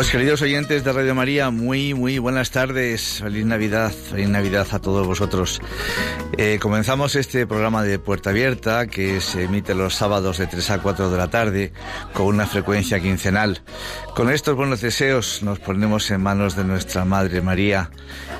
Pues 0.00 0.12
queridos 0.12 0.40
oyentes 0.40 0.82
de 0.82 0.92
Radio 0.94 1.14
María, 1.14 1.50
muy, 1.50 1.92
muy 1.92 2.18
buenas 2.18 2.50
tardes. 2.50 3.18
Feliz 3.20 3.44
Navidad, 3.44 3.92
feliz 3.92 4.30
Navidad 4.30 4.66
a 4.70 4.78
todos 4.78 5.06
vosotros. 5.06 5.60
Eh, 6.38 6.58
comenzamos 6.58 7.16
este 7.16 7.46
programa 7.46 7.82
de 7.82 7.98
Puerta 7.98 8.30
Abierta 8.30 8.86
que 8.86 9.20
se 9.20 9.44
emite 9.44 9.74
los 9.74 9.94
sábados 9.94 10.38
de 10.38 10.46
3 10.46 10.70
a 10.70 10.78
4 10.78 11.10
de 11.10 11.18
la 11.18 11.28
tarde 11.28 11.74
con 12.14 12.28
una 12.28 12.46
frecuencia 12.46 12.98
quincenal. 12.98 13.60
Con 14.20 14.28
estos 14.28 14.54
buenos 14.54 14.82
deseos 14.82 15.42
nos 15.42 15.60
ponemos 15.60 16.10
en 16.10 16.20
manos 16.20 16.54
de 16.54 16.62
nuestra 16.62 17.06
Madre 17.06 17.40
María 17.40 17.90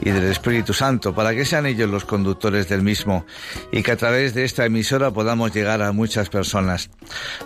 y 0.02 0.10
del 0.10 0.24
Espíritu 0.24 0.74
Santo 0.74 1.14
para 1.14 1.34
que 1.34 1.46
sean 1.46 1.64
ellos 1.64 1.88
los 1.88 2.04
conductores 2.04 2.68
del 2.68 2.82
mismo 2.82 3.24
y 3.72 3.82
que 3.82 3.92
a 3.92 3.96
través 3.96 4.34
de 4.34 4.44
esta 4.44 4.66
emisora 4.66 5.10
podamos 5.10 5.54
llegar 5.54 5.80
a 5.80 5.92
muchas 5.92 6.28
personas. 6.28 6.90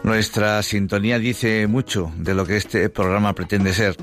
Nuestra 0.02 0.60
sintonía 0.64 1.20
dice 1.20 1.68
mucho 1.68 2.10
de 2.16 2.34
lo 2.34 2.44
que 2.44 2.56
este 2.56 2.88
programa 2.88 3.34
pretende 3.34 3.72
ser 3.72 3.96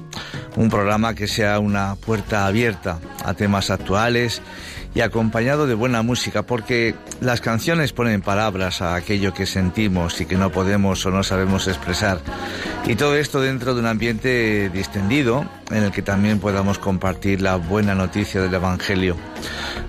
un 0.56 0.70
programa 0.70 1.14
que 1.14 1.28
sea 1.28 1.60
una 1.60 1.96
puerta 1.96 2.48
abierta 2.48 3.02
a 3.26 3.34
temas 3.34 3.70
actuales 3.70 4.42
y 4.94 5.02
acompañado 5.02 5.68
de 5.68 5.76
buena 5.76 6.02
música, 6.02 6.44
porque 6.44 6.96
las 7.22 7.42
canciones 7.42 7.94
ponen 7.94 8.22
palabras 8.22 8.82
a 8.82 8.96
aquello 8.96 9.34
que 9.34 9.46
sentimos 9.46 10.20
y 10.20 10.26
que 10.26 10.36
no 10.36 10.52
podemos 10.52 11.06
o 11.06 11.12
no 11.12 11.24
sabemos 11.24 11.68
expresar. 11.68 12.20
Y 12.86 12.96
todo 12.96 13.16
esto 13.16 13.40
dentro 13.42 13.74
de 13.74 13.82
un 13.82 13.88
ambiente 13.88 14.70
distendido 14.70 15.46
en 15.70 15.84
el 15.84 15.92
que 15.92 16.02
también 16.02 16.40
podamos 16.40 16.78
compartir 16.80 17.42
la 17.42 17.56
buena 17.56 17.96
noticia 17.96 18.42
del 18.42 18.54
Evangelio. 18.54 19.16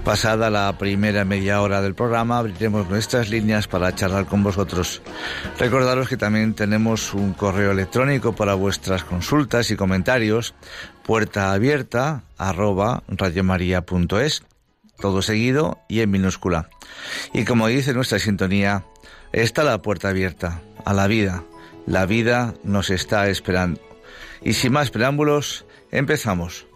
Pasada 0.04 0.50
la 0.50 0.76
primera 0.78 1.24
media 1.24 1.60
hora 1.62 1.80
del 1.80 1.94
programa, 1.94 2.38
abriremos 2.38 2.88
nuestras 2.88 3.30
líneas 3.30 3.66
para 3.66 3.94
charlar 3.94 4.26
con 4.26 4.42
vosotros. 4.42 5.02
Recordaros 5.58 6.08
que 6.08 6.16
también 6.16 6.54
tenemos 6.54 7.14
un 7.14 7.32
correo 7.32 7.72
electrónico 7.72 8.34
para 8.34 8.54
vuestras 8.54 9.04
consultas 9.04 9.70
y 9.70 9.76
comentarios, 9.76 10.54
puerta 11.02 11.52
abierta 11.52 12.22
arroba 12.36 13.02
radiomaria.es 13.08 14.42
todo 14.98 15.22
seguido 15.22 15.80
y 15.88 16.00
en 16.00 16.10
minúscula. 16.10 16.68
Y 17.32 17.44
como 17.44 17.68
dice 17.68 17.94
nuestra 17.94 18.18
sintonía, 18.18 18.84
está 19.32 19.64
la 19.64 19.82
puerta 19.82 20.08
abierta 20.08 20.62
a 20.84 20.92
la 20.92 21.06
vida. 21.06 21.44
La 21.86 22.06
vida 22.06 22.54
nos 22.62 22.90
está 22.90 23.28
esperando. 23.28 23.80
Y 24.42 24.54
sin 24.54 24.72
más 24.72 24.90
preámbulos, 24.90 25.66
empezamos. 25.90 26.66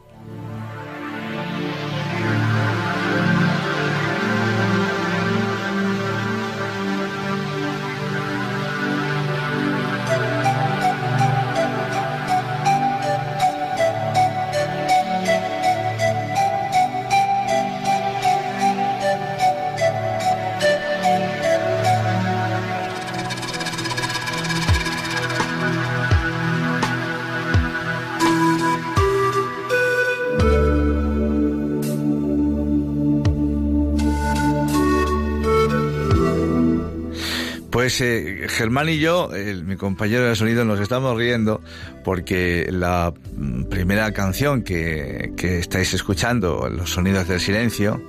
Pues 37.99 38.53
Germán 38.53 38.91
y 38.91 38.99
yo, 38.99 39.31
mi 39.65 39.77
compañero 39.77 40.29
de 40.29 40.37
sonido, 40.37 40.67
nos 40.67 40.81
estamos 40.81 41.17
riendo 41.17 41.63
porque 42.05 42.69
la 42.71 43.15
primera 43.71 44.13
canción 44.13 44.63
que, 44.63 45.33
estáis 45.39 45.95
escuchando, 45.95 46.69
Los 46.69 46.91
Sonidos 46.91 47.27
del 47.27 47.41
Silencio, 47.41 48.03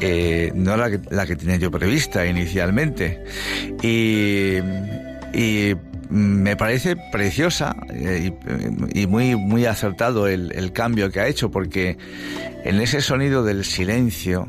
eh, 0.00 0.50
no 0.56 0.74
era 0.74 0.88
la 1.10 1.26
que, 1.26 1.36
tenía 1.36 1.56
yo 1.56 1.70
prevista 1.70 2.26
inicialmente. 2.26 3.22
Y, 3.82 4.56
me 6.10 6.56
parece 6.56 6.96
preciosa 7.12 7.76
eh, 7.90 8.32
y, 8.92 9.06
muy, 9.06 9.36
muy 9.36 9.66
acertado 9.66 10.26
el, 10.26 10.52
el 10.52 10.72
cambio 10.72 11.10
que 11.10 11.20
ha 11.20 11.28
hecho 11.28 11.50
porque 11.50 11.96
en 12.64 12.80
ese 12.80 13.00
sonido 13.00 13.44
del 13.44 13.64
silencio 13.64 14.46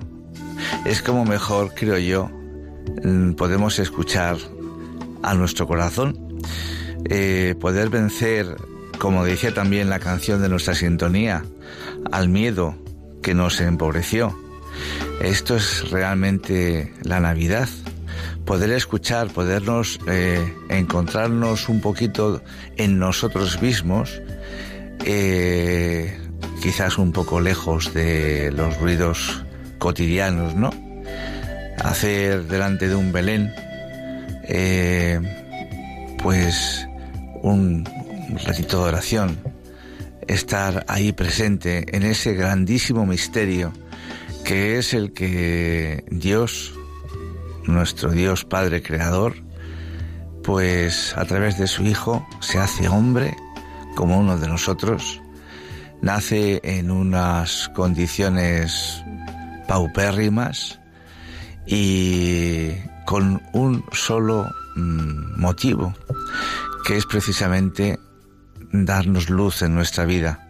es 0.83 1.01
como 1.01 1.23
mejor, 1.25 1.73
creo 1.73 1.97
yo, 1.99 2.29
mm, 3.03 3.33
podemos 3.33 3.79
escuchar 3.79 4.37
a 5.23 5.33
nuestro 5.33 5.65
corazón, 5.65 6.39
eh, 7.09 7.55
poder 7.59 7.89
vencer, 7.89 8.55
como 8.99 9.25
decía 9.25 9.53
también 9.53 9.89
la 9.89 9.99
canción 9.99 10.41
de 10.41 10.49
nuestra 10.49 10.75
sintonía, 10.75 11.43
al 12.11 12.29
miedo 12.29 12.75
que 13.21 13.33
nos 13.33 13.59
empobreció. 13.61 14.37
Esto 15.21 15.55
es 15.55 15.89
realmente 15.89 16.93
la 17.03 17.19
Navidad. 17.19 17.69
Poder 18.45 18.71
escuchar, 18.71 19.29
podernos 19.29 19.99
eh, 20.07 20.53
encontrarnos 20.69 21.69
un 21.69 21.79
poquito 21.79 22.41
en 22.75 22.99
nosotros 22.99 23.61
mismos, 23.61 24.21
eh, 25.05 26.17
quizás 26.61 26.97
un 26.97 27.13
poco 27.13 27.39
lejos 27.39 27.93
de 27.93 28.51
los 28.51 28.77
ruidos 28.79 29.45
cotidianos, 29.79 30.55
¿no? 30.55 30.71
Hacer 31.83 32.45
delante 32.47 32.89
de 32.89 32.95
un 32.95 33.13
Belén 33.13 33.53
eh, 34.43 35.19
pues 36.21 36.87
un 37.41 37.85
ratito 38.45 38.83
de 38.83 38.89
oración, 38.89 39.37
estar 40.27 40.85
ahí 40.87 41.11
presente 41.11 41.85
en 41.95 42.03
ese 42.03 42.33
grandísimo 42.33 43.05
misterio 43.05 43.73
que 44.43 44.77
es 44.77 44.93
el 44.93 45.13
que 45.13 46.03
Dios, 46.09 46.73
nuestro 47.65 48.11
Dios 48.11 48.43
Padre 48.43 48.81
Creador, 48.81 49.35
pues 50.43 51.15
a 51.17 51.25
través 51.25 51.57
de 51.57 51.67
su 51.67 51.83
Hijo 51.83 52.27
se 52.41 52.59
hace 52.59 52.89
hombre 52.89 53.35
como 53.95 54.19
uno 54.19 54.37
de 54.37 54.47
nosotros, 54.47 55.21
nace 56.01 56.59
en 56.63 56.91
unas 56.91 57.69
condiciones 57.69 59.03
paupérrimas 59.67 60.79
y 61.65 62.71
con 63.05 63.41
un 63.53 63.85
solo 63.91 64.49
mm, 64.75 65.39
motivo, 65.39 65.93
que 66.85 66.97
es 66.97 67.05
precisamente 67.05 67.99
darnos 68.71 69.29
luz 69.29 69.61
en 69.61 69.75
nuestra 69.75 70.05
vida, 70.05 70.47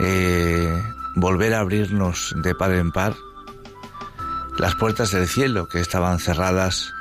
eh, 0.00 0.82
volver 1.16 1.54
a 1.54 1.60
abrirnos 1.60 2.34
de 2.42 2.54
par 2.54 2.72
en 2.72 2.90
par 2.90 3.14
las 4.58 4.74
puertas 4.74 5.12
del 5.12 5.26
cielo 5.26 5.68
que 5.68 5.80
estaban 5.80 6.18
cerradas 6.18 6.92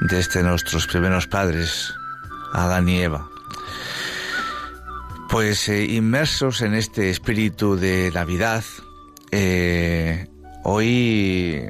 desde 0.00 0.42
nuestros 0.42 0.86
primeros 0.86 1.26
padres, 1.26 1.94
Adán 2.52 2.88
y 2.88 3.00
Eva. 3.00 3.28
Pues 5.28 5.68
eh, 5.68 5.84
inmersos 5.84 6.62
en 6.62 6.74
este 6.74 7.10
espíritu 7.10 7.76
de 7.76 8.10
Navidad, 8.14 8.64
eh, 9.32 10.28
hoy 10.62 11.68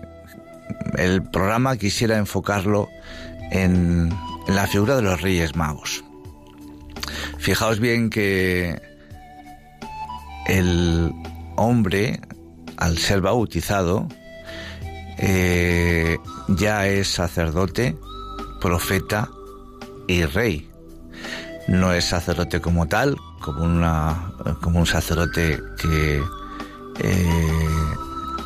el 0.96 1.22
programa 1.22 1.76
quisiera 1.76 2.16
enfocarlo 2.16 2.88
en, 3.50 4.10
la 4.48 4.66
figura 4.66 4.96
de 4.96 5.02
los 5.02 5.20
Reyes 5.20 5.56
Magos. 5.56 6.04
Fijaos 7.38 7.80
bien 7.80 8.10
que 8.10 8.80
el 10.46 11.12
hombre, 11.56 12.20
al 12.76 12.98
ser 12.98 13.20
bautizado, 13.20 14.08
eh, 15.18 16.18
ya 16.48 16.86
es 16.86 17.08
sacerdote, 17.08 17.96
profeta 18.60 19.28
y 20.06 20.24
rey. 20.24 20.70
No 21.68 21.92
es 21.92 22.04
sacerdote 22.04 22.60
como 22.60 22.86
tal, 22.86 23.16
como 23.40 24.78
un 24.78 24.86
sacerdote 24.86 25.60
que 25.80 26.22
eh, 27.00 27.68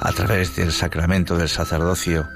a 0.01 0.13
través 0.13 0.57
del 0.57 0.73
sacramento 0.73 1.37
del 1.37 1.49
sacerdocio 1.49 2.27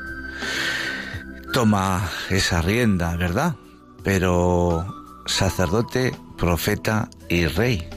toma 1.52 2.11
esa 2.31 2.61
rienda, 2.62 3.17
¿verdad? 3.17 3.55
Pero 4.02 4.87
sacerdote, 5.26 6.12
profeta 6.37 7.08
y 7.29 7.46
rey. 7.46 7.88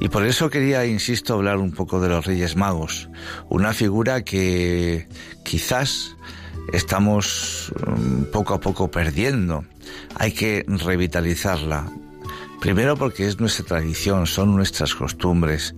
Y 0.00 0.08
por 0.08 0.26
eso 0.26 0.50
quería, 0.50 0.84
insisto, 0.84 1.34
hablar 1.34 1.58
un 1.58 1.72
poco 1.72 2.00
de 2.00 2.08
los 2.08 2.26
Reyes 2.26 2.56
Magos, 2.56 3.08
una 3.48 3.72
figura 3.72 4.22
que 4.24 5.08
quizás 5.44 6.16
estamos 6.72 7.72
mm, 7.86 8.24
poco 8.24 8.54
a 8.54 8.60
poco 8.60 8.90
perdiendo. 8.90 9.64
Hay 10.16 10.32
que 10.32 10.64
revitalizarla. 10.66 11.90
Primero 12.60 12.96
porque 12.96 13.26
es 13.26 13.38
nuestra 13.38 13.64
tradición, 13.64 14.26
son 14.26 14.56
nuestras 14.56 14.94
costumbres, 14.94 15.74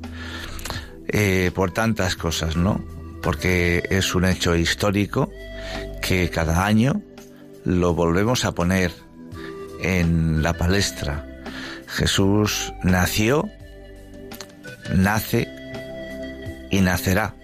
eh, 1.08 1.50
por 1.54 1.70
tantas 1.70 2.16
cosas, 2.16 2.56
¿no? 2.56 2.82
Porque 3.22 3.82
es 3.90 4.14
un 4.14 4.24
hecho 4.24 4.56
histórico 4.56 5.30
que 6.02 6.30
cada 6.30 6.64
año 6.66 7.02
lo 7.64 7.94
volvemos 7.94 8.44
a 8.44 8.52
poner 8.52 8.92
en 9.80 10.42
la 10.42 10.54
palestra. 10.54 11.24
Jesús 11.86 12.72
nació 12.82 13.48
nace 14.94 15.48
y 16.70 16.80
nacerá. 16.80 17.34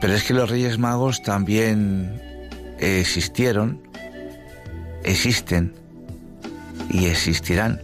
Pero 0.00 0.14
es 0.14 0.24
que 0.24 0.34
los 0.34 0.50
Reyes 0.50 0.78
Magos 0.78 1.22
también 1.22 2.20
existieron, 2.78 3.80
existen 5.02 5.74
y 6.90 7.06
existirán. 7.06 7.80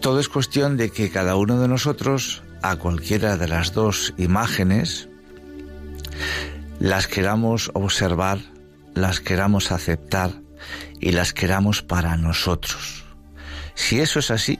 Todo 0.00 0.20
es 0.20 0.28
cuestión 0.28 0.76
de 0.76 0.90
que 0.90 1.10
cada 1.10 1.36
uno 1.36 1.60
de 1.60 1.68
nosotros, 1.68 2.42
a 2.62 2.76
cualquiera 2.76 3.36
de 3.36 3.48
las 3.48 3.72
dos 3.72 4.14
imágenes, 4.18 5.08
las 6.78 7.06
queramos 7.06 7.70
observar, 7.74 8.38
las 8.94 9.20
queramos 9.20 9.72
aceptar 9.72 10.30
y 11.00 11.12
las 11.12 11.32
queramos 11.32 11.82
para 11.82 12.16
nosotros. 12.16 13.04
Si 13.74 14.00
eso 14.00 14.18
es 14.18 14.30
así, 14.30 14.58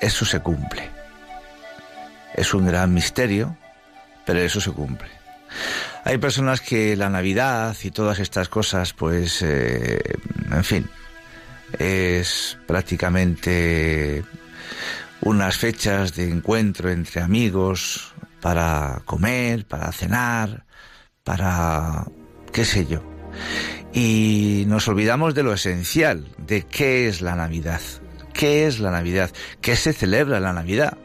eso 0.00 0.24
se 0.24 0.40
cumple. 0.40 0.90
Es 2.34 2.54
un 2.54 2.66
gran 2.66 2.92
misterio, 2.94 3.56
pero 4.26 4.40
eso 4.40 4.60
se 4.60 4.70
cumple. 4.70 5.08
Hay 6.04 6.18
personas 6.18 6.60
que 6.60 6.96
la 6.96 7.10
Navidad 7.10 7.76
y 7.82 7.90
todas 7.90 8.18
estas 8.18 8.48
cosas, 8.48 8.92
pues, 8.92 9.42
eh, 9.42 10.00
en 10.50 10.64
fin, 10.64 10.88
es 11.78 12.58
prácticamente 12.66 14.24
unas 15.20 15.56
fechas 15.56 16.14
de 16.14 16.30
encuentro 16.30 16.90
entre 16.90 17.20
amigos 17.20 18.12
para 18.40 19.02
comer, 19.04 19.66
para 19.66 19.92
cenar, 19.92 20.64
para 21.24 22.06
qué 22.52 22.64
sé 22.64 22.86
yo. 22.86 23.02
Y 23.92 24.64
nos 24.66 24.88
olvidamos 24.88 25.34
de 25.34 25.42
lo 25.42 25.52
esencial, 25.52 26.26
de 26.38 26.62
qué 26.62 27.08
es 27.08 27.20
la 27.20 27.34
Navidad, 27.36 27.80
¿Qué 28.38 28.68
es 28.68 28.78
la 28.78 28.92
Navidad? 28.92 29.32
¿Qué 29.60 29.74
se 29.74 29.92
celebra 29.92 30.38
la 30.38 30.52
Navidad? 30.52 30.96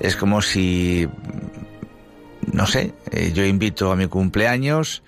Es 0.00 0.16
como 0.16 0.42
si, 0.42 1.08
no 2.52 2.66
sé, 2.66 2.92
eh, 3.10 3.32
yo 3.34 3.42
invito 3.46 3.90
a 3.90 3.96
mi 3.96 4.06
cumpleaños 4.06 5.02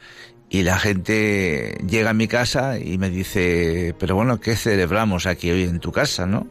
y 0.49 0.63
la 0.63 0.79
gente 0.79 1.77
llega 1.87 2.09
a 2.09 2.15
mi 2.15 2.29
casa 2.29 2.79
y 2.79 2.97
me 2.97 3.11
dice, 3.11 3.95
pero 3.99 4.15
bueno, 4.15 4.41
¿qué 4.41 4.57
celebramos 4.57 5.27
aquí 5.27 5.51
hoy 5.51 5.65
en 5.65 5.79
tu 5.79 5.93
casa, 5.93 6.25
no? 6.25 6.47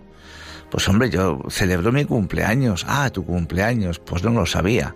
Pues 0.69 0.88
hombre, 0.89 1.09
yo 1.09 1.41
celebro 1.50 1.91
mi 1.91 2.06
cumpleaños. 2.06 2.85
Ah, 2.88 3.09
tu 3.09 3.25
cumpleaños. 3.25 4.00
Pues 4.00 4.23
no 4.23 4.31
lo 4.31 4.45
sabía. 4.45 4.95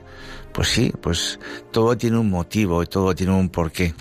Pues 0.53 0.69
sí, 0.69 0.91
pues 1.01 1.39
todo 1.71 1.97
tiene 1.97 2.17
un 2.17 2.29
motivo 2.29 2.83
y 2.83 2.87
todo 2.87 3.13
tiene 3.15 3.33
un 3.33 3.49
porqué. 3.49 3.93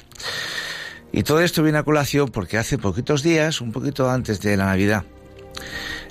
Y 1.12 1.22
todo 1.22 1.40
esto 1.40 1.62
viene 1.62 1.78
a 1.78 1.82
colación 1.82 2.28
porque 2.28 2.58
hace 2.58 2.78
poquitos 2.78 3.22
días, 3.22 3.60
un 3.60 3.72
poquito 3.72 4.10
antes 4.10 4.40
de 4.40 4.56
la 4.56 4.66
Navidad, 4.66 5.04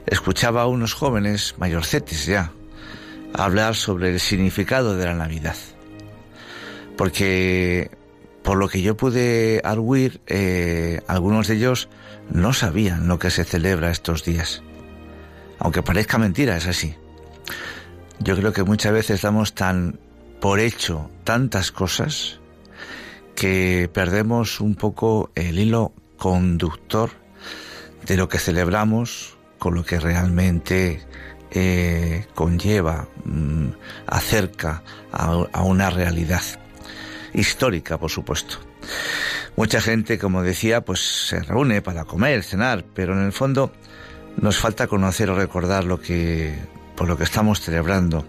escuchaba 0.06 0.64
a 0.64 0.68
unos 0.68 0.94
jóvenes, 0.94 1.56
mayorcetes 1.58 2.26
ya, 2.26 2.52
hablar 3.34 3.76
sobre 3.76 4.10
el 4.10 4.20
significado 4.20 4.96
de 4.96 5.06
la 5.06 5.14
Navidad. 5.14 5.56
Porque, 6.98 7.92
por 8.44 8.58
lo 8.58 8.68
que 8.70 8.82
yo 8.82 8.98
pude 8.98 9.62
arguir, 9.64 10.20
eh, 10.26 11.02
algunos 11.08 11.48
de 11.48 11.56
ellos 11.56 11.90
no 12.30 12.54
sabían 12.54 13.08
lo 13.08 13.20
que 13.20 13.30
se 13.30 13.44
celebra 13.44 13.92
estos 13.92 14.24
días. 14.24 14.64
Aunque 15.60 15.84
parezca 15.84 16.18
mentira, 16.18 16.58
es 16.58 16.68
así. 16.68 16.96
Yo 18.20 18.36
creo 18.36 18.54
que 18.54 18.64
muchas 18.64 18.94
veces 18.94 19.22
damos 19.22 19.54
tan 19.54 20.00
por 20.40 20.60
hecho 20.60 21.10
tantas 21.24 21.72
cosas 21.72 22.40
que 23.36 23.90
perdemos 23.94 24.60
un 24.60 24.76
poco 24.76 25.32
el 25.36 25.60
hilo 25.60 25.94
conductor 26.18 27.12
de 28.06 28.18
lo 28.18 28.28
que 28.28 28.40
celebramos 28.40 29.38
con 29.60 29.76
lo 29.76 29.84
que 29.84 30.00
realmente 30.00 31.06
eh, 31.52 32.26
conlleva, 32.36 33.08
mm, 33.26 33.68
acerca 34.08 34.84
a, 35.12 35.62
una 35.62 35.90
realidad 35.90 36.42
histórica, 37.34 37.98
por 37.98 38.12
supuesto. 38.12 38.58
Mucha 39.56 39.82
gente, 39.82 40.20
como 40.20 40.44
decía, 40.44 40.82
pues 40.82 41.28
se 41.28 41.42
reúne 41.42 41.82
para 41.82 42.06
comer, 42.06 42.44
cenar, 42.44 42.86
pero 42.94 43.14
en 43.14 43.26
el 43.26 43.34
fondo 43.34 43.72
nos 44.38 44.58
falta 44.58 44.88
conocer 44.88 45.30
o 45.30 45.36
recordar 45.36 45.84
lo 45.84 46.00
que 46.00 46.56
por 46.96 47.08
lo 47.08 47.16
que 47.16 47.24
estamos 47.24 47.62
celebrando, 47.62 48.26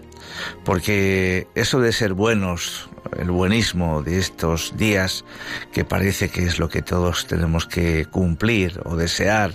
porque 0.63 1.47
eso 1.55 1.79
de 1.79 1.91
ser 1.91 2.13
buenos, 2.13 2.87
el 3.17 3.31
buenismo 3.31 4.03
de 4.03 4.19
estos 4.19 4.77
días, 4.77 5.25
que 5.71 5.83
parece 5.83 6.29
que 6.29 6.43
es 6.43 6.59
lo 6.59 6.69
que 6.69 6.83
todos 6.83 7.25
tenemos 7.25 7.65
que 7.65 8.05
cumplir 8.05 8.79
o 8.85 8.95
desear, 8.95 9.53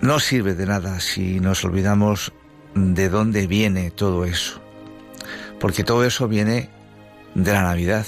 no 0.00 0.20
sirve 0.20 0.54
de 0.54 0.64
nada 0.64 1.00
si 1.00 1.38
nos 1.38 1.64
olvidamos 1.64 2.32
de 2.74 3.10
dónde 3.10 3.46
viene 3.46 3.90
todo 3.90 4.24
eso. 4.24 4.60
Porque 5.60 5.84
todo 5.84 6.04
eso 6.04 6.26
viene 6.28 6.70
de 7.34 7.52
la 7.52 7.62
Navidad. 7.62 8.06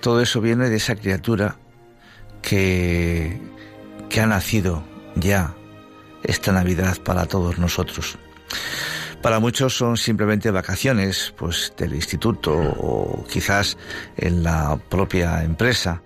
Todo 0.00 0.20
eso 0.20 0.40
viene 0.40 0.68
de 0.68 0.76
esa 0.76 0.94
criatura 0.94 1.56
que, 2.42 3.40
que 4.14 4.20
ha 4.20 4.26
nacido 4.28 4.84
ya 5.16 5.56
esta 6.22 6.52
Navidad 6.52 6.98
para 7.02 7.26
todos 7.26 7.58
nosotros. 7.58 8.16
Para 9.20 9.40
muchos 9.40 9.76
son 9.76 9.96
simplemente 9.96 10.52
vacaciones, 10.52 11.34
pues 11.36 11.72
del 11.76 11.96
instituto 11.96 12.52
o 12.54 13.26
quizás 13.28 13.76
en 14.16 14.44
la 14.44 14.76
propia 14.88 15.42
empresa. 15.42 16.02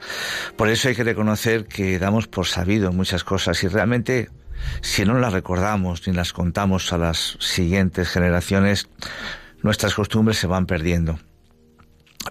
Por 0.56 0.70
eso 0.70 0.88
hay 0.88 0.94
que 0.94 1.04
reconocer 1.04 1.66
que 1.66 1.98
damos 1.98 2.28
por 2.28 2.46
sabido 2.46 2.92
muchas 2.92 3.24
cosas 3.24 3.62
y 3.62 3.68
realmente 3.68 4.30
si 4.80 5.04
no 5.04 5.18
las 5.18 5.34
recordamos 5.34 6.08
ni 6.08 6.14
las 6.14 6.32
contamos 6.32 6.90
a 6.94 6.96
las 6.96 7.36
siguientes 7.40 8.08
generaciones, 8.08 8.88
nuestras 9.62 9.92
costumbres 9.94 10.38
se 10.38 10.46
van 10.46 10.64
perdiendo. 10.64 11.18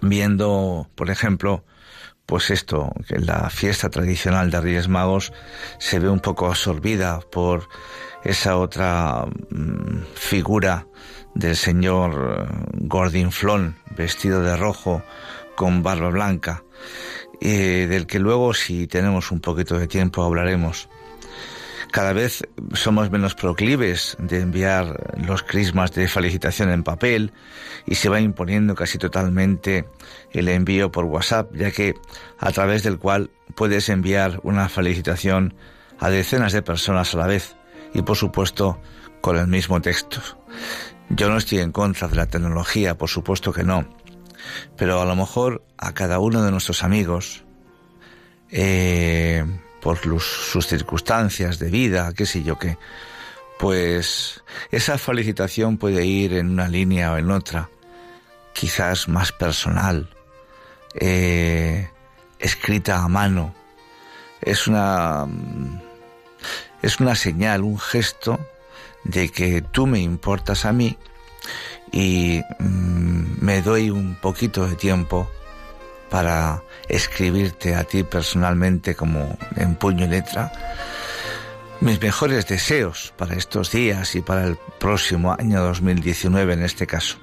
Viendo, 0.02 0.90
por 0.96 1.08
ejemplo, 1.08 1.64
pues 2.28 2.50
esto, 2.50 2.92
que 3.08 3.18
la 3.18 3.48
fiesta 3.48 3.88
tradicional 3.88 4.50
de 4.50 4.60
Reyes 4.60 4.86
Magos 4.86 5.32
se 5.78 5.98
ve 5.98 6.10
un 6.10 6.20
poco 6.20 6.46
absorbida 6.46 7.20
por 7.20 7.70
esa 8.22 8.58
otra 8.58 9.24
mm, 9.50 10.02
figura 10.14 10.86
del 11.34 11.56
señor 11.56 12.38
eh, 12.38 12.74
Gordon 12.80 13.32
Flon, 13.32 13.76
vestido 13.96 14.42
de 14.42 14.58
rojo 14.58 15.02
con 15.56 15.82
barba 15.82 16.10
blanca, 16.10 16.64
del 17.40 18.06
que 18.06 18.18
luego, 18.18 18.52
si 18.52 18.86
tenemos 18.86 19.32
un 19.32 19.40
poquito 19.40 19.78
de 19.78 19.86
tiempo, 19.86 20.22
hablaremos. 20.22 20.90
Cada 21.90 22.12
vez 22.12 22.46
somos 22.74 23.10
menos 23.10 23.34
proclives 23.34 24.16
de 24.18 24.40
enviar 24.40 25.16
los 25.26 25.42
crismas 25.42 25.92
de 25.92 26.06
felicitación 26.06 26.70
en 26.70 26.82
papel 26.82 27.32
y 27.86 27.94
se 27.94 28.08
va 28.08 28.20
imponiendo 28.20 28.74
casi 28.74 28.98
totalmente 28.98 29.88
el 30.32 30.48
envío 30.48 30.92
por 30.92 31.06
WhatsApp, 31.06 31.50
ya 31.54 31.70
que 31.70 31.94
a 32.38 32.52
través 32.52 32.82
del 32.82 32.98
cual 32.98 33.30
puedes 33.54 33.88
enviar 33.88 34.40
una 34.42 34.68
felicitación 34.68 35.54
a 35.98 36.10
decenas 36.10 36.52
de 36.52 36.62
personas 36.62 37.14
a 37.14 37.18
la 37.18 37.26
vez 37.26 37.56
y 37.94 38.02
por 38.02 38.16
supuesto 38.16 38.80
con 39.20 39.36
el 39.36 39.46
mismo 39.46 39.80
texto. 39.80 40.20
Yo 41.08 41.30
no 41.30 41.38
estoy 41.38 41.58
en 41.60 41.72
contra 41.72 42.06
de 42.08 42.16
la 42.16 42.26
tecnología, 42.26 42.98
por 42.98 43.08
supuesto 43.08 43.52
que 43.52 43.64
no, 43.64 43.88
pero 44.76 45.00
a 45.00 45.06
lo 45.06 45.16
mejor 45.16 45.64
a 45.78 45.94
cada 45.94 46.18
uno 46.18 46.42
de 46.42 46.50
nuestros 46.50 46.82
amigos, 46.82 47.44
eh, 48.50 49.44
por 49.80 49.98
sus 49.98 50.66
circunstancias 50.66 51.58
de 51.58 51.70
vida, 51.70 52.12
qué 52.14 52.26
sé 52.26 52.42
yo 52.42 52.58
qué, 52.58 52.78
pues 53.58 54.42
esa 54.70 54.98
felicitación 54.98 55.76
puede 55.78 56.04
ir 56.06 56.34
en 56.34 56.50
una 56.50 56.68
línea 56.68 57.12
o 57.12 57.18
en 57.18 57.30
otra, 57.30 57.68
quizás 58.52 59.08
más 59.08 59.32
personal, 59.32 60.08
eh, 60.94 61.88
escrita 62.38 63.02
a 63.02 63.08
mano. 63.08 63.54
Es 64.40 64.68
una 64.68 65.26
es 66.82 67.00
una 67.00 67.16
señal, 67.16 67.62
un 67.62 67.78
gesto 67.78 68.38
de 69.04 69.30
que 69.30 69.62
tú 69.62 69.86
me 69.86 70.00
importas 70.00 70.64
a 70.64 70.72
mí 70.72 70.96
y 71.92 72.40
mm, 72.58 73.44
me 73.44 73.62
doy 73.62 73.90
un 73.90 74.14
poquito 74.16 74.66
de 74.66 74.76
tiempo 74.76 75.28
para 76.10 76.62
escribirte 76.88 77.74
a 77.74 77.84
ti 77.84 78.02
personalmente 78.02 78.94
como 78.94 79.36
en 79.56 79.74
puño 79.76 80.06
y 80.06 80.08
letra 80.08 80.52
mis 81.80 82.00
mejores 82.00 82.46
deseos 82.46 83.12
para 83.16 83.34
estos 83.34 83.70
días 83.70 84.14
y 84.16 84.20
para 84.20 84.46
el 84.46 84.58
próximo 84.78 85.32
año 85.38 85.62
2019 85.62 86.54
en 86.54 86.62
este 86.62 86.86
caso. 86.86 87.18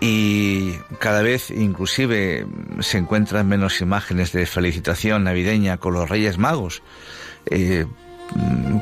Y 0.00 0.74
cada 0.98 1.22
vez 1.22 1.50
inclusive 1.50 2.46
se 2.80 2.98
encuentran 2.98 3.48
menos 3.48 3.80
imágenes 3.80 4.32
de 4.32 4.46
felicitación 4.46 5.24
navideña 5.24 5.78
con 5.78 5.94
los 5.94 6.08
Reyes 6.08 6.38
Magos. 6.38 6.82
Eh, 7.46 7.86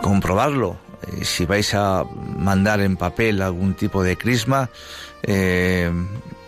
comprobarlo. 0.02 0.76
Eh, 1.06 1.24
si 1.24 1.46
vais 1.46 1.72
a 1.74 2.04
mandar 2.04 2.80
en 2.80 2.96
papel 2.96 3.42
algún 3.42 3.74
tipo 3.74 4.02
de 4.02 4.16
crisma, 4.16 4.70
eh, 5.22 5.90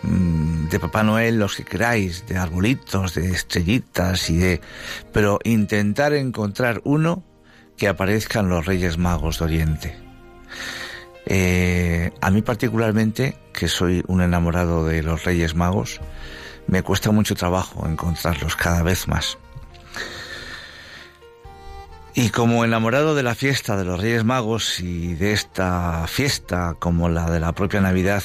de 0.07 0.81
Papá 0.81 1.03
Noel 1.03 1.39
los 1.39 1.57
que 1.57 1.65
queráis, 1.65 2.27
de 2.27 2.37
arbolitos, 2.37 3.15
de 3.15 3.31
estrellitas 3.31 4.31
y 4.31 4.37
de... 4.37 4.61
Pero 5.13 5.39
intentar 5.45 6.13
encontrar 6.15 6.81
uno 6.85 7.23
que 7.77 7.89
aparezcan 7.89 8.49
los 8.49 8.67
Reyes 8.67 8.99
Magos 8.99 9.39
de 9.39 9.45
Oriente. 9.45 9.97
Eh, 11.27 12.13
a 12.21 12.31
mí 12.31 12.43
particularmente, 12.43 13.37
que 13.53 13.69
soy 13.69 14.03
un 14.07 14.23
enamorado 14.23 14.87
de 14.87 15.03
los 15.03 15.25
Reyes 15.25 15.55
Magos, 15.55 16.01
me 16.67 16.83
cuesta 16.83 17.11
mucho 17.11 17.35
trabajo 17.35 17.87
encontrarlos 17.87 18.57
cada 18.57 18.83
vez 18.83 19.09
más. 19.09 19.39
Y 22.15 22.31
como 22.31 22.65
enamorado 22.65 23.15
de 23.15 23.23
la 23.23 23.35
fiesta 23.35 23.77
de 23.77 23.85
los 23.85 24.01
Reyes 24.01 24.25
Magos 24.25 24.81
y 24.81 25.15
de 25.15 25.33
esta 25.33 26.07
fiesta 26.07 26.75
como 26.79 27.11
la 27.11 27.31
de 27.31 27.41
la 27.41 27.53
propia 27.53 27.83
Navidad, 27.83 28.23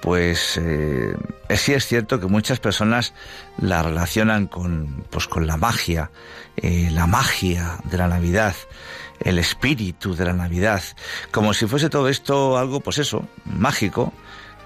pues 0.00 0.58
eh, 0.60 1.14
sí 1.56 1.72
es 1.72 1.86
cierto 1.86 2.20
que 2.20 2.26
muchas 2.26 2.58
personas 2.58 3.12
la 3.58 3.82
relacionan 3.82 4.46
con, 4.46 5.04
pues, 5.10 5.26
con 5.26 5.46
la 5.46 5.56
magia, 5.56 6.10
eh, 6.56 6.88
la 6.90 7.06
magia 7.06 7.78
de 7.84 7.98
la 7.98 8.08
Navidad, 8.08 8.54
el 9.20 9.38
espíritu 9.38 10.14
de 10.14 10.24
la 10.24 10.32
Navidad, 10.32 10.82
como 11.30 11.52
si 11.52 11.66
fuese 11.66 11.90
todo 11.90 12.08
esto 12.08 12.56
algo, 12.56 12.80
pues 12.80 12.98
eso, 12.98 13.28
mágico, 13.44 14.12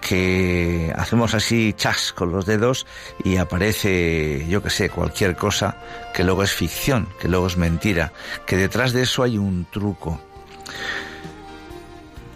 que 0.01 0.93
hacemos 0.97 1.35
así 1.35 1.73
chas 1.77 2.13
con 2.13 2.31
los 2.31 2.45
dedos 2.45 2.87
y 3.25 3.39
aparece, 3.39 4.47
yo 4.49 4.63
que 4.63 4.71
sé, 4.71 4.91
cualquier 4.91 5.35
cosa 5.35 5.79
que 6.13 6.25
luego 6.25 6.43
es 6.43 6.53
ficción, 6.53 7.09
que 7.19 7.29
luego 7.29 7.47
es 7.47 7.57
mentira, 7.57 8.13
que 8.47 8.57
detrás 8.57 8.93
de 8.93 9.03
eso 9.03 9.23
hay 9.23 9.39
un 9.39 9.67
truco. 9.71 10.21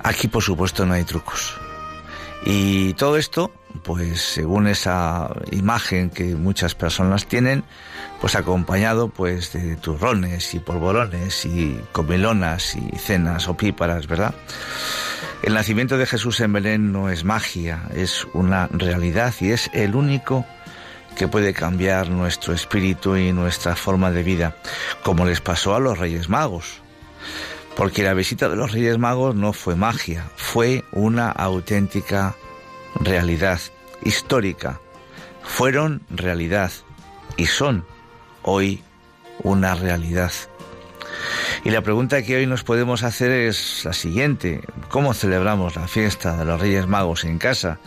Aquí, 0.02 0.28
por 0.28 0.42
supuesto, 0.42 0.86
no 0.86 0.94
hay 0.94 1.04
trucos. 1.04 1.58
Y 2.50 2.94
todo 2.94 3.18
esto, 3.18 3.52
pues 3.82 4.22
según 4.22 4.68
esa 4.68 5.28
imagen 5.50 6.08
que 6.08 6.34
muchas 6.34 6.74
personas 6.74 7.26
tienen, 7.26 7.62
pues 8.22 8.36
acompañado 8.36 9.10
pues 9.10 9.52
de 9.52 9.76
turrones 9.76 10.54
y 10.54 10.58
polvorones 10.58 11.44
y 11.44 11.78
comilonas 11.92 12.74
y 12.74 12.96
cenas 12.96 13.48
opíparas, 13.48 14.06
¿verdad? 14.06 14.34
El 15.42 15.52
nacimiento 15.52 15.98
de 15.98 16.06
Jesús 16.06 16.40
en 16.40 16.54
Belén 16.54 16.90
no 16.90 17.10
es 17.10 17.22
magia, 17.22 17.82
es 17.94 18.26
una 18.32 18.66
realidad 18.68 19.34
y 19.42 19.50
es 19.50 19.68
el 19.74 19.94
único 19.94 20.46
que 21.18 21.28
puede 21.28 21.52
cambiar 21.52 22.08
nuestro 22.08 22.54
espíritu 22.54 23.14
y 23.14 23.30
nuestra 23.30 23.76
forma 23.76 24.10
de 24.10 24.22
vida, 24.22 24.56
como 25.02 25.26
les 25.26 25.42
pasó 25.42 25.74
a 25.74 25.80
los 25.80 25.98
Reyes 25.98 26.30
Magos 26.30 26.80
porque 27.78 28.02
la 28.02 28.12
visita 28.12 28.48
de 28.48 28.56
los 28.56 28.72
Reyes 28.72 28.98
Magos 28.98 29.36
no 29.36 29.52
fue 29.52 29.76
magia, 29.76 30.28
fue 30.34 30.84
una 30.90 31.30
auténtica 31.30 32.34
realidad 32.96 33.60
histórica. 34.02 34.80
Fueron 35.44 36.02
realidad 36.10 36.72
y 37.36 37.46
son 37.46 37.86
hoy 38.42 38.82
una 39.44 39.76
realidad. 39.76 40.32
Y 41.62 41.70
la 41.70 41.82
pregunta 41.82 42.20
que 42.22 42.34
hoy 42.34 42.46
nos 42.46 42.64
podemos 42.64 43.04
hacer 43.04 43.30
es 43.30 43.84
la 43.84 43.92
siguiente. 43.92 44.60
¿Cómo 44.88 45.14
celebramos 45.14 45.76
la 45.76 45.86
fiesta 45.86 46.36
de 46.36 46.46
los 46.46 46.60
Reyes 46.60 46.88
Magos 46.88 47.22
en 47.22 47.38
casa? 47.38 47.78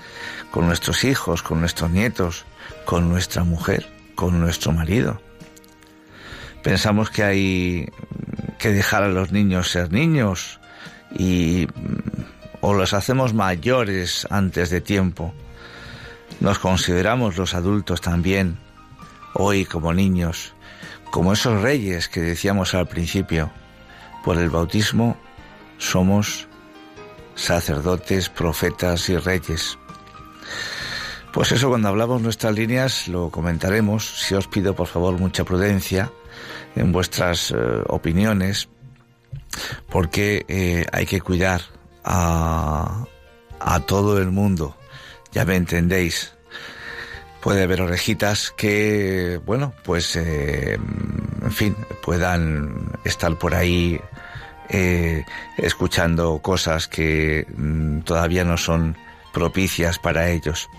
Con 0.52 0.68
nuestros 0.68 1.04
hijos, 1.04 1.44
con 1.44 1.60
nuestros 1.60 1.92
nietos, 1.92 2.46
con 2.86 3.10
nuestra 3.10 3.44
mujer, 3.44 3.92
con 4.16 4.40
nuestro 4.40 4.72
marido. 4.72 5.22
Pensamos 6.64 7.10
que 7.10 7.24
hay 7.24 7.90
que 8.62 8.72
dejar 8.72 9.02
a 9.02 9.08
los 9.08 9.32
niños 9.32 9.72
ser 9.72 9.92
niños 9.92 10.60
y 11.18 11.68
o 12.62 12.76
los 12.76 12.94
hacemos 12.94 13.34
mayores 13.34 14.28
antes 14.30 14.70
de 14.70 14.82
tiempo. 14.82 15.34
Nos 16.40 16.60
consideramos 16.60 17.38
los 17.38 17.56
adultos 17.56 18.02
también, 18.02 18.60
hoy 19.34 19.66
como 19.66 19.94
niños, 19.96 20.54
como 21.10 21.34
esos 21.34 21.60
reyes 21.60 22.08
que 22.08 22.22
decíamos 22.22 22.76
al 22.76 22.88
principio. 22.88 23.52
Por 24.24 24.38
el 24.38 24.52
bautismo 24.52 25.18
somos 25.80 26.48
sacerdotes, 27.34 28.30
profetas 28.30 29.10
y 29.10 29.18
reyes. 29.18 29.80
Pues 31.34 31.52
eso 31.52 31.70
cuando 31.70 31.88
hablamos 31.88 32.22
nuestras 32.22 32.54
líneas 32.54 33.08
lo 33.08 33.32
comentaremos. 33.32 34.06
Si 34.06 34.36
os 34.36 34.48
pido 34.48 34.76
por 34.76 34.86
favor 34.86 35.18
mucha 35.18 35.44
prudencia 35.44 36.12
en 36.76 36.92
vuestras 36.92 37.52
eh, 37.52 37.56
opiniones, 37.88 38.70
porque 39.90 40.46
eh, 40.48 40.86
hay 40.92 41.06
que 41.06 41.22
cuidar 41.22 41.62
a, 42.04 43.06
todo 43.86 44.20
el 44.20 44.32
mundo. 44.32 44.78
Ya 45.32 45.46
me 45.46 45.56
entendéis. 45.56 46.34
Puede 47.42 47.64
haber 47.64 47.82
orejitas 47.82 48.54
que, 48.56 49.40
bueno, 49.46 49.74
pues, 49.84 50.16
eh, 50.16 50.78
en 51.42 51.52
fin, 51.52 51.76
puedan 52.04 52.92
estar 53.04 53.38
por 53.38 53.56
ahí 53.56 54.00
escuchando 55.58 56.40
cosas 56.40 56.88
que 56.88 57.46
mm, 57.58 58.02
todavía 58.02 58.46
no 58.46 58.56
son 58.56 58.96
propicias 59.34 60.00
para 60.00 60.30
ellos. 60.30 60.70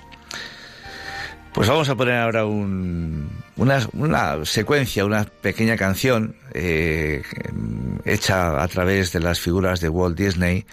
Pues 1.53 1.69
vamos 1.69 1.89
a 1.91 1.95
poner 1.95 2.15
ahora 2.15 2.47
un, 2.47 3.29
una, 3.57 3.87
una, 3.93 4.45
secuencia, 4.45 5.05
una 5.05 5.25
pequeña 5.25 5.77
canción 5.77 6.35
eh, 6.55 7.23
hecha 8.05 8.63
a 8.63 8.69
través 8.69 9.13
de 9.13 9.21
las 9.21 9.39
figuras 9.39 9.81
de 9.81 9.91
Walt 9.91 10.17
Disney 10.17 10.65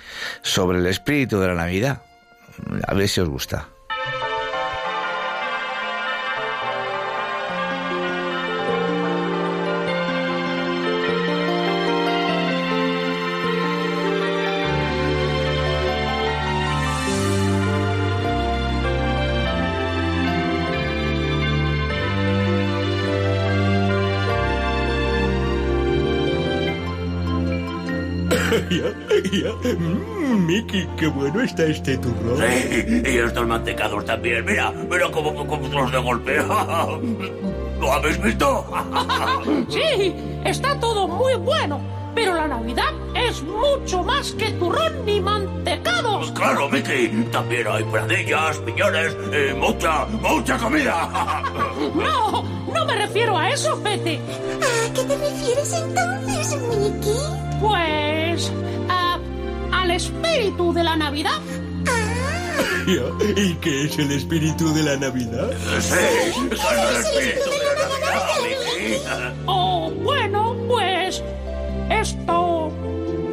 sobre 0.41 0.79
el 0.79 0.85
espíritu 0.85 1.39
de 1.39 1.47
la 1.47 1.55
Navidad. 1.55 2.01
A 2.87 2.93
ver 2.93 3.09
si 3.09 3.19
os 3.19 3.27
gusta. 3.27 3.67
Qué 30.99 31.07
bueno 31.07 31.41
está 31.41 31.63
este 31.65 31.97
turrón. 31.97 32.37
Sí, 32.37 33.01
y 33.05 33.17
estos 33.17 33.47
mantecados 33.47 34.05
también. 34.05 34.45
Mira, 34.45 34.71
mira 34.71 35.09
cómo, 35.11 35.33
cómo 35.47 35.67
los 35.67 35.91
de 35.91 35.97
golpe. 35.99 36.37
¿Lo 37.79 37.93
habéis 37.93 38.21
visto? 38.21 38.65
Sí, 39.69 40.13
está 40.43 40.77
todo 40.79 41.07
muy 41.07 41.35
bueno. 41.35 41.79
Pero 42.15 42.33
la 42.33 42.47
Navidad 42.47 42.91
es 43.15 43.41
mucho 43.43 44.03
más 44.03 44.31
que 44.33 44.49
turrón 44.53 45.05
ni 45.05 45.21
mantecados. 45.21 46.31
Claro, 46.31 46.67
Mickey. 46.67 47.07
También 47.31 47.67
hay 47.67 47.83
pradillas, 47.83 48.57
piñones 48.57 49.15
y 49.31 49.53
mucha, 49.55 50.05
mucha 50.05 50.57
comida. 50.57 51.43
No, 51.95 52.43
no 52.73 52.85
me 52.85 52.95
refiero 52.95 53.37
a 53.37 53.49
eso, 53.51 53.79
Pete. 53.81 54.19
¿A 54.19 54.93
qué 54.93 55.03
te 55.03 55.17
refieres 55.17 55.73
entonces, 55.73 56.57
Mickey? 56.77 57.59
Pues... 57.61 58.51
a- 58.89 59.08
al 59.89 59.95
espíritu 59.95 60.71
de 60.71 60.83
la 60.83 60.95
Navidad. 60.95 61.39
¿Y 63.35 63.53
qué 63.55 63.85
es 63.85 63.97
el 63.97 64.11
espíritu 64.11 64.71
de 64.73 64.83
la 64.83 64.97
Navidad? 64.97 65.49
Sí, 65.79 66.31
con 66.35 66.45
el 66.45 66.95
espíritu 66.95 67.49
de 67.49 67.57
la 67.65 67.73
Navidad. 68.13 69.33
Oh, 69.47 69.91
bueno, 70.03 70.55
pues... 70.67 71.23
esto... 71.89 72.71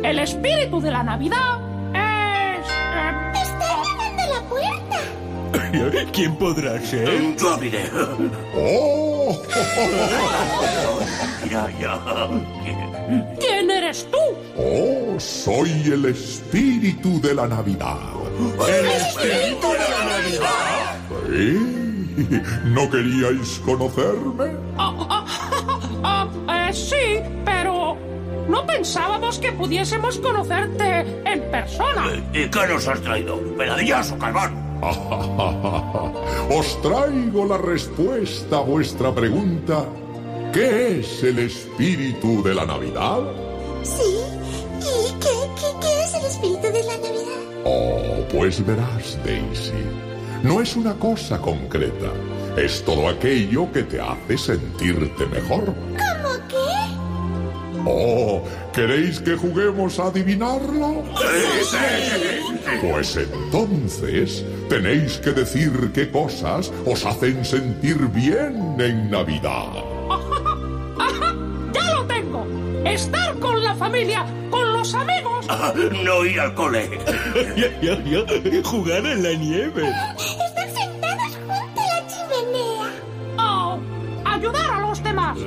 el 0.02 0.18
espíritu 0.18 0.80
de 0.80 0.90
la 0.90 1.02
Navidad 1.02 1.60
es... 1.92 2.66
eh, 2.68 3.32
Está 3.42 3.68
llamando 3.84 4.22
a 4.22 4.26
la 4.28 4.40
puerta. 4.48 6.06
¿Quién 6.12 6.36
podrá 6.36 6.80
ser? 6.80 7.36
Yo 7.36 7.52
abriré. 7.52 7.84
¡Oh! 8.56 9.42
Mira 11.44 11.68
ya. 11.80 12.00
¿Quién 13.40 13.55
eres 13.86 14.06
tú? 14.10 14.18
¡Oh! 14.56 15.18
Soy 15.18 15.70
el 15.92 16.06
espíritu 16.06 17.20
de 17.20 17.34
la 17.34 17.46
Navidad. 17.46 17.96
¡El 18.68 18.86
espíritu 18.86 19.68
de 19.68 19.88
la 19.88 20.04
Navidad! 20.04 20.96
¿Eh? 21.30 22.40
¿No 22.64 22.90
queríais 22.90 23.60
conocerme? 23.64 24.56
Ah, 24.76 25.24
ah, 26.02 26.28
ah, 26.48 26.68
eh, 26.68 26.72
sí, 26.74 27.20
pero... 27.44 27.96
no 28.48 28.66
pensábamos 28.66 29.38
que 29.38 29.52
pudiésemos 29.52 30.18
conocerte 30.18 31.00
en 31.24 31.50
persona. 31.50 32.06
¿Y 32.32 32.48
qué 32.48 32.66
nos 32.68 32.88
has 32.88 33.00
traído? 33.02 33.38
¿Peladillas 33.56 34.12
o 34.12 34.18
carbón? 34.18 34.66
Os 36.50 36.82
traigo 36.82 37.46
la 37.46 37.58
respuesta 37.58 38.58
a 38.58 38.60
vuestra 38.60 39.14
pregunta. 39.14 39.84
¿Qué 40.52 41.00
es 41.00 41.22
el 41.22 41.38
espíritu 41.38 42.42
de 42.42 42.54
la 42.54 42.66
Navidad? 42.66 43.45
Sí. 43.86 44.18
¿Y 44.80 45.12
qué, 45.20 45.36
qué, 45.56 45.68
qué 45.80 46.02
es 46.04 46.14
el 46.14 46.24
espíritu 46.26 46.72
de 46.72 46.82
la 46.82 46.96
Navidad? 46.98 47.40
Oh, 47.64 48.26
pues 48.30 48.64
verás, 48.64 49.18
Daisy. 49.24 49.72
No 50.42 50.60
es 50.60 50.76
una 50.76 50.94
cosa 50.94 51.40
concreta. 51.40 52.10
Es 52.56 52.84
todo 52.84 53.08
aquello 53.08 53.70
que 53.72 53.82
te 53.82 54.00
hace 54.00 54.38
sentirte 54.38 55.26
mejor. 55.26 55.64
¿Cómo 55.64 56.34
qué? 56.48 56.56
Oh, 57.88 58.42
¿queréis 58.72 59.20
que 59.20 59.36
juguemos 59.36 59.98
a 59.98 60.06
adivinarlo? 60.06 61.04
Pues 62.82 63.16
entonces 63.16 64.44
tenéis 64.68 65.18
que 65.18 65.30
decir 65.32 65.90
qué 65.94 66.10
cosas 66.10 66.72
os 66.84 67.04
hacen 67.06 67.44
sentir 67.44 67.96
bien 68.08 68.76
en 68.78 69.10
Navidad. 69.10 69.68
¡Ajá! 70.98 71.34
¡Ya 71.72 71.94
lo 71.94 72.04
tengo! 72.06 72.46
Estar 72.84 73.38
con 73.38 73.55
la 73.55 73.55
familia, 73.78 74.24
con 74.50 74.72
los 74.72 74.94
amigos. 74.94 75.46
No 76.04 76.24
ir 76.24 76.40
al 76.40 76.54
cole. 76.54 76.98
Ya, 77.56 77.68
ya, 77.80 78.02
ya. 78.04 78.62
Jugar 78.64 79.06
en 79.06 79.22
la 79.22 79.32
nieve. 79.34 79.88
Estar 80.18 80.68
sentados 80.70 81.36
junto 81.46 81.80
a 81.80 81.86
la 81.86 82.06
chimenea. 82.08 82.92
Oh, 83.38 83.78
ayudar 84.24 84.70
a 84.72 84.80
los 84.88 85.02
demás. 85.02 85.38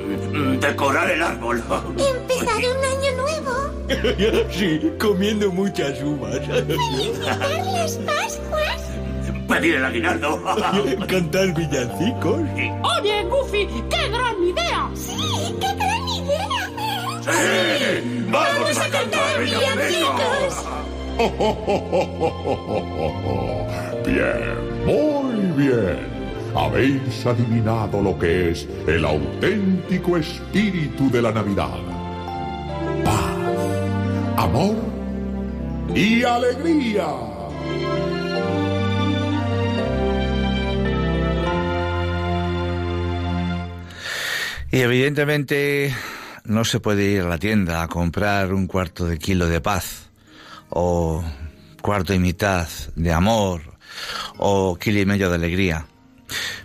Decorar 0.60 1.10
el 1.10 1.22
árbol. 1.22 1.62
Empezar 1.98 2.56
un 2.56 2.84
año 2.84 3.16
nuevo. 3.16 3.30
Sí, 4.52 4.80
comiendo 5.00 5.50
muchas 5.50 6.00
uvas. 6.02 6.36
Celebrar 6.46 7.66
las 7.66 7.96
Pascuas. 7.96 8.82
Pedir 9.48 9.74
el 9.76 9.84
aguinaldo. 9.84 10.40
Cantar 11.08 11.52
villancicos. 11.54 12.40
Oye, 13.00 13.24
Goofy, 13.24 13.66
qué 13.90 14.08
gran 14.08 14.44
idea. 14.44 14.88
Sí, 14.94 15.56
qué 15.60 15.74
gran 15.74 15.96
idea. 15.96 15.99
¡Sí! 17.32 18.26
¡Vamos 18.30 18.78
a 18.78 18.88
cantar 18.88 19.40
villancicos! 19.40 20.66
Bien, 24.06 24.56
muy 24.86 25.40
bien. 25.56 25.98
Habéis 26.54 27.26
adivinado 27.26 28.00
lo 28.02 28.18
que 28.18 28.50
es 28.50 28.66
el 28.86 29.04
auténtico 29.04 30.16
espíritu 30.16 31.10
de 31.10 31.20
la 31.22 31.30
Navidad. 31.30 31.78
Paz, 33.04 33.36
amor 34.36 34.76
y 35.94 36.24
alegría. 36.24 37.06
Y 44.72 44.80
evidentemente 44.80 45.94
no 46.44 46.64
se 46.64 46.80
puede 46.80 47.04
ir 47.10 47.20
a 47.22 47.28
la 47.28 47.38
tienda 47.38 47.82
a 47.82 47.88
comprar 47.88 48.52
un 48.52 48.66
cuarto 48.66 49.06
de 49.06 49.18
kilo 49.18 49.46
de 49.48 49.60
paz 49.60 50.10
o 50.70 51.24
cuarto 51.82 52.14
y 52.14 52.18
mitad 52.18 52.68
de 52.96 53.12
amor 53.12 53.62
o 54.38 54.76
kilo 54.76 55.00
y 55.00 55.06
medio 55.06 55.28
de 55.30 55.36
alegría, 55.36 55.86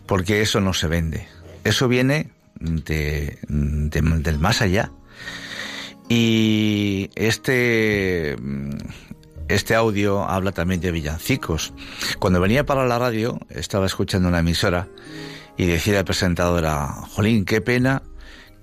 porque 0.05 0.41
eso 0.41 0.61
no 0.61 0.73
se 0.73 0.88
vende. 0.88 1.27
Eso 1.63 1.88
viene 1.88 2.31
de, 2.59 3.39
de- 3.47 4.01
del 4.01 4.39
más 4.39 4.61
allá. 4.61 4.91
Y 6.07 7.09
este, 7.15 8.35
este 9.47 9.73
audio 9.75 10.23
habla 10.23 10.51
también 10.51 10.79
de 10.81 10.91
villancicos. 10.91 11.73
Cuando 12.19 12.39
venía 12.39 12.65
para 12.65 12.85
la 12.85 12.99
radio, 12.99 13.39
estaba 13.49 13.88
escuchando 13.88 14.27
una 14.29 14.39
emisora 14.39 14.88
y 15.57 15.65
decía 15.65 15.95
la 15.95 16.03
presentadora, 16.05 16.88
Jolín, 17.09 17.43
qué 17.45 17.59
pena 17.61 18.03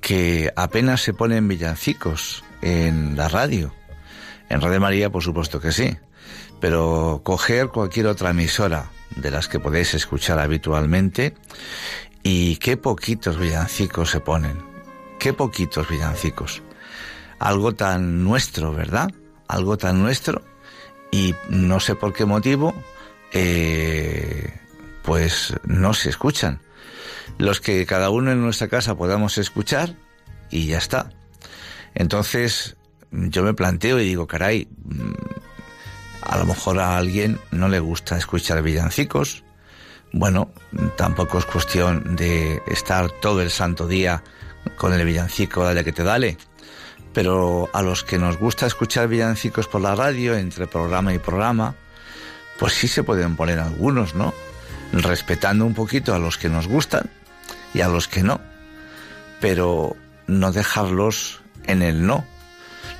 que 0.02 0.52
apenas 0.56 1.00
se 1.00 1.14
ponen 1.14 1.48
villancicos 1.48 2.44
en 2.60 3.16
la 3.16 3.28
radio. 3.28 3.72
En 4.50 4.60
Radio 4.60 4.80
María, 4.80 5.10
por 5.10 5.22
supuesto 5.22 5.60
que 5.60 5.72
sí. 5.72 5.96
Pero 6.60 7.22
coger 7.24 7.68
cualquier 7.68 8.08
otra 8.08 8.30
emisora 8.30 8.90
de 9.16 9.30
las 9.30 9.48
que 9.48 9.60
podéis 9.60 9.94
escuchar 9.94 10.38
habitualmente 10.40 11.34
y 12.22 12.56
qué 12.56 12.76
poquitos 12.76 13.38
villancicos 13.38 14.10
se 14.10 14.20
ponen. 14.20 14.60
Qué 15.18 15.32
poquitos 15.32 15.88
villancicos. 15.88 16.62
Algo 17.38 17.72
tan 17.74 18.24
nuestro, 18.24 18.74
¿verdad? 18.74 19.08
Algo 19.46 19.78
tan 19.78 20.02
nuestro. 20.02 20.42
Y 21.12 21.34
no 21.48 21.78
sé 21.78 21.94
por 21.94 22.12
qué 22.12 22.24
motivo, 22.24 22.74
eh, 23.32 24.52
pues 25.04 25.54
no 25.64 25.94
se 25.94 26.10
escuchan. 26.10 26.60
Los 27.38 27.60
que 27.60 27.84
cada 27.86 28.10
uno 28.10 28.32
en 28.32 28.42
nuestra 28.42 28.68
casa 28.68 28.96
podamos 28.96 29.38
escuchar 29.38 29.94
y 30.50 30.66
ya 30.66 30.78
está. 30.78 31.10
Entonces 31.94 32.76
yo 33.10 33.42
me 33.42 33.54
planteo 33.54 34.00
y 34.00 34.04
digo, 34.04 34.26
caray, 34.26 34.68
mm, 34.84 35.12
a 36.22 36.38
lo 36.38 36.46
mejor 36.46 36.78
a 36.78 36.96
alguien 36.96 37.38
no 37.50 37.68
le 37.68 37.80
gusta 37.80 38.16
escuchar 38.16 38.62
villancicos. 38.62 39.44
Bueno, 40.12 40.50
tampoco 40.96 41.38
es 41.38 41.46
cuestión 41.46 42.16
de 42.16 42.62
estar 42.66 43.10
todo 43.10 43.40
el 43.40 43.50
santo 43.50 43.86
día 43.86 44.22
con 44.76 44.92
el 44.92 45.04
villancico, 45.04 45.64
dale 45.64 45.84
que 45.84 45.92
te 45.92 46.04
dale. 46.04 46.36
Pero 47.12 47.68
a 47.72 47.82
los 47.82 48.04
que 48.04 48.18
nos 48.18 48.38
gusta 48.38 48.66
escuchar 48.66 49.08
villancicos 49.08 49.68
por 49.68 49.80
la 49.80 49.94
radio, 49.94 50.36
entre 50.36 50.66
programa 50.66 51.12
y 51.12 51.18
programa, 51.18 51.74
pues 52.58 52.74
sí 52.74 52.88
se 52.88 53.02
pueden 53.02 53.36
poner 53.36 53.58
algunos, 53.58 54.14
¿no? 54.14 54.32
Respetando 54.92 55.64
un 55.64 55.74
poquito 55.74 56.14
a 56.14 56.18
los 56.18 56.38
que 56.38 56.48
nos 56.48 56.68
gustan 56.68 57.10
y 57.74 57.80
a 57.80 57.88
los 57.88 58.08
que 58.08 58.22
no. 58.22 58.40
Pero 59.40 59.96
no 60.26 60.52
dejarlos 60.52 61.40
en 61.64 61.82
el 61.82 62.06
no. 62.06 62.24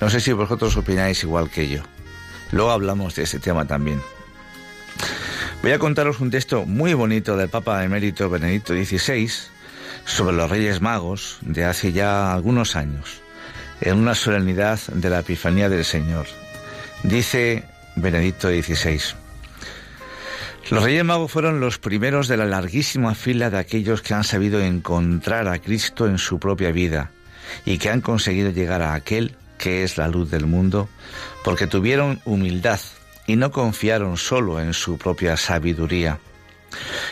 No 0.00 0.10
sé 0.10 0.20
si 0.20 0.32
vosotros 0.32 0.76
opináis 0.76 1.22
igual 1.22 1.50
que 1.50 1.68
yo. 1.68 1.82
Luego 2.50 2.70
hablamos 2.70 3.14
de 3.14 3.22
ese 3.22 3.38
tema 3.38 3.66
también. 3.66 4.00
Voy 5.62 5.72
a 5.72 5.78
contaros 5.78 6.20
un 6.20 6.30
texto 6.30 6.66
muy 6.66 6.92
bonito 6.92 7.36
del 7.36 7.48
Papa 7.48 7.84
Emérito 7.84 8.28
Benedicto 8.28 8.74
XVI 8.74 9.30
sobre 10.04 10.36
los 10.36 10.50
Reyes 10.50 10.80
Magos 10.80 11.38
de 11.40 11.64
hace 11.64 11.92
ya 11.92 12.32
algunos 12.32 12.74
años, 12.74 13.20
en 13.80 13.96
una 13.96 14.14
solemnidad 14.14 14.80
de 14.92 15.08
la 15.08 15.20
Epifanía 15.20 15.68
del 15.68 15.84
Señor. 15.84 16.26
Dice 17.04 17.64
Benedicto 17.94 18.48
XVI, 18.48 19.00
los 20.70 20.82
Reyes 20.82 21.04
Magos 21.04 21.30
fueron 21.30 21.60
los 21.60 21.78
primeros 21.78 22.28
de 22.28 22.36
la 22.36 22.46
larguísima 22.46 23.14
fila 23.14 23.50
de 23.50 23.58
aquellos 23.58 24.02
que 24.02 24.14
han 24.14 24.24
sabido 24.24 24.60
encontrar 24.60 25.48
a 25.48 25.58
Cristo 25.58 26.06
en 26.06 26.18
su 26.18 26.38
propia 26.38 26.72
vida 26.72 27.10
y 27.64 27.78
que 27.78 27.90
han 27.90 28.00
conseguido 28.00 28.50
llegar 28.50 28.82
a 28.82 28.94
aquel 28.94 29.36
que 29.58 29.84
es 29.84 29.96
la 29.96 30.08
luz 30.08 30.30
del 30.30 30.46
mundo, 30.46 30.88
porque 31.44 31.68
tuvieron 31.68 32.20
humildad 32.24 32.80
y 33.26 33.36
no 33.36 33.52
confiaron 33.52 34.16
solo 34.16 34.60
en 34.60 34.74
su 34.74 34.98
propia 34.98 35.36
sabiduría. 35.36 36.18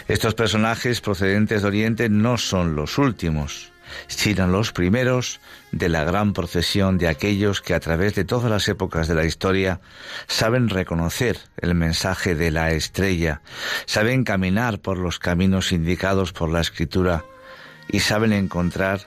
Estos 0.08 0.34
personajes 0.34 1.00
procedentes 1.00 1.62
de 1.62 1.68
Oriente 1.68 2.08
no 2.08 2.38
son 2.38 2.74
los 2.74 2.98
últimos, 2.98 3.70
sino 4.06 4.46
los 4.46 4.72
primeros 4.72 5.40
de 5.72 5.88
la 5.88 6.04
gran 6.04 6.32
procesión 6.32 6.98
de 6.98 7.08
aquellos 7.08 7.60
que 7.60 7.74
a 7.74 7.80
través 7.80 8.14
de 8.14 8.24
todas 8.24 8.50
las 8.50 8.68
épocas 8.68 9.08
de 9.08 9.14
la 9.14 9.24
historia 9.24 9.80
saben 10.26 10.68
reconocer 10.68 11.38
el 11.56 11.74
mensaje 11.74 12.34
de 12.34 12.50
la 12.50 12.70
estrella, 12.72 13.40
saben 13.86 14.24
caminar 14.24 14.80
por 14.80 14.98
los 14.98 15.18
caminos 15.18 15.72
indicados 15.72 16.32
por 16.32 16.50
la 16.50 16.60
escritura 16.60 17.24
y 17.88 18.00
saben 18.00 18.32
encontrar 18.32 19.00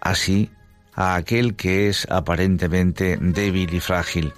así 0.00 0.50
a 0.94 1.14
aquel 1.14 1.56
que 1.56 1.88
es 1.88 2.06
aparentemente 2.10 3.18
débil 3.20 3.74
y 3.74 3.80
frágil, 3.80 4.32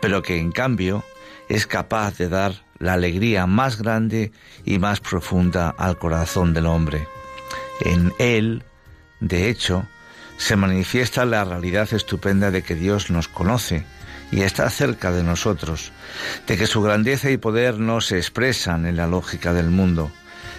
pero 0.00 0.22
que 0.22 0.38
en 0.38 0.52
cambio 0.52 1.02
es 1.48 1.66
capaz 1.66 2.18
de 2.18 2.28
dar 2.28 2.64
la 2.78 2.94
alegría 2.94 3.46
más 3.46 3.80
grande 3.80 4.32
y 4.64 4.78
más 4.78 5.00
profunda 5.00 5.74
al 5.78 5.98
corazón 5.98 6.52
del 6.52 6.66
hombre. 6.66 7.06
En 7.80 8.12
él, 8.18 8.64
de 9.24 9.48
hecho, 9.48 9.86
se 10.36 10.54
manifiesta 10.54 11.24
la 11.24 11.44
realidad 11.44 11.88
estupenda 11.94 12.50
de 12.50 12.62
que 12.62 12.74
Dios 12.74 13.10
nos 13.10 13.26
conoce 13.26 13.86
y 14.30 14.42
está 14.42 14.68
cerca 14.68 15.12
de 15.12 15.22
nosotros, 15.22 15.92
de 16.46 16.58
que 16.58 16.66
su 16.66 16.82
grandeza 16.82 17.30
y 17.30 17.38
poder 17.38 17.78
no 17.78 18.02
se 18.02 18.18
expresan 18.18 18.84
en 18.84 18.96
la 18.96 19.06
lógica 19.06 19.54
del 19.54 19.70
mundo, 19.70 20.10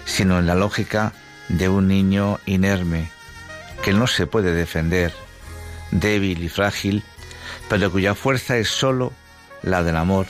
sino 0.04 0.40
en 0.40 0.46
la 0.46 0.56
lógica 0.56 1.12
de 1.48 1.68
un 1.68 1.86
niño 1.86 2.40
inerme, 2.44 3.08
que 3.84 3.92
no 3.92 4.08
se 4.08 4.26
puede 4.26 4.52
defender, 4.52 5.12
débil 5.92 6.42
y 6.42 6.48
frágil, 6.48 7.04
pero 7.68 7.92
cuya 7.92 8.16
fuerza 8.16 8.56
es 8.56 8.68
sólo 8.68 9.12
la 9.62 9.84
del 9.84 9.96
amor 9.96 10.26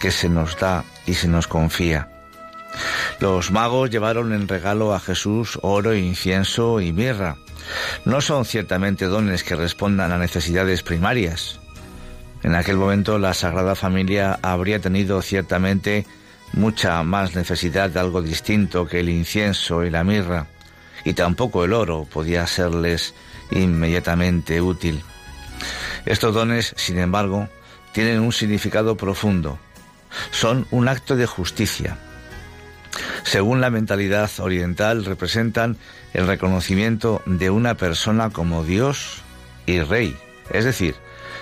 que 0.00 0.12
se 0.12 0.28
nos 0.28 0.56
da 0.56 0.84
y 1.04 1.14
se 1.14 1.26
nos 1.26 1.48
confía. 1.48 2.12
Los 3.20 3.50
magos 3.50 3.90
llevaron 3.90 4.32
en 4.32 4.48
regalo 4.48 4.94
a 4.94 5.00
Jesús 5.00 5.58
oro, 5.62 5.94
incienso 5.94 6.80
y 6.80 6.92
mirra. 6.92 7.36
No 8.04 8.20
son 8.20 8.44
ciertamente 8.44 9.06
dones 9.06 9.44
que 9.44 9.56
respondan 9.56 10.12
a 10.12 10.18
necesidades 10.18 10.82
primarias. 10.82 11.60
En 12.42 12.54
aquel 12.54 12.76
momento 12.76 13.18
la 13.18 13.34
Sagrada 13.34 13.74
Familia 13.74 14.38
habría 14.42 14.80
tenido 14.80 15.22
ciertamente 15.22 16.06
mucha 16.52 17.02
más 17.02 17.34
necesidad 17.34 17.90
de 17.90 18.00
algo 18.00 18.20
distinto 18.22 18.86
que 18.86 19.00
el 19.00 19.08
incienso 19.08 19.84
y 19.84 19.90
la 19.90 20.04
mirra, 20.04 20.46
y 21.04 21.14
tampoco 21.14 21.64
el 21.64 21.72
oro 21.72 22.04
podía 22.04 22.46
serles 22.46 23.14
inmediatamente 23.50 24.60
útil. 24.60 25.02
Estos 26.04 26.34
dones, 26.34 26.74
sin 26.76 26.98
embargo, 26.98 27.48
tienen 27.92 28.20
un 28.20 28.32
significado 28.32 28.96
profundo. 28.96 29.58
Son 30.30 30.66
un 30.70 30.88
acto 30.88 31.16
de 31.16 31.26
justicia. 31.26 31.96
Según 33.22 33.60
la 33.60 33.70
mentalidad 33.70 34.30
oriental, 34.38 35.04
representan 35.04 35.78
el 36.14 36.26
reconocimiento 36.26 37.22
de 37.26 37.50
una 37.50 37.74
persona 37.74 38.30
como 38.30 38.64
Dios 38.64 39.22
y 39.66 39.80
Rey, 39.80 40.16
es 40.50 40.64
decir, 40.64 40.94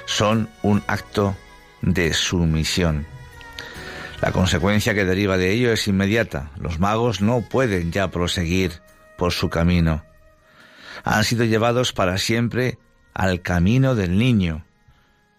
son 0.07 0.49
un 0.63 0.83
acto 0.87 1.37
de 1.83 2.13
sumisión. 2.13 3.07
La 4.21 4.33
consecuencia 4.33 4.95
que 4.95 5.05
deriva 5.05 5.39
de 5.39 5.53
ello 5.53 5.73
es 5.73 5.89
inmediata. 5.89 6.51
Los 6.59 6.79
magos 6.79 7.23
no 7.23 7.41
pueden 7.41 7.91
ya 7.91 8.11
proseguir 8.11 8.83
por 9.17 9.33
su 9.33 9.49
camino. 9.49 10.05
Han 11.05 11.25
sido 11.25 11.45
llevados 11.45 11.93
para 11.93 12.19
siempre 12.19 12.79
al 13.15 13.41
camino 13.41 13.95
del 13.95 14.19
niño, 14.19 14.65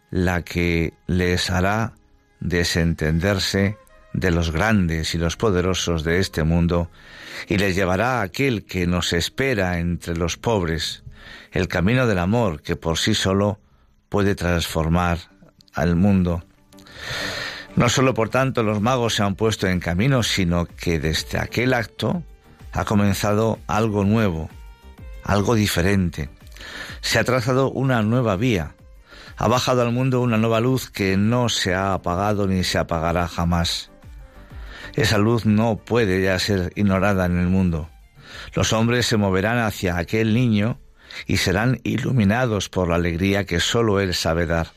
la 0.09 0.41
que 0.41 0.93
les 1.05 1.49
hará 1.51 1.93
desentenderse 2.39 3.77
de 4.13 4.31
los 4.31 4.51
grandes 4.51 5.15
y 5.15 5.17
los 5.17 5.37
poderosos 5.37 6.03
de 6.03 6.19
este 6.19 6.43
mundo 6.43 6.89
y 7.47 7.57
les 7.57 7.75
llevará 7.75 8.19
a 8.19 8.23
aquel 8.23 8.65
que 8.65 8.87
nos 8.87 9.13
espera 9.13 9.79
entre 9.79 10.15
los 10.15 10.37
pobres, 10.37 11.03
el 11.51 11.67
camino 11.67 12.07
del 12.07 12.19
amor 12.19 12.61
que 12.61 12.75
por 12.75 12.97
sí 12.97 13.15
solo 13.15 13.59
puede 14.09 14.35
transformar 14.35 15.19
al 15.73 15.95
mundo. 15.95 16.43
No 17.75 17.87
solo 17.87 18.13
por 18.13 18.29
tanto 18.29 18.63
los 18.63 18.81
magos 18.81 19.15
se 19.15 19.23
han 19.23 19.35
puesto 19.35 19.67
en 19.67 19.79
camino, 19.79 20.23
sino 20.23 20.65
que 20.65 20.99
desde 20.99 21.39
aquel 21.39 21.73
acto 21.73 22.23
ha 22.73 22.85
comenzado 22.85 23.59
algo 23.67 24.03
nuevo, 24.03 24.49
algo 25.23 25.55
diferente. 25.55 26.29
Se 26.99 27.17
ha 27.17 27.23
trazado 27.23 27.71
una 27.71 28.01
nueva 28.03 28.35
vía, 28.35 28.75
ha 29.37 29.47
bajado 29.47 29.81
al 29.81 29.91
mundo 29.91 30.21
una 30.21 30.37
nueva 30.37 30.59
luz 30.59 30.89
que 30.89 31.17
no 31.17 31.49
se 31.49 31.73
ha 31.73 31.93
apagado 31.93 32.47
ni 32.47 32.63
se 32.63 32.77
apagará 32.77 33.27
jamás. 33.27 33.90
Esa 34.95 35.17
luz 35.17 35.45
no 35.45 35.77
puede 35.77 36.21
ya 36.21 36.37
ser 36.39 36.73
ignorada 36.75 37.25
en 37.25 37.39
el 37.39 37.47
mundo. 37.47 37.89
Los 38.53 38.73
hombres 38.73 39.05
se 39.05 39.17
moverán 39.17 39.59
hacia 39.59 39.97
aquel 39.97 40.33
niño 40.33 40.79
y 41.25 41.37
serán 41.37 41.79
iluminados 41.83 42.69
por 42.69 42.89
la 42.89 42.95
alegría 42.95 43.45
que 43.45 43.59
sólo 43.59 43.99
Él 43.99 44.13
sabe 44.13 44.45
dar. 44.45 44.67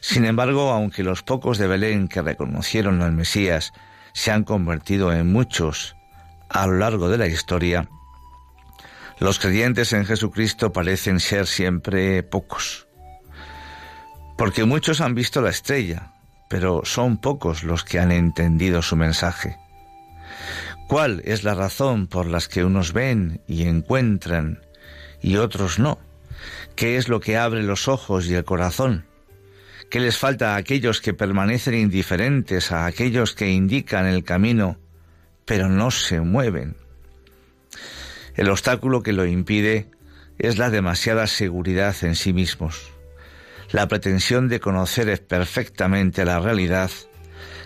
Sin 0.00 0.24
embargo, 0.24 0.70
aunque 0.70 1.02
los 1.02 1.22
pocos 1.22 1.58
de 1.58 1.66
Belén 1.66 2.08
que 2.08 2.22
reconocieron 2.22 3.02
al 3.02 3.12
Mesías 3.12 3.72
se 4.12 4.30
han 4.30 4.44
convertido 4.44 5.12
en 5.12 5.32
muchos 5.32 5.96
a 6.48 6.66
lo 6.66 6.78
largo 6.78 7.08
de 7.08 7.18
la 7.18 7.26
historia, 7.26 7.88
los 9.18 9.38
creyentes 9.38 9.92
en 9.92 10.04
Jesucristo 10.04 10.72
parecen 10.72 11.20
ser 11.20 11.46
siempre 11.46 12.22
pocos. 12.22 12.86
Porque 14.36 14.64
muchos 14.64 15.00
han 15.00 15.14
visto 15.14 15.40
la 15.40 15.50
estrella, 15.50 16.12
pero 16.48 16.82
son 16.84 17.18
pocos 17.18 17.64
los 17.64 17.84
que 17.84 17.98
han 17.98 18.12
entendido 18.12 18.82
su 18.82 18.96
mensaje. 18.96 19.56
¿Cuál 20.88 21.22
es 21.24 21.42
la 21.42 21.54
razón 21.54 22.06
por 22.06 22.26
las 22.26 22.48
que 22.48 22.64
unos 22.64 22.92
ven 22.92 23.40
y 23.48 23.64
encuentran 23.64 24.60
y 25.20 25.36
otros 25.36 25.78
no? 25.78 25.98
¿Qué 26.76 26.96
es 26.96 27.08
lo 27.08 27.20
que 27.20 27.36
abre 27.36 27.62
los 27.62 27.88
ojos 27.88 28.26
y 28.26 28.34
el 28.34 28.44
corazón? 28.44 29.06
¿Qué 29.90 30.00
les 30.00 30.18
falta 30.18 30.54
a 30.54 30.56
aquellos 30.56 31.00
que 31.00 31.14
permanecen 31.14 31.74
indiferentes, 31.74 32.70
a 32.70 32.86
aquellos 32.86 33.34
que 33.34 33.50
indican 33.50 34.06
el 34.06 34.24
camino, 34.24 34.78
pero 35.44 35.68
no 35.68 35.90
se 35.90 36.20
mueven? 36.20 36.76
El 38.34 38.50
obstáculo 38.50 39.02
que 39.02 39.12
lo 39.12 39.26
impide 39.26 39.88
es 40.38 40.58
la 40.58 40.70
demasiada 40.70 41.26
seguridad 41.26 41.96
en 42.02 42.14
sí 42.14 42.32
mismos 42.32 42.95
la 43.70 43.88
pretensión 43.88 44.48
de 44.48 44.60
conocer 44.60 45.24
perfectamente 45.26 46.24
la 46.24 46.38
realidad, 46.40 46.90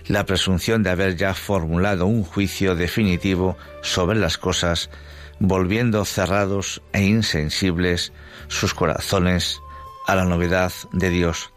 la 0.06 0.26
presunción 0.26 0.82
de 0.82 0.90
haber 0.90 1.16
ya 1.16 1.34
formulado 1.34 2.06
un 2.06 2.24
juicio 2.24 2.74
definitivo 2.74 3.56
sobre 3.82 4.18
las 4.18 4.38
cosas, 4.38 4.90
volviendo 5.38 6.04
cerrados 6.04 6.82
e 6.92 7.02
insensibles 7.02 8.12
sus 8.48 8.74
corazones 8.74 9.58
a 10.06 10.14
la 10.14 10.24
novedad 10.24 10.72
de 10.92 11.10
Dios. 11.10 11.52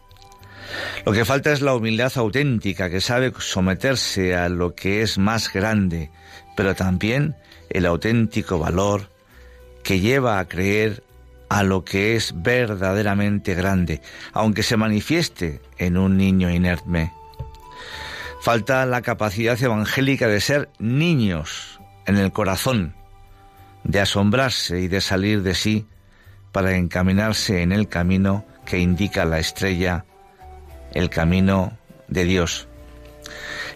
Lo 1.04 1.12
que 1.12 1.24
falta 1.24 1.52
es 1.52 1.60
la 1.60 1.74
humildad 1.74 2.12
auténtica 2.16 2.90
que 2.90 3.00
sabe 3.00 3.32
someterse 3.38 4.34
a 4.34 4.48
lo 4.48 4.74
que 4.74 5.02
es 5.02 5.18
más 5.18 5.52
grande, 5.52 6.10
pero 6.56 6.74
también 6.74 7.36
el 7.70 7.86
auténtico 7.86 8.58
valor 8.58 9.08
que 9.82 10.00
lleva 10.00 10.38
a 10.38 10.48
creer 10.48 11.02
a 11.54 11.62
lo 11.62 11.84
que 11.84 12.16
es 12.16 12.34
verdaderamente 12.42 13.54
grande, 13.54 14.00
aunque 14.32 14.64
se 14.64 14.76
manifieste 14.76 15.60
en 15.78 15.96
un 15.96 16.16
niño 16.16 16.50
inerme. 16.50 17.12
Falta 18.40 18.84
la 18.86 19.02
capacidad 19.02 19.62
evangélica 19.62 20.26
de 20.26 20.40
ser 20.40 20.68
niños 20.80 21.78
en 22.06 22.16
el 22.16 22.32
corazón, 22.32 22.96
de 23.84 24.00
asombrarse 24.00 24.80
y 24.80 24.88
de 24.88 25.00
salir 25.00 25.44
de 25.44 25.54
sí 25.54 25.86
para 26.50 26.74
encaminarse 26.74 27.62
en 27.62 27.70
el 27.70 27.88
camino 27.88 28.44
que 28.66 28.80
indica 28.80 29.24
la 29.24 29.38
estrella, 29.38 30.06
el 30.92 31.08
camino 31.08 31.78
de 32.08 32.24
Dios. 32.24 32.66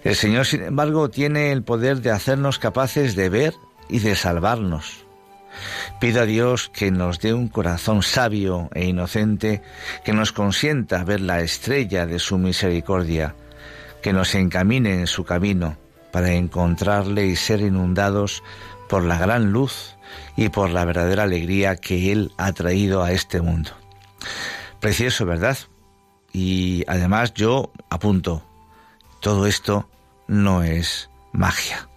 El 0.02 0.16
Señor, 0.16 0.46
sin 0.46 0.64
embargo, 0.64 1.10
tiene 1.10 1.52
el 1.52 1.62
poder 1.62 2.00
de 2.00 2.10
hacernos 2.10 2.58
capaces 2.58 3.14
de 3.14 3.28
ver 3.28 3.54
y 3.88 4.00
de 4.00 4.16
salvarnos. 4.16 5.07
Pido 6.00 6.22
a 6.22 6.26
Dios 6.26 6.70
que 6.72 6.90
nos 6.90 7.20
dé 7.20 7.34
un 7.34 7.48
corazón 7.48 8.02
sabio 8.02 8.68
e 8.74 8.86
inocente, 8.86 9.62
que 10.04 10.12
nos 10.12 10.32
consienta 10.32 11.04
ver 11.04 11.20
la 11.20 11.40
estrella 11.40 12.06
de 12.06 12.18
su 12.18 12.38
misericordia, 12.38 13.34
que 14.02 14.12
nos 14.12 14.34
encamine 14.34 14.94
en 14.94 15.06
su 15.06 15.24
camino 15.24 15.76
para 16.12 16.32
encontrarle 16.32 17.26
y 17.26 17.36
ser 17.36 17.60
inundados 17.60 18.42
por 18.88 19.04
la 19.04 19.18
gran 19.18 19.52
luz 19.52 19.96
y 20.36 20.48
por 20.48 20.70
la 20.70 20.84
verdadera 20.84 21.24
alegría 21.24 21.76
que 21.76 22.12
Él 22.12 22.32
ha 22.38 22.52
traído 22.52 23.02
a 23.02 23.12
este 23.12 23.40
mundo. 23.40 23.70
Precioso, 24.80 25.26
¿verdad? 25.26 25.58
Y 26.32 26.84
además 26.86 27.34
yo 27.34 27.72
apunto, 27.90 28.42
todo 29.20 29.46
esto 29.46 29.88
no 30.26 30.62
es 30.62 31.10
magia. 31.32 31.88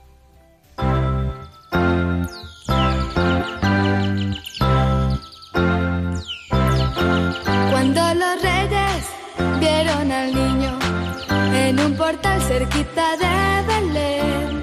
Cerquita 12.52 13.08
de 13.24 13.36
Belén 13.70 14.62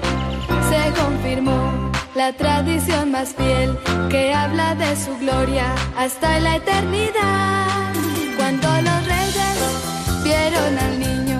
se 0.69 0.81
confirmó 1.01 1.91
la 2.13 2.31
tradición 2.33 3.09
más 3.11 3.33
fiel 3.33 3.69
que 4.11 4.31
habla 4.31 4.75
de 4.75 4.95
su 4.95 5.17
gloria 5.17 5.65
hasta 5.97 6.39
la 6.39 6.57
eternidad. 6.57 7.93
Cuando 8.37 8.67
los 8.87 8.99
reyes 9.13 9.55
vieron 10.23 10.71
al 10.85 10.93
niño 11.05 11.39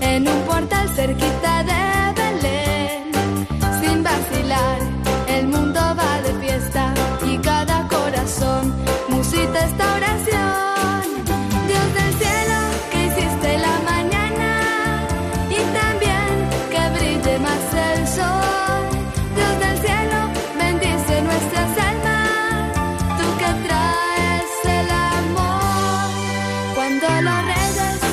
en 0.00 0.26
un 0.26 0.40
portal 0.50 0.88
cerquita 0.96 1.52
de 1.70 1.82
Belén, 2.18 2.27
Cuando 27.38 28.07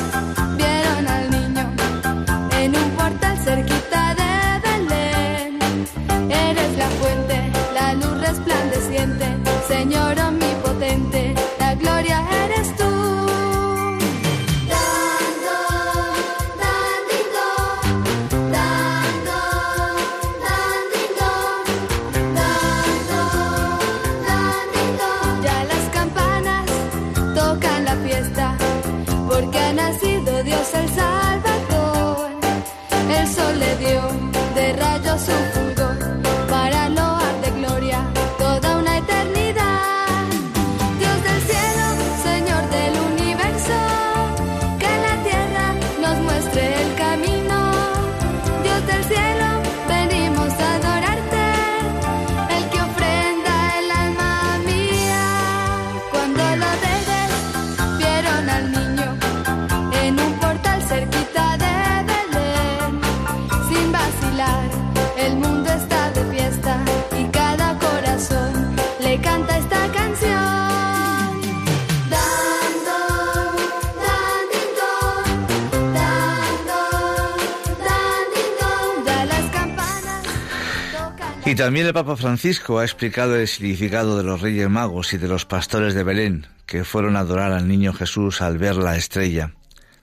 también 81.66 81.88
el 81.88 81.94
Papa 81.94 82.16
Francisco 82.16 82.78
ha 82.78 82.84
explicado 82.84 83.36
el 83.36 83.48
significado 83.48 84.18
de 84.18 84.24
los 84.24 84.40
Reyes 84.40 84.70
Magos 84.70 85.14
y 85.14 85.18
de 85.18 85.28
los 85.28 85.48
pastores 85.48 85.96
de 85.96 86.04
Belén, 86.04 86.46
que 86.68 86.84
fueron 86.84 87.16
a 87.16 87.22
adorar 87.22 87.54
al 87.54 87.68
niño 87.68 87.92
Jesús 87.92 88.44
al 88.44 88.60
ver 88.60 88.76
la 88.76 88.98
estrella. 88.98 89.56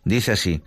Dice 0.03 0.33
así, 0.33 0.61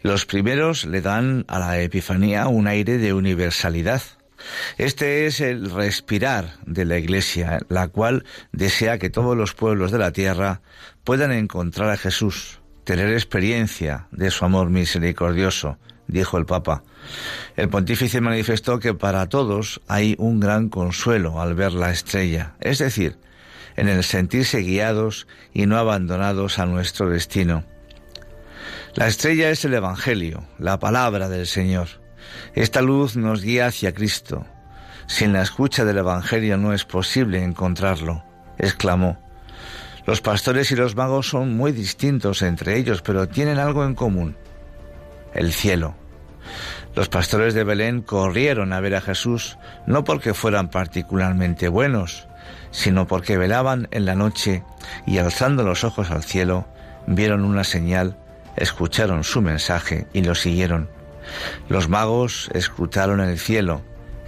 los 0.00 0.24
primeros 0.24 0.86
le 0.86 1.02
dan 1.02 1.44
a 1.48 1.58
la 1.58 1.78
Epifanía 1.80 2.48
un 2.48 2.66
aire 2.66 2.96
de 2.96 3.12
universalidad. 3.12 4.00
Este 4.78 5.26
es 5.26 5.42
el 5.42 5.70
respirar 5.70 6.54
de 6.64 6.86
la 6.86 6.96
Iglesia, 6.96 7.58
la 7.68 7.88
cual 7.88 8.24
desea 8.52 8.96
que 8.96 9.10
todos 9.10 9.36
los 9.36 9.52
pueblos 9.52 9.92
de 9.92 9.98
la 9.98 10.12
tierra 10.12 10.62
puedan 11.04 11.32
encontrar 11.32 11.90
a 11.90 11.98
Jesús, 11.98 12.58
tener 12.84 13.12
experiencia 13.12 14.06
de 14.12 14.30
su 14.30 14.46
amor 14.46 14.70
misericordioso, 14.70 15.76
dijo 16.12 16.38
el 16.38 16.46
Papa. 16.46 16.82
El 17.56 17.68
pontífice 17.68 18.20
manifestó 18.20 18.78
que 18.78 18.94
para 18.94 19.28
todos 19.28 19.80
hay 19.88 20.14
un 20.18 20.40
gran 20.40 20.68
consuelo 20.68 21.40
al 21.40 21.54
ver 21.54 21.72
la 21.72 21.90
estrella, 21.90 22.54
es 22.60 22.78
decir, 22.78 23.18
en 23.76 23.88
el 23.88 24.04
sentirse 24.04 24.60
guiados 24.60 25.26
y 25.52 25.66
no 25.66 25.78
abandonados 25.78 26.58
a 26.58 26.66
nuestro 26.66 27.08
destino. 27.08 27.64
La 28.94 29.06
estrella 29.06 29.50
es 29.50 29.64
el 29.64 29.74
Evangelio, 29.74 30.44
la 30.58 30.78
palabra 30.78 31.28
del 31.28 31.46
Señor. 31.46 31.88
Esta 32.54 32.82
luz 32.82 33.16
nos 33.16 33.42
guía 33.42 33.66
hacia 33.66 33.94
Cristo. 33.94 34.46
Sin 35.06 35.32
la 35.32 35.42
escucha 35.42 35.84
del 35.84 35.98
Evangelio 35.98 36.58
no 36.58 36.72
es 36.72 36.84
posible 36.84 37.42
encontrarlo, 37.42 38.22
exclamó. 38.58 39.18
Los 40.06 40.20
pastores 40.20 40.70
y 40.72 40.76
los 40.76 40.96
magos 40.96 41.28
son 41.28 41.56
muy 41.56 41.72
distintos 41.72 42.42
entre 42.42 42.76
ellos, 42.76 43.02
pero 43.02 43.28
tienen 43.28 43.58
algo 43.58 43.84
en 43.84 43.94
común, 43.94 44.36
el 45.32 45.52
cielo. 45.52 46.01
Los 46.94 47.08
pastores 47.08 47.54
de 47.54 47.64
Belén 47.64 48.02
corrieron 48.02 48.72
a 48.72 48.80
ver 48.80 48.94
a 48.94 49.00
Jesús 49.00 49.58
no 49.86 50.04
porque 50.04 50.34
fueran 50.34 50.68
particularmente 50.68 51.68
buenos, 51.68 52.28
sino 52.70 53.06
porque 53.06 53.38
velaban 53.38 53.88
en 53.90 54.04
la 54.04 54.14
noche 54.14 54.62
y 55.06 55.18
alzando 55.18 55.62
los 55.62 55.84
ojos 55.84 56.10
al 56.10 56.22
cielo, 56.22 56.66
vieron 57.06 57.44
una 57.44 57.64
señal, 57.64 58.16
escucharon 58.56 59.24
su 59.24 59.40
mensaje 59.40 60.06
y 60.12 60.22
lo 60.22 60.34
siguieron. 60.34 60.88
Los 61.68 61.88
magos 61.88 62.50
escrutaron 62.52 63.20
el 63.20 63.38
cielo, 63.38 63.82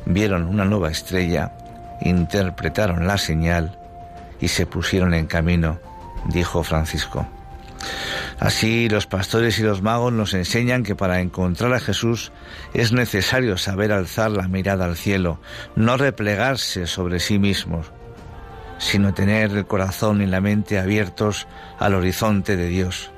vieron 0.07 0.47
una 0.47 0.65
nueva 0.65 0.91
estrella, 0.91 1.53
interpretaron 2.01 3.07
la 3.07 3.19
señal 3.19 3.79
y 4.41 4.49
se 4.49 4.67
pusieron 4.67 5.15
en 5.15 5.27
camino, 5.27 5.81
dijo 6.29 6.63
Francisco. 6.63 7.27
Así 8.39 8.89
los 8.89 9.07
pastores 9.07 9.59
y 9.59 9.63
los 9.63 9.83
magos 9.83 10.13
nos 10.13 10.35
enseñan 10.35 10.83
que 10.83 10.97
para 10.97 11.21
encontrar 11.21 11.73
a 11.73 11.81
Jesús 11.81 12.33
es 12.73 12.93
necesario 12.93 13.57
saber 13.57 13.93
alzar 13.93 14.31
la 14.31 14.49
mirada 14.49 14.85
al 14.85 14.97
cielo, 14.97 15.41
no 15.77 15.97
replegarse 15.97 16.87
sobre 16.87 17.21
sí 17.21 17.39
mismos, 17.39 17.93
sino 18.79 19.15
tener 19.15 19.53
el 19.53 19.67
corazón 19.67 20.21
y 20.23 20.27
la 20.27 20.41
mente 20.41 20.79
abiertos 20.79 21.47
al 21.79 21.95
horizonte 21.95 22.57
de 22.57 22.69
Dios, 22.69 23.11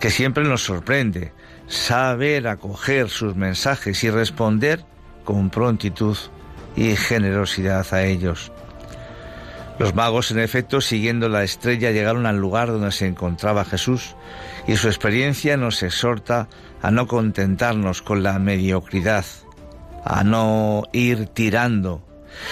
que 0.00 0.10
siempre 0.10 0.44
nos 0.44 0.64
sorprende, 0.64 1.32
saber 1.66 2.48
acoger 2.48 3.08
sus 3.08 3.36
mensajes 3.36 4.02
y 4.04 4.10
responder 4.10 4.84
con 5.24 5.50
prontitud 5.50 6.16
y 6.76 6.96
generosidad 6.96 7.86
a 7.92 8.04
ellos. 8.04 8.52
Los 9.78 9.94
magos, 9.94 10.30
en 10.30 10.38
efecto, 10.38 10.80
siguiendo 10.80 11.28
la 11.28 11.42
estrella, 11.42 11.90
llegaron 11.90 12.26
al 12.26 12.36
lugar 12.36 12.68
donde 12.68 12.92
se 12.92 13.06
encontraba 13.06 13.64
Jesús 13.64 14.14
y 14.68 14.76
su 14.76 14.86
experiencia 14.86 15.56
nos 15.56 15.82
exhorta 15.82 16.48
a 16.80 16.90
no 16.90 17.08
contentarnos 17.08 18.00
con 18.00 18.22
la 18.22 18.38
mediocridad, 18.38 19.24
a 20.04 20.22
no 20.22 20.84
ir 20.92 21.26
tirando, 21.26 22.02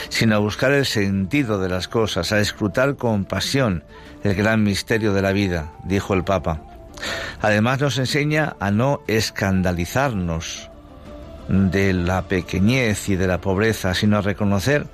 sino 0.08 0.34
a 0.34 0.38
buscar 0.38 0.72
el 0.72 0.84
sentido 0.84 1.60
de 1.60 1.68
las 1.68 1.86
cosas, 1.86 2.32
a 2.32 2.40
escrutar 2.40 2.96
con 2.96 3.24
pasión 3.24 3.84
el 4.24 4.34
gran 4.34 4.64
misterio 4.64 5.12
de 5.12 5.22
la 5.22 5.32
vida, 5.32 5.72
dijo 5.84 6.14
el 6.14 6.24
Papa. 6.24 6.62
Además 7.40 7.80
nos 7.80 7.98
enseña 7.98 8.56
a 8.58 8.70
no 8.70 9.00
escandalizarnos 9.06 10.70
de 11.48 11.92
la 11.92 12.22
pequeñez 12.22 13.08
y 13.08 13.16
de 13.16 13.26
la 13.26 13.40
pobreza, 13.40 13.94
sino 13.94 14.18
a 14.18 14.22
reconocer 14.22 14.86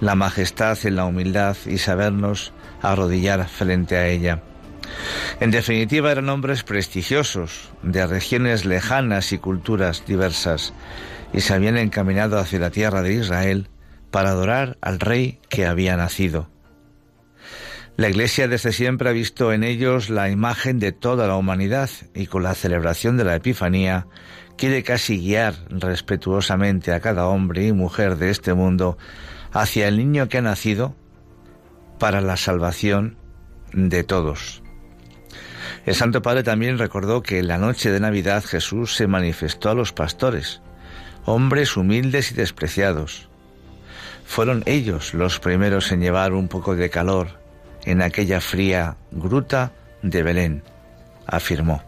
la 0.00 0.14
majestad 0.14 0.78
en 0.84 0.96
la 0.96 1.04
humildad 1.04 1.56
y 1.66 1.78
sabernos 1.78 2.52
arrodillar 2.82 3.48
frente 3.48 3.96
a 3.96 4.08
ella. 4.08 4.42
En 5.40 5.50
definitiva, 5.50 6.10
eran 6.10 6.28
hombres 6.28 6.62
prestigiosos, 6.62 7.70
de 7.82 8.06
regiones 8.06 8.64
lejanas 8.64 9.32
y 9.32 9.38
culturas 9.38 10.04
diversas, 10.06 10.72
y 11.32 11.40
se 11.40 11.54
habían 11.54 11.76
encaminado 11.76 12.38
hacia 12.38 12.58
la 12.58 12.70
tierra 12.70 13.02
de 13.02 13.14
Israel 13.14 13.68
para 14.10 14.30
adorar 14.30 14.76
al 14.80 14.98
rey 14.98 15.38
que 15.48 15.66
había 15.66 15.96
nacido. 15.96 16.48
La 17.96 18.08
Iglesia 18.08 18.48
desde 18.48 18.72
siempre 18.72 19.10
ha 19.10 19.12
visto 19.12 19.52
en 19.52 19.62
ellos 19.62 20.08
la 20.08 20.30
imagen 20.30 20.78
de 20.78 20.92
toda 20.92 21.26
la 21.26 21.36
humanidad 21.36 21.90
y 22.14 22.26
con 22.26 22.42
la 22.42 22.54
celebración 22.54 23.16
de 23.16 23.24
la 23.24 23.36
Epifanía 23.36 24.06
quiere 24.56 24.82
casi 24.82 25.18
guiar 25.18 25.54
respetuosamente 25.68 26.92
a 26.92 27.00
cada 27.00 27.26
hombre 27.26 27.66
y 27.66 27.72
mujer 27.72 28.16
de 28.16 28.30
este 28.30 28.54
mundo 28.54 28.96
hacia 29.52 29.88
el 29.88 29.96
niño 29.98 30.28
que 30.28 30.38
ha 30.38 30.42
nacido 30.42 30.94
para 31.98 32.20
la 32.20 32.36
salvación 32.36 33.16
de 33.72 34.04
todos. 34.04 34.62
El 35.86 35.94
Santo 35.94 36.22
Padre 36.22 36.42
también 36.42 36.78
recordó 36.78 37.22
que 37.22 37.38
en 37.38 37.48
la 37.48 37.58
noche 37.58 37.90
de 37.90 38.00
Navidad 38.00 38.44
Jesús 38.44 38.94
se 38.94 39.06
manifestó 39.06 39.70
a 39.70 39.74
los 39.74 39.92
pastores, 39.92 40.60
hombres 41.24 41.76
humildes 41.76 42.32
y 42.32 42.34
despreciados. 42.34 43.28
Fueron 44.24 44.62
ellos 44.66 45.14
los 45.14 45.40
primeros 45.40 45.90
en 45.92 46.00
llevar 46.00 46.32
un 46.32 46.48
poco 46.48 46.76
de 46.76 46.90
calor 46.90 47.40
en 47.84 48.02
aquella 48.02 48.40
fría 48.40 48.96
gruta 49.10 49.72
de 50.02 50.22
Belén, 50.22 50.62
afirmó. 51.26 51.82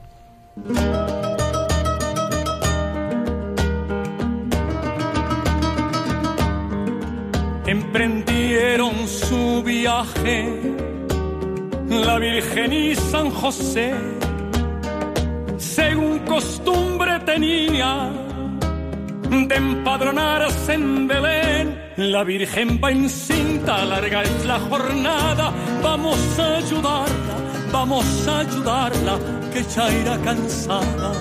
La 11.89 12.19
Virgen 12.19 12.73
y 12.73 12.95
San 12.95 13.31
José, 13.31 13.95
según 15.59 16.21
costumbre 16.21 17.21
tenía 17.21 18.11
de 19.31 19.55
empadronarse 19.55 20.75
en 20.75 21.09
Belén. 21.09 21.83
La 21.97 22.25
Virgen 22.25 22.81
va 22.83 22.91
en 22.91 23.09
cinta, 23.09 23.85
larga 23.85 24.23
es 24.23 24.45
la 24.45 24.59
jornada, 24.61 25.53
vamos 25.83 26.19
a 26.39 26.57
ayudarla, 26.57 27.37
vamos 27.73 28.29
a 28.29 28.39
ayudarla, 28.41 29.19
que 29.53 29.63
ya 29.63 29.93
irá 29.93 30.19
cansada. 30.19 31.13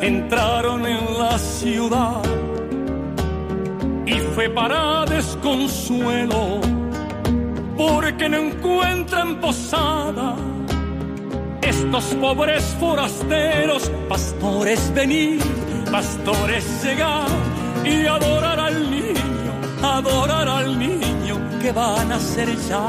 Entraron 0.00 0.86
en 0.86 1.18
la 1.18 1.38
ciudad 1.38 2.22
y 4.10 4.14
fue 4.34 4.48
para 4.50 5.04
desconsuelo, 5.04 6.60
porque 7.76 8.28
no 8.28 8.38
encuentran 8.38 9.40
posada 9.40 10.34
estos 11.62 12.04
pobres 12.14 12.64
forasteros, 12.80 13.90
pastores 14.08 14.92
venir, 14.94 15.40
pastores 15.90 16.64
llegar 16.82 17.28
y 17.84 18.06
adorar 18.06 18.58
al 18.58 18.90
niño, 18.90 19.52
adorar 19.82 20.48
al 20.48 20.78
niño 20.78 21.36
que 21.62 21.70
van 21.70 22.10
a 22.10 22.18
ser 22.18 22.48
ya. 22.68 22.88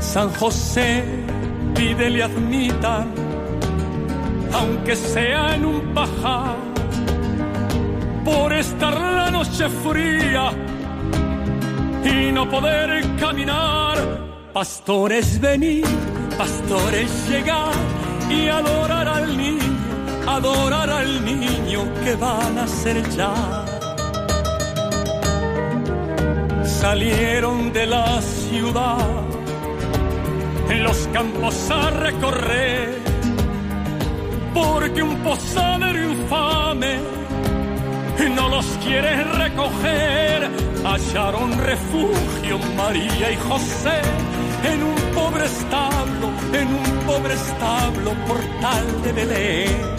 San 0.00 0.30
José 0.30 1.04
pide 1.74 2.08
le 2.08 2.22
admitan, 2.22 3.06
aunque 4.52 4.96
sea 4.96 5.56
en 5.56 5.64
un 5.66 5.80
pajar, 5.92 6.73
estar 8.66 9.00
la 9.20 9.30
noche 9.30 9.68
fría 9.84 10.44
y 12.04 12.32
no 12.32 12.48
poder 12.48 13.16
caminar 13.16 14.24
Pastores 14.54 15.40
venir, 15.40 15.84
pastores 16.38 17.28
llegar 17.28 17.74
y 18.30 18.46
adorar 18.46 19.08
al 19.08 19.36
niño, 19.36 19.76
adorar 20.28 20.88
al 20.90 21.24
niño 21.24 21.80
que 22.04 22.14
van 22.14 22.56
a 22.58 22.68
ser 22.68 23.02
ya. 23.16 23.34
Salieron 26.64 27.72
de 27.72 27.84
la 27.86 28.22
ciudad, 28.22 29.24
en 30.70 30.84
los 30.84 31.08
campos 31.12 31.70
a 31.72 31.90
recorrer, 31.90 32.96
porque 34.54 35.02
un 35.02 35.16
posadero 35.16 36.12
infame 36.12 37.23
no 38.34 38.48
los 38.48 38.66
quiere 38.84 39.24
recoger. 39.24 40.50
Hallaron 40.84 41.58
refugio 41.58 42.58
María 42.76 43.32
y 43.32 43.36
José 43.36 44.00
en 44.64 44.82
un 44.82 44.94
pobre 45.14 45.44
establo, 45.44 46.28
en 46.52 46.68
un 46.68 47.06
pobre 47.06 47.34
establo 47.34 48.12
portal 48.26 49.02
de 49.02 49.12
Belén. 49.12 49.94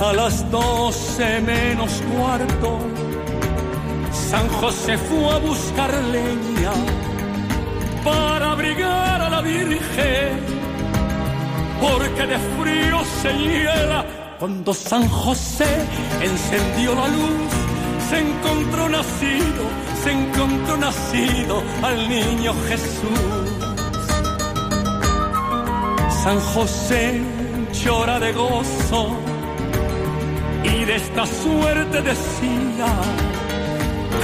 A 0.00 0.12
las 0.12 0.50
doce 0.50 1.40
menos 1.40 2.02
cuarto, 2.12 2.78
San 4.10 4.48
José 4.48 4.98
fue 4.98 5.30
a 5.30 5.38
buscar 5.38 5.90
leña 6.16 6.72
para 8.04 8.52
abrigar 8.52 9.20
a 9.22 9.30
la 9.30 9.40
Virgen, 9.40 10.40
porque 11.80 12.26
de 12.26 12.38
frío 12.38 12.98
se 13.22 13.32
hiela. 13.32 14.04
Cuando 14.42 14.74
San 14.74 15.08
José 15.08 15.70
encendió 16.20 16.96
la 16.96 17.06
luz, 17.06 17.52
se 18.10 18.18
encontró 18.18 18.88
nacido 18.88 19.64
se 20.02 20.10
encontró 20.10 20.76
nacido 20.78 21.62
al 21.80 22.08
niño 22.08 22.52
Jesús. 22.68 23.20
San 26.24 26.40
José 26.40 27.20
llora 27.84 28.18
de 28.18 28.32
gozo 28.32 29.16
y 30.64 30.86
de 30.86 30.96
esta 30.96 31.24
suerte 31.24 32.02
decía, 32.02 32.90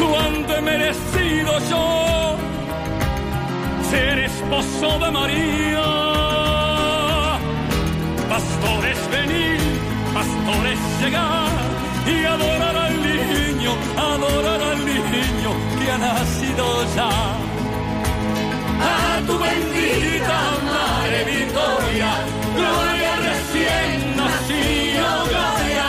cuando 0.01 0.57
he 0.57 0.61
merecido 0.63 1.53
yo 1.71 2.37
ser 3.89 4.19
esposo 4.19 4.99
de 4.99 5.11
María. 5.13 6.09
Pastores 8.29 8.99
venir, 9.13 9.61
pastores 10.19 10.79
llegar 11.01 11.51
y 12.07 12.25
adorar 12.25 12.77
al 12.77 12.95
niño, 13.09 13.73
adorar 13.97 14.61
al 14.71 14.81
niño 14.85 15.51
que 15.79 15.87
ha 15.93 15.99
nacido 15.99 16.67
ya. 16.97 17.11
A 18.91 19.21
tu 19.27 19.35
bendita 19.47 20.39
Madre 20.73 21.21
Victoria, 21.35 22.11
gloria 22.59 23.13
recién 23.29 24.17
nacido, 24.23 25.09
gloria. 25.31 25.87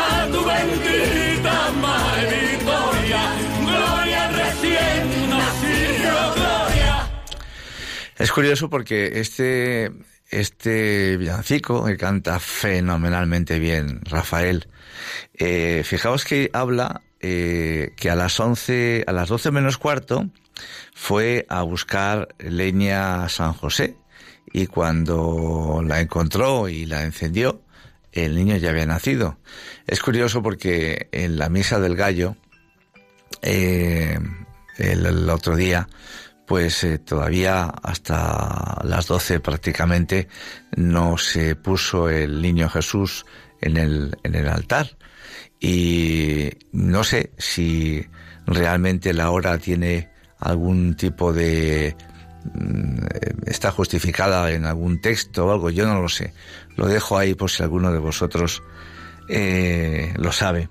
A 0.00 0.26
tu 0.32 0.40
bendita 0.52 1.56
Madre 1.86 2.38
Victoria, 2.50 3.22
gloria 3.70 4.22
recién 4.42 5.30
nacido, 5.34 6.16
gloria. 6.38 6.94
Es 8.16 8.32
curioso 8.32 8.68
porque 8.68 9.20
este 9.20 9.92
este 10.30 11.16
villancico 11.16 11.84
que 11.84 11.96
canta 11.96 12.38
fenomenalmente 12.38 13.58
bien 13.58 14.00
Rafael. 14.04 14.68
Eh, 15.34 15.82
fijaos 15.84 16.24
que 16.24 16.50
habla 16.52 17.02
eh, 17.20 17.92
que 17.96 18.10
a 18.10 18.16
las 18.16 18.38
11, 18.38 19.04
a 19.06 19.12
las 19.12 19.28
12 19.28 19.50
menos 19.50 19.78
cuarto, 19.78 20.28
fue 20.94 21.46
a 21.48 21.62
buscar 21.62 22.28
leña 22.38 23.24
a 23.24 23.28
San 23.28 23.52
José 23.52 23.96
y 24.52 24.66
cuando 24.66 25.82
la 25.84 26.00
encontró 26.00 26.68
y 26.68 26.86
la 26.86 27.02
encendió, 27.02 27.62
el 28.12 28.34
niño 28.34 28.56
ya 28.56 28.70
había 28.70 28.86
nacido. 28.86 29.38
Es 29.86 30.00
curioso 30.00 30.42
porque 30.42 31.08
en 31.12 31.38
la 31.38 31.48
misa 31.48 31.80
del 31.80 31.96
gallo, 31.96 32.36
eh, 33.42 34.18
el, 34.78 35.28
otro 35.28 35.56
día, 35.56 35.88
pues 36.48 36.82
eh, 36.82 36.98
todavía 36.98 37.66
hasta 37.82 38.80
las 38.82 39.06
12 39.06 39.38
prácticamente 39.40 40.28
no 40.74 41.18
se 41.18 41.54
puso 41.54 42.08
el 42.08 42.40
niño 42.40 42.70
Jesús 42.70 43.26
en 43.60 43.76
el, 43.76 44.16
en 44.22 44.34
el 44.34 44.48
altar. 44.48 44.96
Y 45.60 46.50
no 46.72 47.04
sé 47.04 47.32
si 47.36 48.02
realmente 48.46 49.12
la 49.12 49.30
hora 49.30 49.58
tiene 49.58 50.10
algún 50.38 50.96
tipo 50.96 51.34
de 51.34 51.94
mm, 52.54 52.98
está 53.44 53.70
justificada 53.70 54.50
en 54.50 54.64
algún 54.64 55.02
texto 55.02 55.46
o 55.46 55.52
algo, 55.52 55.68
yo 55.68 55.86
no 55.86 56.00
lo 56.00 56.08
sé. 56.08 56.32
Lo 56.76 56.86
dejo 56.86 57.18
ahí 57.18 57.34
por 57.34 57.50
si 57.50 57.62
alguno 57.62 57.92
de 57.92 57.98
vosotros 57.98 58.62
eh, 59.28 60.14
lo 60.16 60.32
sabe. 60.32 60.70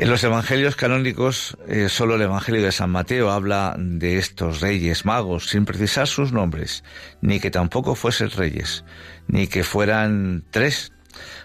En 0.00 0.10
los 0.10 0.22
evangelios 0.22 0.76
canónicos, 0.76 1.58
eh, 1.66 1.88
solo 1.88 2.14
el 2.14 2.22
Evangelio 2.22 2.62
de 2.62 2.70
San 2.70 2.90
Mateo 2.90 3.32
habla 3.32 3.74
de 3.76 4.18
estos 4.18 4.60
reyes 4.60 5.04
magos 5.04 5.48
sin 5.48 5.64
precisar 5.64 6.06
sus 6.06 6.30
nombres, 6.30 6.84
ni 7.20 7.40
que 7.40 7.50
tampoco 7.50 7.96
fuesen 7.96 8.30
reyes, 8.30 8.84
ni 9.26 9.48
que 9.48 9.64
fueran 9.64 10.44
tres. 10.52 10.92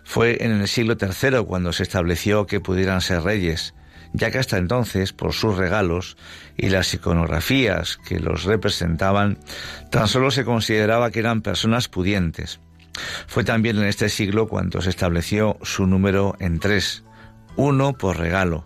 Fue 0.03 0.37
en 0.45 0.51
el 0.51 0.67
siglo 0.67 0.95
III 1.01 1.45
cuando 1.47 1.73
se 1.73 1.81
estableció 1.81 2.45
que 2.45 2.59
pudieran 2.59 3.01
ser 3.01 3.23
reyes, 3.23 3.73
ya 4.13 4.29
que 4.29 4.37
hasta 4.37 4.57
entonces, 4.59 5.13
por 5.13 5.33
sus 5.33 5.57
regalos 5.57 6.15
y 6.55 6.69
las 6.69 6.93
iconografías 6.93 7.97
que 8.07 8.19
los 8.19 8.43
representaban, 8.43 9.39
tan 9.89 10.07
solo 10.07 10.29
se 10.29 10.45
consideraba 10.45 11.09
que 11.09 11.21
eran 11.21 11.41
personas 11.41 11.87
pudientes. 11.87 12.59
Fue 13.25 13.43
también 13.43 13.79
en 13.79 13.85
este 13.85 14.09
siglo 14.09 14.47
cuando 14.47 14.79
se 14.79 14.91
estableció 14.91 15.57
su 15.63 15.87
número 15.87 16.35
en 16.39 16.59
tres, 16.59 17.03
uno 17.55 17.93
por 17.93 18.17
regalo, 18.17 18.65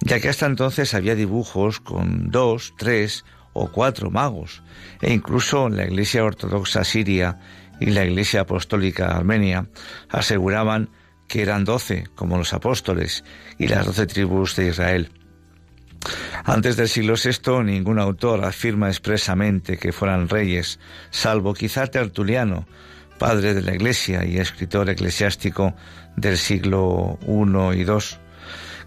ya 0.00 0.20
que 0.20 0.28
hasta 0.28 0.46
entonces 0.46 0.94
había 0.94 1.14
dibujos 1.14 1.80
con 1.80 2.30
dos, 2.30 2.74
tres 2.78 3.24
o 3.52 3.70
cuatro 3.70 4.10
magos, 4.10 4.62
e 5.00 5.12
incluso 5.12 5.68
la 5.68 5.84
Iglesia 5.84 6.24
Ortodoxa 6.24 6.84
Siria 6.84 7.38
y 7.80 7.86
la 7.86 8.04
Iglesia 8.04 8.42
Apostólica 8.42 9.16
Armenia 9.16 9.68
aseguraban 10.08 10.90
que 11.26 11.42
eran 11.42 11.64
doce, 11.64 12.04
como 12.14 12.36
los 12.36 12.54
apóstoles 12.54 13.24
y 13.58 13.68
las 13.68 13.86
doce 13.86 14.06
tribus 14.06 14.56
de 14.56 14.68
Israel. 14.68 15.10
Antes 16.44 16.76
del 16.76 16.88
siglo 16.88 17.14
VI, 17.14 17.62
ningún 17.62 17.98
autor 17.98 18.44
afirma 18.44 18.88
expresamente 18.88 19.76
que 19.76 19.92
fueran 19.92 20.28
reyes, 20.28 20.80
salvo 21.10 21.54
quizá 21.54 21.86
Tertuliano, 21.86 22.66
padre 23.20 23.52
de 23.52 23.60
la 23.60 23.74
Iglesia 23.74 24.24
y 24.24 24.38
escritor 24.38 24.88
eclesiástico 24.88 25.76
del 26.16 26.38
siglo 26.38 27.18
I 27.28 27.80
y 27.80 27.82
II, 27.82 27.98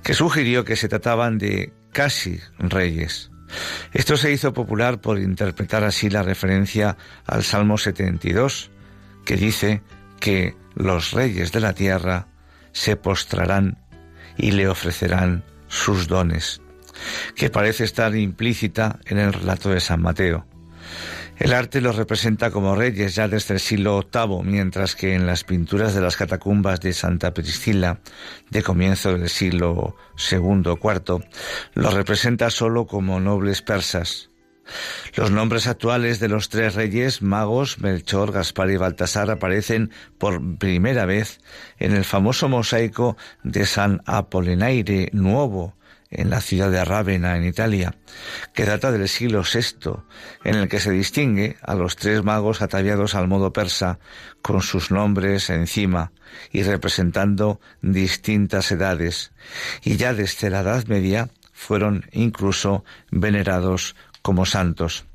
que 0.02 0.16
sugirió 0.16 0.66
que 0.66 0.76
se 0.76 0.90
trataban 0.90 1.38
de 1.38 1.72
casi 1.92 2.40
reyes. 2.58 3.30
Esto 3.94 4.18
se 4.18 4.32
hizo 4.32 4.52
popular 4.52 5.00
por 5.00 5.20
interpretar 5.20 5.84
así 5.84 6.10
la 6.10 6.24
referencia 6.24 6.98
al 7.28 7.44
Salmo 7.44 7.78
72, 7.78 8.72
que 9.24 9.36
dice 9.36 9.84
que 10.20 10.56
los 10.74 11.12
reyes 11.12 11.52
de 11.52 11.60
la 11.60 11.74
tierra 11.74 12.28
se 12.72 12.96
postrarán 12.96 13.78
y 14.36 14.50
le 14.50 14.68
ofrecerán 14.68 15.44
sus 15.68 16.08
dones, 16.08 16.60
que 17.36 17.52
parece 17.52 17.84
estar 17.84 18.16
implícita 18.16 19.00
en 19.06 19.20
el 19.20 19.32
relato 19.32 19.70
de 19.70 19.80
San 19.80 20.02
Mateo. 20.02 20.48
El 21.40 21.54
arte 21.54 21.82
los 21.82 21.96
representa 21.96 22.52
como 22.52 22.76
reyes 22.76 23.16
ya 23.16 23.28
desde 23.28 23.56
el 23.56 23.60
siglo 23.60 24.02
VIII, 24.14 24.44
mientras 24.44 24.96
que 24.96 25.16
en 25.16 25.26
las 25.26 25.44
pinturas 25.44 25.94
de 25.94 26.02
las 26.02 26.16
catacumbas 26.16 26.80
de 26.80 26.94
Santa 26.94 27.34
Priscila, 27.34 28.00
de 28.52 28.62
comienzo 28.62 29.18
del 29.18 29.30
siglo 29.30 29.96
II 30.32 30.64
IV, 30.66 31.26
los 31.74 31.94
representa 31.94 32.50
solo 32.50 32.86
como 32.86 33.20
nobles 33.20 33.62
persas. 33.62 34.30
Los 35.16 35.32
nombres 35.32 35.68
actuales 35.68 36.20
de 36.20 36.30
los 36.30 36.50
tres 36.50 36.76
reyes 36.76 37.22
magos, 37.22 37.80
Melchor, 37.80 38.32
Gaspar 38.32 38.70
y 38.70 38.78
Baltasar, 38.78 39.30
aparecen 39.30 39.92
por 40.18 40.58
primera 40.58 41.06
vez 41.06 41.40
en 41.80 41.94
el 41.94 42.06
famoso 42.06 42.48
mosaico 42.48 43.18
de 43.44 43.66
San 43.66 44.02
Apolinaire 44.06 45.10
Nuovo, 45.12 45.76
en 46.16 46.30
la 46.30 46.42
ciudad 46.42 46.72
de 46.72 46.84
Rávena, 46.86 47.38
en 47.38 47.46
Italia, 47.46 47.96
que 48.54 48.66
data 48.66 48.92
del 48.92 49.08
siglo 49.08 49.42
VI, 49.44 50.04
en 50.44 50.56
el 50.56 50.68
que 50.70 50.80
se 50.80 50.92
distingue 50.92 51.58
a 51.62 51.76
los 51.76 51.96
tres 51.96 52.24
magos 52.24 52.62
ataviados 52.62 53.16
al 53.16 53.28
modo 53.28 53.54
persa, 53.54 54.00
con 54.42 54.62
sus 54.62 54.92
nombres 54.92 55.50
encima 55.50 56.12
y 56.52 56.64
representando 56.64 57.60
distintas 57.82 58.72
edades, 58.72 59.32
y 59.84 59.98
ya 59.98 60.14
desde 60.14 60.50
la 60.50 60.62
Edad 60.62 60.86
Media 60.88 61.30
fueron 61.52 62.06
incluso 62.12 62.84
venerados 63.12 63.96
como 64.22 64.46
santos. 64.46 65.06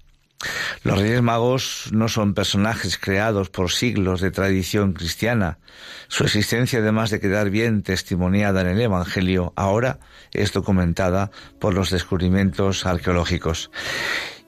Los 0.85 1.01
Reyes 1.01 1.23
Magos 1.23 1.89
no 1.93 2.09
son 2.09 2.35
personajes 2.35 2.97
creados 2.99 3.51
por 3.51 3.71
siglos 3.71 4.21
de 4.21 4.31
tradición 4.31 4.93
cristiana. 4.93 5.59
Su 6.07 6.25
existencia, 6.25 6.79
además 6.79 7.11
de 7.11 7.21
quedar 7.21 7.51
bien 7.51 7.83
testimoniada 7.83 8.61
en 8.61 8.69
el 8.69 8.81
Evangelio, 8.81 9.53
ahora 9.57 9.99
es 10.33 10.53
documentada 10.53 11.31
por 11.59 11.75
los 11.75 11.91
descubrimientos 11.91 12.87
arqueológicos. 12.87 13.71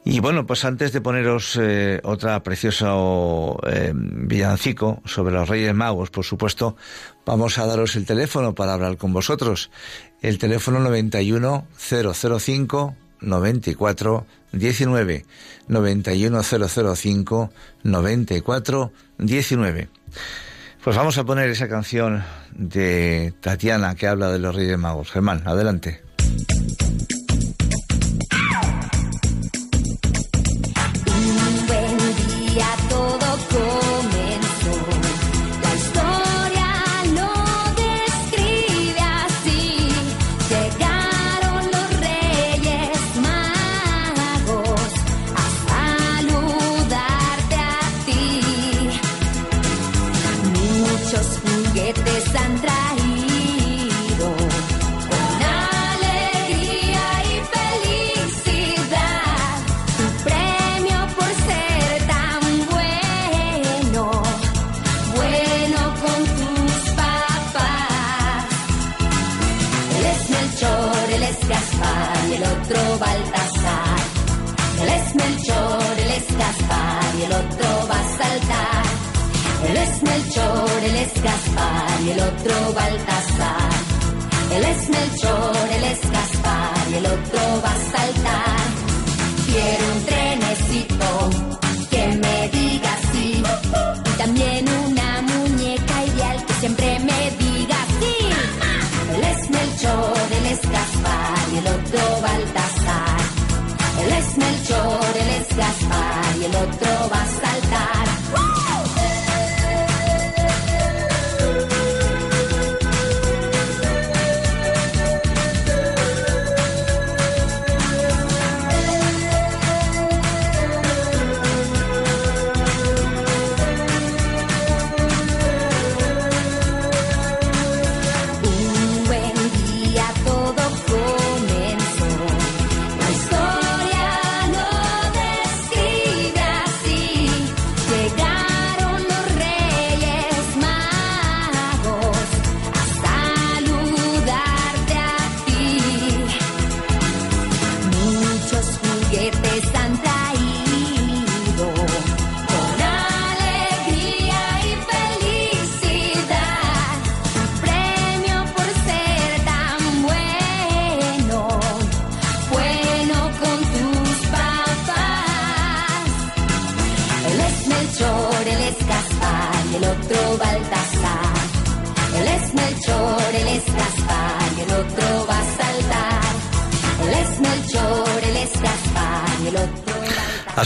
Y 0.02 0.20
bueno, 0.20 0.46
pues 0.46 0.64
antes 0.64 0.92
de 0.92 1.02
poneros 1.02 1.58
eh, 1.60 2.00
otra 2.04 2.42
preciosa 2.42 2.94
eh, 3.66 3.92
villancico 3.94 5.02
sobre 5.04 5.34
los 5.34 5.48
Reyes 5.48 5.74
Magos, 5.74 6.10
por 6.10 6.24
supuesto, 6.24 6.76
vamos 7.26 7.58
a 7.58 7.66
daros 7.66 7.96
el 7.96 8.06
teléfono 8.06 8.54
para 8.54 8.72
hablar 8.72 8.96
con 8.96 9.12
vosotros. 9.12 9.70
El 10.22 10.38
teléfono 10.38 10.78
91 10.80 11.66
005 11.76 12.96
94 13.20 14.26
19 14.52 15.24
91005 15.68 17.52
94 17.82 18.92
19. 19.18 19.88
Pues 20.82 20.96
vamos 20.96 21.18
a 21.18 21.24
poner 21.24 21.50
esa 21.50 21.68
canción 21.68 22.24
de 22.54 23.34
Tatiana 23.40 23.94
que 23.94 24.06
habla 24.06 24.30
de 24.32 24.38
los 24.38 24.54
Reyes 24.54 24.78
Magos. 24.78 25.10
Germán, 25.10 25.42
adelante. 25.46 26.02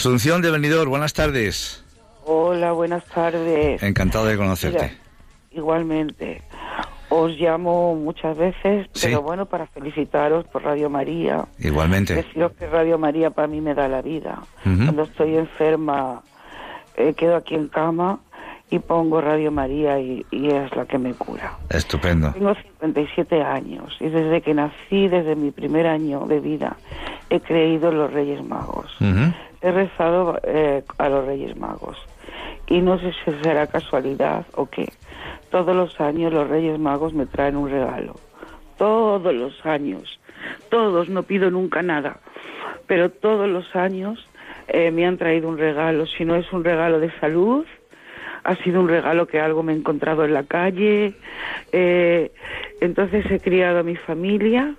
Asunción 0.04 0.42
de 0.42 0.50
Benidorm, 0.50 0.90
buenas 0.90 1.14
tardes. 1.14 1.82
Hola, 2.26 2.72
buenas 2.72 3.06
tardes. 3.06 3.82
Encantado 3.82 4.26
de 4.26 4.36
conocerte. 4.36 4.92
igualmente. 5.50 6.42
Os 7.08 7.32
llamo 7.38 7.94
muchas 7.94 8.36
veces, 8.36 8.86
pero 9.00 9.22
bueno, 9.22 9.46
para 9.46 9.66
felicitaros 9.66 10.44
por 10.48 10.62
Radio 10.62 10.90
María. 10.90 11.46
Igualmente. 11.58 12.16
Deciros 12.16 12.52
que 12.52 12.66
Radio 12.66 12.98
María 12.98 13.30
para 13.30 13.48
mí 13.48 13.62
me 13.62 13.72
da 13.74 13.88
la 13.88 14.02
vida. 14.02 14.42
Cuando 14.62 15.04
estoy 15.04 15.38
enferma, 15.38 16.20
eh, 16.98 17.14
quedo 17.14 17.36
aquí 17.36 17.54
en 17.54 17.68
cama 17.68 18.20
y 18.68 18.80
pongo 18.80 19.22
Radio 19.22 19.50
María 19.50 19.98
y, 20.00 20.26
es 20.30 20.76
la 20.76 20.84
que 20.84 20.98
me 20.98 21.14
cura. 21.14 21.56
Estupendo. 21.70 22.30
Tengo 22.32 22.54
57 22.54 23.42
años 23.42 23.96
y 24.00 24.10
desde 24.10 24.42
que 24.42 24.52
nací, 24.52 25.08
desde 25.08 25.34
mi 25.34 25.50
primer 25.50 25.86
año 25.86 26.26
de 26.26 26.40
vida, 26.40 26.76
he 27.30 27.40
creído 27.40 27.88
en 27.88 27.96
los 27.96 28.12
Reyes 28.12 28.44
Magos. 28.44 28.94
He 29.64 29.72
rezado 29.72 30.38
eh, 30.42 30.84
a 30.98 31.08
los 31.08 31.24
Reyes 31.24 31.56
Magos 31.56 31.96
y 32.66 32.82
no 32.82 32.98
sé 32.98 33.14
si 33.24 33.32
será 33.42 33.66
casualidad 33.66 34.44
o 34.56 34.66
qué. 34.66 34.92
Todos 35.50 35.74
los 35.74 35.98
años 36.02 36.34
los 36.34 36.46
Reyes 36.50 36.78
Magos 36.78 37.14
me 37.14 37.24
traen 37.24 37.56
un 37.56 37.70
regalo. 37.70 38.14
Todos 38.76 39.34
los 39.34 39.64
años. 39.64 40.20
Todos, 40.68 41.08
no 41.08 41.22
pido 41.22 41.50
nunca 41.50 41.80
nada. 41.80 42.18
Pero 42.86 43.08
todos 43.08 43.48
los 43.48 43.74
años 43.74 44.28
eh, 44.68 44.90
me 44.90 45.06
han 45.06 45.16
traído 45.16 45.48
un 45.48 45.56
regalo. 45.56 46.04
Si 46.04 46.26
no 46.26 46.36
es 46.36 46.52
un 46.52 46.62
regalo 46.62 47.00
de 47.00 47.10
salud, 47.18 47.64
ha 48.42 48.56
sido 48.56 48.82
un 48.82 48.88
regalo 48.88 49.26
que 49.26 49.40
algo 49.40 49.62
me 49.62 49.72
he 49.72 49.76
encontrado 49.76 50.26
en 50.26 50.34
la 50.34 50.42
calle. 50.42 51.14
Eh, 51.72 52.32
entonces 52.82 53.24
he 53.30 53.40
criado 53.40 53.78
a 53.78 53.82
mi 53.82 53.96
familia 53.96 54.74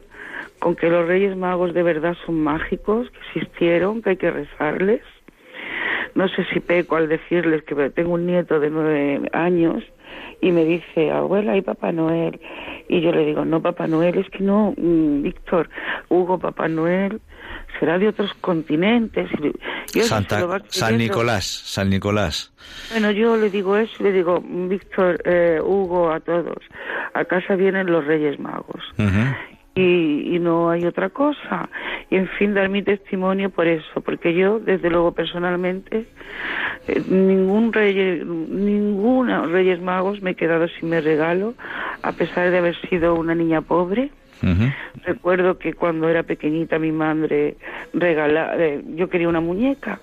con 0.65 0.75
que 0.75 0.89
los 0.89 1.07
Reyes 1.07 1.37
Magos 1.37 1.75
de 1.75 1.83
verdad 1.83 2.17
son 2.25 2.41
mágicos, 2.41 3.07
que 3.11 3.19
existieron, 3.39 4.01
que 4.01 4.09
hay 4.09 4.17
que 4.17 4.31
rezarles. 4.31 5.01
No 6.15 6.27
sé 6.27 6.43
si 6.51 6.59
peco 6.59 6.95
al 6.95 7.07
decirles 7.07 7.61
que 7.65 7.75
tengo 7.91 8.15
un 8.15 8.25
nieto 8.25 8.59
de 8.59 8.71
nueve 8.71 9.29
años 9.31 9.83
y 10.41 10.51
me 10.51 10.65
dice, 10.65 11.11
abuela, 11.11 11.55
¿y 11.55 11.61
Papá 11.61 11.91
Noel? 11.91 12.39
Y 12.89 13.01
yo 13.01 13.11
le 13.11 13.27
digo, 13.27 13.45
no, 13.45 13.61
Papá 13.61 13.85
Noel, 13.85 14.17
es 14.17 14.27
que 14.31 14.39
no, 14.39 14.73
mm, 14.75 15.21
Víctor, 15.21 15.69
Hugo, 16.09 16.39
Papá 16.39 16.67
Noel, 16.67 17.21
será 17.79 17.99
de 17.99 18.07
otros 18.07 18.33
continentes. 18.41 19.29
San 20.69 20.97
Nicolás, 20.97 21.45
San 21.45 21.89
Nicolás. 21.89 22.51
Bueno, 22.89 23.11
yo 23.11 23.37
le 23.37 23.51
digo 23.51 23.77
eso, 23.77 24.03
le 24.03 24.11
digo, 24.11 24.41
Víctor, 24.43 25.21
eh, 25.25 25.59
Hugo, 25.63 26.11
a 26.11 26.19
todos, 26.19 26.57
a 27.13 27.23
casa 27.25 27.55
vienen 27.55 27.91
los 27.91 28.05
Reyes 28.05 28.39
Magos. 28.39 28.81
Y, 29.75 30.35
y, 30.35 30.39
no 30.39 30.69
hay 30.69 30.85
otra 30.85 31.09
cosa. 31.09 31.69
Y 32.09 32.15
en 32.15 32.27
fin, 32.29 32.53
dar 32.53 32.69
mi 32.69 32.81
testimonio 32.81 33.49
por 33.49 33.67
eso, 33.67 34.01
porque 34.01 34.33
yo, 34.33 34.59
desde 34.59 34.89
luego, 34.89 35.11
personalmente, 35.11 36.05
eh, 36.87 37.03
ningún 37.09 37.73
rey, 37.73 38.23
ninguna 38.25 39.45
Reyes 39.45 39.81
Magos 39.81 40.21
me 40.21 40.31
he 40.31 40.35
quedado 40.35 40.67
sin 40.67 40.89
mi 40.89 40.99
regalo, 40.99 41.55
a 42.01 42.13
pesar 42.13 42.51
de 42.51 42.57
haber 42.57 42.75
sido 42.87 43.15
una 43.15 43.35
niña 43.35 43.61
pobre 43.61 44.11
Recuerdo 45.05 45.57
que 45.57 45.73
cuando 45.73 46.09
era 46.09 46.23
pequeñita 46.23 46.77
mi 46.77 46.91
madre 46.91 47.55
regalaba, 47.93 48.55
eh, 48.57 48.81
yo 48.95 49.09
quería 49.09 49.29
una 49.29 49.39
muñeca 49.39 50.01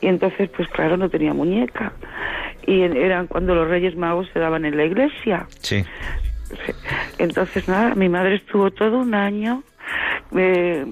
y 0.00 0.06
entonces 0.06 0.50
pues 0.54 0.68
claro 0.68 0.96
no 0.96 1.08
tenía 1.08 1.32
muñeca 1.32 1.92
y 2.66 2.82
eran 2.82 3.26
cuando 3.26 3.54
los 3.54 3.68
Reyes 3.68 3.96
Magos 3.96 4.28
se 4.32 4.38
daban 4.38 4.64
en 4.64 4.76
la 4.76 4.84
iglesia. 4.84 5.46
Sí. 5.60 5.84
Entonces 7.18 7.68
nada, 7.68 7.94
mi 7.94 8.08
madre 8.08 8.36
estuvo 8.36 8.70
todo 8.70 8.98
un 8.98 9.14
año 9.14 9.62
eh, 10.36 10.86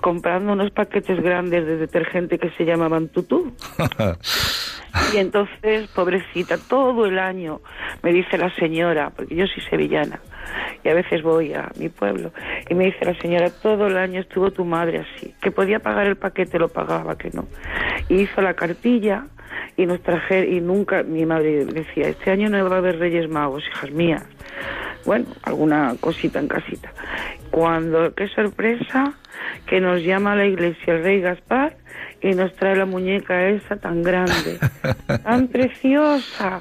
comprando 0.00 0.52
unos 0.52 0.70
paquetes 0.70 1.20
grandes 1.22 1.66
de 1.66 1.76
detergente 1.76 2.38
que 2.38 2.50
se 2.50 2.64
llamaban 2.64 3.08
tutú. 3.08 3.52
y 5.14 5.18
entonces, 5.18 5.88
pobrecita, 5.94 6.56
todo 6.56 7.06
el 7.06 7.18
año, 7.18 7.60
me 8.02 8.12
dice 8.12 8.38
la 8.38 8.54
señora, 8.54 9.10
porque 9.10 9.34
yo 9.34 9.46
soy 9.46 9.62
sevillana, 9.68 10.20
y 10.82 10.88
a 10.88 10.94
veces 10.94 11.22
voy 11.22 11.52
a 11.52 11.70
mi 11.78 11.88
pueblo, 11.88 12.32
y 12.68 12.74
me 12.74 12.86
dice 12.86 13.04
la 13.04 13.18
señora, 13.18 13.50
todo 13.50 13.88
el 13.88 13.98
año 13.98 14.20
estuvo 14.20 14.50
tu 14.50 14.64
madre 14.64 15.00
así, 15.00 15.34
que 15.42 15.50
podía 15.50 15.80
pagar 15.80 16.06
el 16.06 16.16
paquete, 16.16 16.58
lo 16.58 16.68
pagaba, 16.68 17.16
que 17.18 17.30
no. 17.30 17.46
Y 18.08 18.22
hizo 18.22 18.40
la 18.40 18.54
cartilla 18.54 19.26
y 19.76 19.86
nos 19.86 20.02
traje, 20.02 20.48
y 20.48 20.60
nunca, 20.60 21.02
mi 21.02 21.24
madre 21.26 21.64
decía, 21.64 22.08
este 22.08 22.30
año 22.30 22.48
no 22.48 22.68
va 22.68 22.76
a 22.76 22.78
haber 22.78 22.98
Reyes 22.98 23.28
Magos, 23.28 23.64
hijas 23.68 23.90
mías. 23.90 24.24
Bueno, 25.04 25.26
alguna 25.42 25.94
cosita 26.00 26.38
en 26.38 26.48
casita. 26.48 26.92
Cuando, 27.50 28.14
qué 28.14 28.28
sorpresa, 28.28 29.14
que 29.66 29.80
nos 29.80 30.02
llama 30.02 30.32
a 30.32 30.36
la 30.36 30.46
iglesia 30.46 30.94
el 30.94 31.02
rey 31.02 31.20
Gaspar 31.20 31.76
y 32.20 32.32
nos 32.34 32.52
trae 32.54 32.76
la 32.76 32.86
muñeca 32.86 33.48
esa 33.48 33.76
tan 33.76 34.02
grande, 34.02 34.58
tan 35.24 35.48
preciosa. 35.48 36.60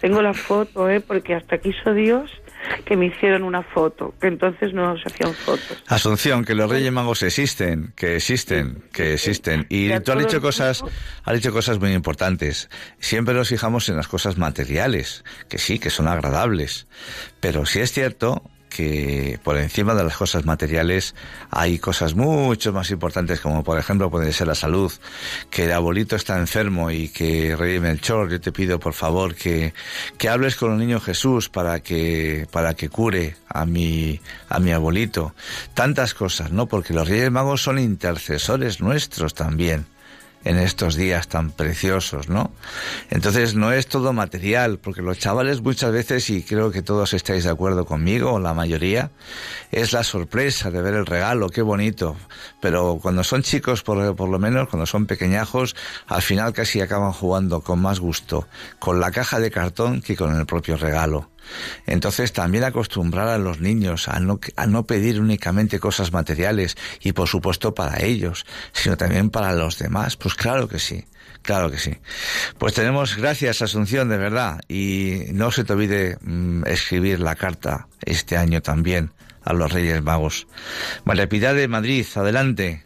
Tengo 0.00 0.22
la 0.22 0.34
foto, 0.34 0.90
¿eh? 0.90 1.00
porque 1.00 1.34
hasta 1.34 1.58
quiso 1.58 1.94
Dios 1.94 2.30
que 2.84 2.96
me 2.96 3.06
hicieron 3.06 3.42
una 3.42 3.62
foto, 3.62 4.14
que 4.20 4.28
entonces 4.28 4.72
no 4.72 4.96
se 4.98 5.08
hacían 5.08 5.34
fotos. 5.34 5.82
Asunción, 5.86 6.44
que 6.44 6.54
los 6.54 6.70
Reyes 6.70 6.92
Magos 6.92 7.22
existen, 7.22 7.92
que 7.96 8.16
existen, 8.16 8.84
que 8.92 9.14
existen. 9.14 9.66
Y 9.68 9.88
tú 10.00 10.12
has 10.12 10.18
dicho 10.18 10.40
cosas, 10.40 10.84
has 11.24 11.34
dicho 11.34 11.52
cosas 11.52 11.78
muy 11.78 11.92
importantes. 11.92 12.68
Siempre 12.98 13.34
nos 13.34 13.48
fijamos 13.48 13.88
en 13.88 13.96
las 13.96 14.08
cosas 14.08 14.38
materiales, 14.38 15.24
que 15.48 15.58
sí, 15.58 15.78
que 15.78 15.90
son 15.90 16.08
agradables. 16.08 16.86
Pero 17.40 17.66
si 17.66 17.80
es 17.80 17.92
cierto 17.92 18.42
que 18.76 19.38
por 19.42 19.56
encima 19.56 19.94
de 19.94 20.04
las 20.04 20.16
cosas 20.16 20.44
materiales 20.44 21.14
hay 21.50 21.78
cosas 21.78 22.14
mucho 22.14 22.72
más 22.74 22.90
importantes 22.90 23.40
como 23.40 23.64
por 23.64 23.78
ejemplo 23.78 24.10
puede 24.10 24.32
ser 24.34 24.48
la 24.48 24.54
salud, 24.54 24.92
que 25.48 25.64
el 25.64 25.72
abuelito 25.72 26.14
está 26.14 26.38
enfermo 26.38 26.90
y 26.90 27.08
que 27.08 27.56
Rey 27.56 27.80
Melchor, 27.80 28.30
yo 28.30 28.40
te 28.40 28.52
pido 28.52 28.78
por 28.78 28.92
favor 28.92 29.34
que, 29.34 29.72
que 30.18 30.28
hables 30.28 30.56
con 30.56 30.72
el 30.72 30.78
niño 30.78 31.00
Jesús 31.00 31.48
para 31.48 31.80
que, 31.80 32.46
para 32.50 32.74
que 32.74 32.90
cure 32.90 33.36
a 33.48 33.64
mi, 33.64 34.20
a 34.50 34.58
mi 34.60 34.72
abuelito. 34.72 35.34
Tantas 35.72 36.12
cosas, 36.12 36.52
¿no? 36.52 36.66
Porque 36.66 36.92
los 36.92 37.08
Reyes 37.08 37.30
Magos 37.30 37.62
son 37.62 37.78
intercesores 37.78 38.80
nuestros 38.80 39.32
también 39.32 39.86
en 40.46 40.58
estos 40.58 40.94
días 40.94 41.26
tan 41.26 41.50
preciosos, 41.50 42.28
¿no? 42.28 42.52
Entonces 43.10 43.54
no 43.54 43.72
es 43.72 43.88
todo 43.88 44.12
material, 44.12 44.78
porque 44.78 45.02
los 45.02 45.18
chavales 45.18 45.60
muchas 45.60 45.90
veces, 45.90 46.30
y 46.30 46.44
creo 46.44 46.70
que 46.70 46.82
todos 46.82 47.14
estáis 47.14 47.44
de 47.44 47.50
acuerdo 47.50 47.84
conmigo, 47.84 48.38
la 48.38 48.54
mayoría, 48.54 49.10
es 49.72 49.92
la 49.92 50.04
sorpresa 50.04 50.70
de 50.70 50.80
ver 50.80 50.94
el 50.94 51.04
regalo, 51.04 51.48
qué 51.48 51.62
bonito. 51.62 52.16
Pero 52.60 52.98
cuando 53.02 53.24
son 53.24 53.42
chicos, 53.42 53.82
por, 53.82 54.14
por 54.14 54.28
lo 54.28 54.38
menos, 54.38 54.68
cuando 54.68 54.86
son 54.86 55.06
pequeñajos, 55.06 55.74
al 56.06 56.22
final 56.22 56.52
casi 56.52 56.80
acaban 56.80 57.12
jugando 57.12 57.60
con 57.60 57.80
más 57.80 57.98
gusto 57.98 58.46
con 58.78 59.00
la 59.00 59.10
caja 59.10 59.40
de 59.40 59.50
cartón 59.50 60.00
que 60.00 60.16
con 60.16 60.38
el 60.38 60.46
propio 60.46 60.76
regalo. 60.76 61.28
Entonces 61.86 62.32
también 62.32 62.64
acostumbrar 62.64 63.28
a 63.28 63.38
los 63.38 63.60
niños 63.60 64.08
a 64.08 64.20
no, 64.20 64.40
a 64.56 64.66
no 64.66 64.86
pedir 64.86 65.20
únicamente 65.20 65.78
cosas 65.78 66.12
materiales 66.12 66.76
y 67.00 67.12
por 67.12 67.28
supuesto 67.28 67.74
para 67.74 68.02
ellos, 68.02 68.46
sino 68.72 68.96
también 68.96 69.30
para 69.30 69.52
los 69.52 69.78
demás. 69.78 70.16
Pues 70.16 70.34
claro 70.34 70.68
que 70.68 70.78
sí. 70.78 71.04
Claro 71.42 71.70
que 71.70 71.78
sí. 71.78 71.96
Pues 72.58 72.74
tenemos, 72.74 73.16
gracias 73.16 73.62
Asunción, 73.62 74.08
de 74.08 74.18
verdad. 74.18 74.60
Y 74.68 75.26
no 75.32 75.52
se 75.52 75.62
te 75.62 75.74
olvide 75.74 76.18
mm, 76.20 76.66
escribir 76.66 77.20
la 77.20 77.36
carta 77.36 77.86
este 78.04 78.36
año 78.36 78.62
también 78.62 79.12
a 79.44 79.52
los 79.52 79.72
Reyes 79.72 80.02
Magos. 80.02 80.48
María 81.04 81.28
Piedad 81.28 81.54
de 81.54 81.68
Madrid, 81.68 82.04
adelante. 82.16 82.84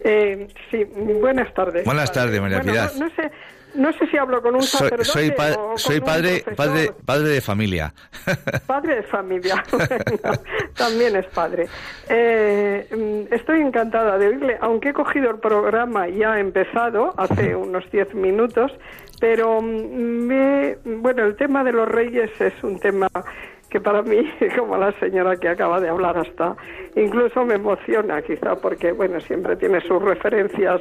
Eh, 0.00 0.46
sí, 0.70 0.84
buenas 1.20 1.52
tardes. 1.54 1.84
Buenas 1.84 2.12
tardes, 2.12 2.40
María 2.40 2.60
Piedad. 2.60 2.92
no, 2.94 3.08
sé, 3.10 3.30
no 3.74 3.92
sé 3.92 4.06
si 4.06 4.16
hablo 4.16 4.40
con 4.42 4.54
un 4.54 4.62
sacerdote 4.62 5.04
soy, 5.04 5.32
soy 5.76 6.00
padre, 6.00 6.44
padre, 6.56 6.92
padre 7.04 7.28
de 7.28 7.40
familia. 7.40 7.92
Padre 8.66 8.96
de 8.96 9.02
familia, 9.04 9.62
también 10.76 11.16
es 11.16 11.26
padre. 11.26 11.66
Eh, 12.08 13.26
estoy 13.30 13.60
encantada 13.60 14.18
de 14.18 14.28
oírle, 14.28 14.58
aunque 14.60 14.90
he 14.90 14.92
cogido 14.92 15.30
el 15.30 15.38
programa 15.38 16.08
y 16.08 16.22
ha 16.22 16.38
empezado 16.38 17.14
hace 17.16 17.56
unos 17.56 17.90
diez 17.90 18.12
minutos, 18.14 18.72
pero 19.20 19.60
me, 19.62 20.76
bueno, 20.84 21.24
el 21.24 21.36
tema 21.36 21.64
de 21.64 21.72
los 21.72 21.88
reyes 21.88 22.30
es 22.40 22.52
un 22.62 22.78
tema 22.78 23.08
que 23.70 23.80
para 23.80 24.02
mí, 24.02 24.30
como 24.58 24.76
la 24.76 24.92
señora 24.98 25.36
que 25.36 25.48
acaba 25.48 25.80
de 25.80 25.88
hablar 25.88 26.18
hasta, 26.18 26.56
incluso 26.96 27.44
me 27.44 27.54
emociona 27.54 28.22
quizá 28.22 28.56
porque, 28.56 28.92
bueno, 28.92 29.20
siempre 29.20 29.56
tiene 29.56 29.80
sus 29.80 30.02
referencias 30.02 30.80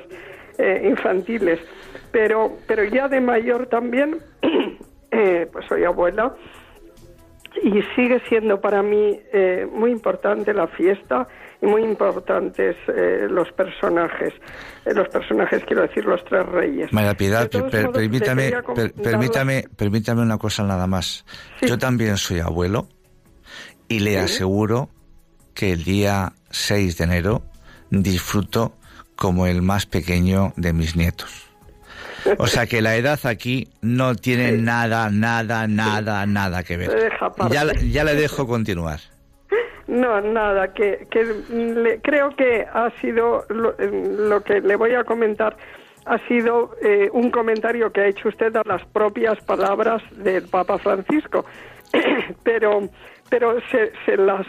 eh, 0.57 0.87
infantiles 0.89 1.59
pero, 2.17 2.57
pero 2.65 2.83
ya 2.83 3.07
de 3.07 3.21
mayor 3.21 3.67
también, 3.67 4.17
eh, 5.11 5.47
pues 5.53 5.65
soy 5.67 5.83
abuela 5.83 6.35
y 7.61 7.79
sigue 7.95 8.19
siendo 8.27 8.59
para 8.59 8.81
mí 8.81 9.19
eh, 9.31 9.67
muy 9.71 9.91
importante 9.91 10.51
la 10.51 10.65
fiesta 10.65 11.27
y 11.61 11.67
muy 11.67 11.83
importantes 11.83 12.75
eh, 12.87 13.27
los 13.29 13.51
personajes, 13.51 14.33
los 14.85 15.07
personajes 15.09 15.63
quiero 15.65 15.83
decir 15.83 16.05
los 16.05 16.25
tres 16.25 16.43
reyes. 16.47 16.91
María 16.91 17.13
Piedad, 17.13 17.47
permítame, 17.51 18.51
permítame, 19.03 19.65
permítame 19.75 20.23
una 20.23 20.39
cosa 20.39 20.63
nada 20.63 20.87
más. 20.87 21.23
Yo 21.61 21.77
también 21.77 22.17
soy 22.17 22.39
abuelo 22.39 22.87
y 23.87 23.99
le 23.99 24.17
aseguro 24.17 24.89
que 25.53 25.71
el 25.71 25.83
día 25.83 26.33
6 26.49 26.97
de 26.97 27.03
enero 27.03 27.43
disfruto 27.91 28.73
como 29.15 29.45
el 29.45 29.61
más 29.61 29.85
pequeño 29.85 30.53
de 30.55 30.73
mis 30.73 30.95
nietos. 30.95 31.46
O 32.37 32.47
sea 32.47 32.65
que 32.65 32.81
la 32.81 32.95
edad 32.95 33.19
aquí 33.25 33.67
no 33.81 34.15
tiene 34.15 34.53
nada, 34.53 35.09
nada, 35.09 35.67
nada, 35.67 36.25
nada 36.25 36.63
que 36.63 36.77
ver. 36.77 37.11
Ya, 37.49 37.65
ya 37.89 38.03
le 38.03 38.15
dejo 38.15 38.47
continuar. 38.47 38.99
No, 39.87 40.19
nada, 40.19 40.73
que, 40.73 41.07
creo 42.03 42.29
que 42.35 42.65
ha 42.71 42.91
sido 42.99 43.45
lo, 43.49 44.43
que 44.43 44.59
le 44.59 44.75
voy 44.75 44.93
a 44.93 45.03
comentar 45.03 45.55
ha 46.05 46.25
sido 46.27 46.71
eh, 46.81 47.09
un 47.11 47.31
comentario 47.31 47.91
que 47.91 47.99
ha 47.99 48.07
hecho 48.07 48.29
usted 48.29 48.55
a 48.55 48.61
las 48.65 48.85
propias 48.85 49.43
palabras 49.43 50.01
del 50.11 50.47
Papa 50.47 50.77
Francisco. 50.77 51.45
pero 52.43 52.89
pero 53.29 53.59
se, 53.69 53.91
se, 54.05 54.17
las, 54.17 54.47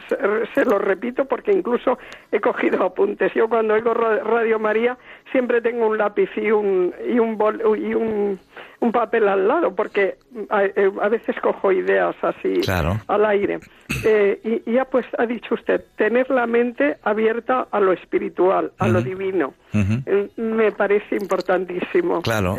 se 0.55 0.65
lo 0.65 0.79
repito 0.79 1.25
porque 1.25 1.53
incluso 1.53 1.99
he 2.31 2.41
cogido 2.41 2.85
apuntes. 2.85 3.33
Yo 3.35 3.49
cuando 3.49 3.75
oigo 3.75 3.93
Radio 3.93 4.59
María 4.59 4.97
siempre 5.33 5.61
tengo 5.61 5.87
un 5.87 5.99
lápiz 5.99 6.31
y 6.37 6.51
un, 6.51 6.95
y 7.07 7.19
un, 7.19 7.39
y 7.79 7.95
un, 7.95 8.39
un 8.81 8.93
papel 8.93 9.29
al 9.29 9.49
lado 9.49 9.75
porque 9.75 10.17
a, 10.51 10.65
eh, 10.65 10.91
veces 11.11 11.37
cojo 11.41 11.73
ideas 11.73 12.15
así 12.23 12.61
al 13.07 13.25
aire. 13.27 13.61
Eh, 14.05 14.63
y, 14.67 14.73
ya 14.73 14.85
pues 14.85 15.07
ha 15.19 15.27
dicho 15.27 15.55
usted, 15.55 15.83
tener 15.97 16.31
la 16.31 16.47
mente 16.47 16.99
abierta 17.03 17.69
a 17.71 17.81
lo 17.81 17.93
espiritual, 17.93 18.73
a 18.79 18.89
lo 18.89 19.03
divino. 19.03 19.55
Eh, 19.73 20.29
me 20.37 20.73
parece 20.73 21.17
importantísimo. 21.17 22.23
Claro. 22.23 22.57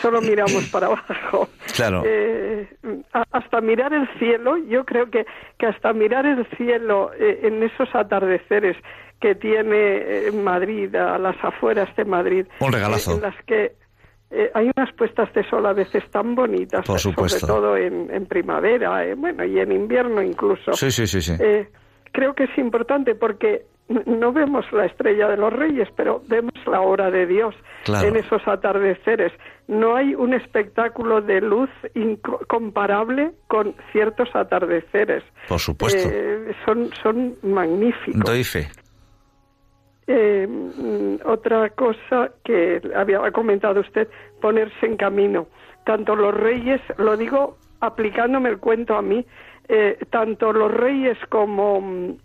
solo 0.00 0.20
miramos 0.20 0.68
para 0.68 0.86
abajo. 0.86 1.48
Claro. 1.76 2.02
hasta 3.32 3.60
mirar 3.60 3.92
el 3.92 4.08
cielo, 4.18 4.56
yo 4.56 4.84
creo 4.84 5.10
que, 5.10 5.26
que 5.58 5.66
hasta 5.66 5.92
mirar 5.92 6.24
el 6.26 6.46
cielo 6.56 7.10
en 7.18 7.62
esos 7.62 7.94
atardeceres 7.94 8.76
que 9.24 9.34
tiene 9.36 10.30
Madrid, 10.32 10.94
a 10.94 11.16
las 11.16 11.42
afueras 11.42 11.88
de 11.96 12.04
Madrid. 12.04 12.46
Un 12.60 12.70
regalazo. 12.70 13.14
En 13.14 13.22
las 13.22 13.34
que 13.46 13.72
eh, 14.30 14.50
hay 14.52 14.70
unas 14.76 14.92
puestas 14.92 15.32
de 15.32 15.48
sol 15.48 15.64
a 15.64 15.72
veces 15.72 16.04
tan 16.10 16.34
bonitas, 16.34 16.84
sobre 16.84 17.40
todo 17.40 17.74
en, 17.74 18.26
primavera, 18.26 19.02
eh, 19.02 19.14
bueno, 19.14 19.42
y 19.46 19.58
en 19.58 19.72
invierno 19.72 20.20
incluso. 20.20 20.74
Sí, 20.74 20.90
sí, 20.90 21.06
sí. 21.06 21.22
sí. 21.22 21.32
Eh, 21.40 21.70
creo 22.12 22.34
que 22.34 22.44
es 22.44 22.58
importante 22.58 23.14
porque 23.14 23.64
no 24.04 24.30
vemos 24.34 24.70
la 24.72 24.84
estrella 24.84 25.26
de 25.28 25.38
los 25.38 25.50
reyes, 25.50 25.88
pero 25.96 26.20
vemos 26.28 26.52
la 26.66 26.82
obra 26.82 27.10
de 27.10 27.24
Dios 27.24 27.54
en 27.86 28.16
esos 28.16 28.46
atardeceres. 28.46 29.32
No 29.68 29.96
hay 29.96 30.14
un 30.14 30.34
espectáculo 30.34 31.22
de 31.22 31.40
luz 31.40 31.70
comparable 32.46 33.32
con 33.48 33.74
ciertos 33.90 34.28
atardeceres. 34.34 35.24
Por 35.48 35.60
supuesto. 35.60 36.10
son, 36.66 36.90
son 37.02 37.36
magníficos. 37.42 38.20
Doy 38.20 38.44
fe. 38.44 38.68
Eh, 40.06 41.18
otra 41.24 41.70
cosa 41.70 42.30
que 42.44 42.80
había 42.94 43.30
comentado 43.32 43.80
usted, 43.80 44.08
ponerse 44.40 44.86
en 44.86 44.96
camino. 44.96 45.46
Tanto 45.84 46.14
los 46.16 46.34
reyes, 46.34 46.80
lo 46.98 47.16
digo 47.16 47.56
aplicándome 47.80 48.48
el 48.48 48.58
cuento 48.58 48.96
a 48.96 49.02
mí, 49.02 49.24
eh, 49.68 49.98
tanto 50.10 50.52
los 50.52 50.70
reyes 50.70 51.16
como, 51.30 52.16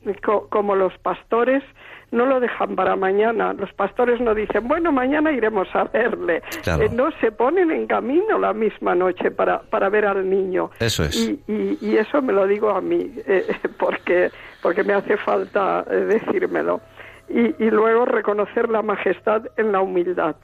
como 0.49 0.75
los 0.75 0.97
pastores 0.97 1.63
no 2.11 2.25
lo 2.25 2.39
dejan 2.39 2.75
para 2.75 2.95
mañana. 2.95 3.53
Los 3.53 3.71
pastores 3.73 4.19
no 4.19 4.33
dicen, 4.33 4.67
bueno, 4.67 4.91
mañana 4.91 5.31
iremos 5.31 5.67
a 5.73 5.85
verle. 5.85 6.41
Eh, 6.65 6.89
no, 6.91 7.11
se 7.21 7.31
ponen 7.31 7.71
en 7.71 7.87
camino 7.87 8.39
la 8.39 8.53
misma 8.53 8.95
noche 8.95 9.31
para, 9.31 9.61
para 9.61 9.89
ver 9.89 10.05
al 10.05 10.29
niño. 10.29 10.71
Eso 10.79 11.03
es. 11.03 11.15
Y, 11.15 11.77
y, 11.81 11.97
eso 11.97 12.21
me 12.21 12.33
lo 12.33 12.45
digo 12.47 12.71
a 12.71 12.81
mí, 12.81 13.13
eh, 13.25 13.45
porque, 13.79 14.31
porque 14.61 14.83
me 14.83 14.93
hace 14.93 15.15
falta 15.17 15.83
decírmelo 15.83 16.81
y, 17.29 17.69
luego 17.69 18.05
reconocer 18.05 18.69
la 18.69 18.81
majestad 18.81 19.43
en 19.57 19.71
la 19.71 19.81
humildad. 19.81 20.35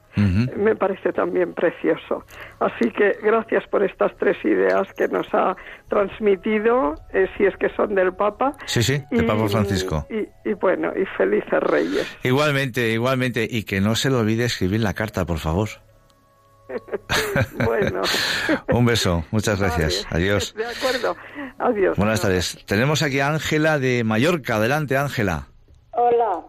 Me 0.55 0.75
parece 0.75 1.11
también 1.11 1.53
precioso. 1.53 2.23
Así 2.59 2.89
que 2.91 3.17
gracias 3.21 3.67
por 3.67 3.83
estas 3.83 4.15
tres 4.17 4.37
ideas 4.45 4.87
que 4.95 5.07
nos 5.07 5.27
ha 5.33 5.55
transmitido, 5.89 6.95
eh, 7.13 7.27
si 7.37 7.45
es 7.45 7.55
que 7.57 7.69
son 7.69 7.95
del 7.95 8.13
Papa. 8.13 8.53
Sí, 8.65 8.81
sí, 8.81 9.01
del 9.11 9.25
Papa 9.25 9.47
Francisco. 9.49 10.07
Y, 10.09 10.53
bueno, 10.53 10.93
y 10.95 11.05
felices 11.17 11.59
reyes. 11.59 12.17
Igualmente, 12.23 12.91
igualmente, 12.91 13.47
y 13.49 13.63
que 13.63 13.81
no 13.81 13.95
se 13.95 14.09
le 14.09 14.17
olvide 14.17 14.45
escribir 14.45 14.81
la 14.81 14.93
carta, 14.93 15.25
por 15.25 15.39
favor. 15.39 15.69
bueno. 17.65 18.01
Un 18.69 18.85
beso, 18.85 19.25
muchas 19.31 19.59
gracias. 19.59 20.05
Adiós. 20.09 20.53
De 20.55 20.65
acuerdo, 20.65 21.15
adiós. 21.59 21.97
Buenas 21.97 22.21
tardes. 22.21 22.57
Tenemos 22.65 23.01
aquí 23.01 23.19
a 23.19 23.29
Ángela 23.29 23.79
de 23.79 24.03
Mallorca. 24.03 24.55
Adelante, 24.55 24.97
Ángela. 24.97 25.47
Hola, 25.97 26.41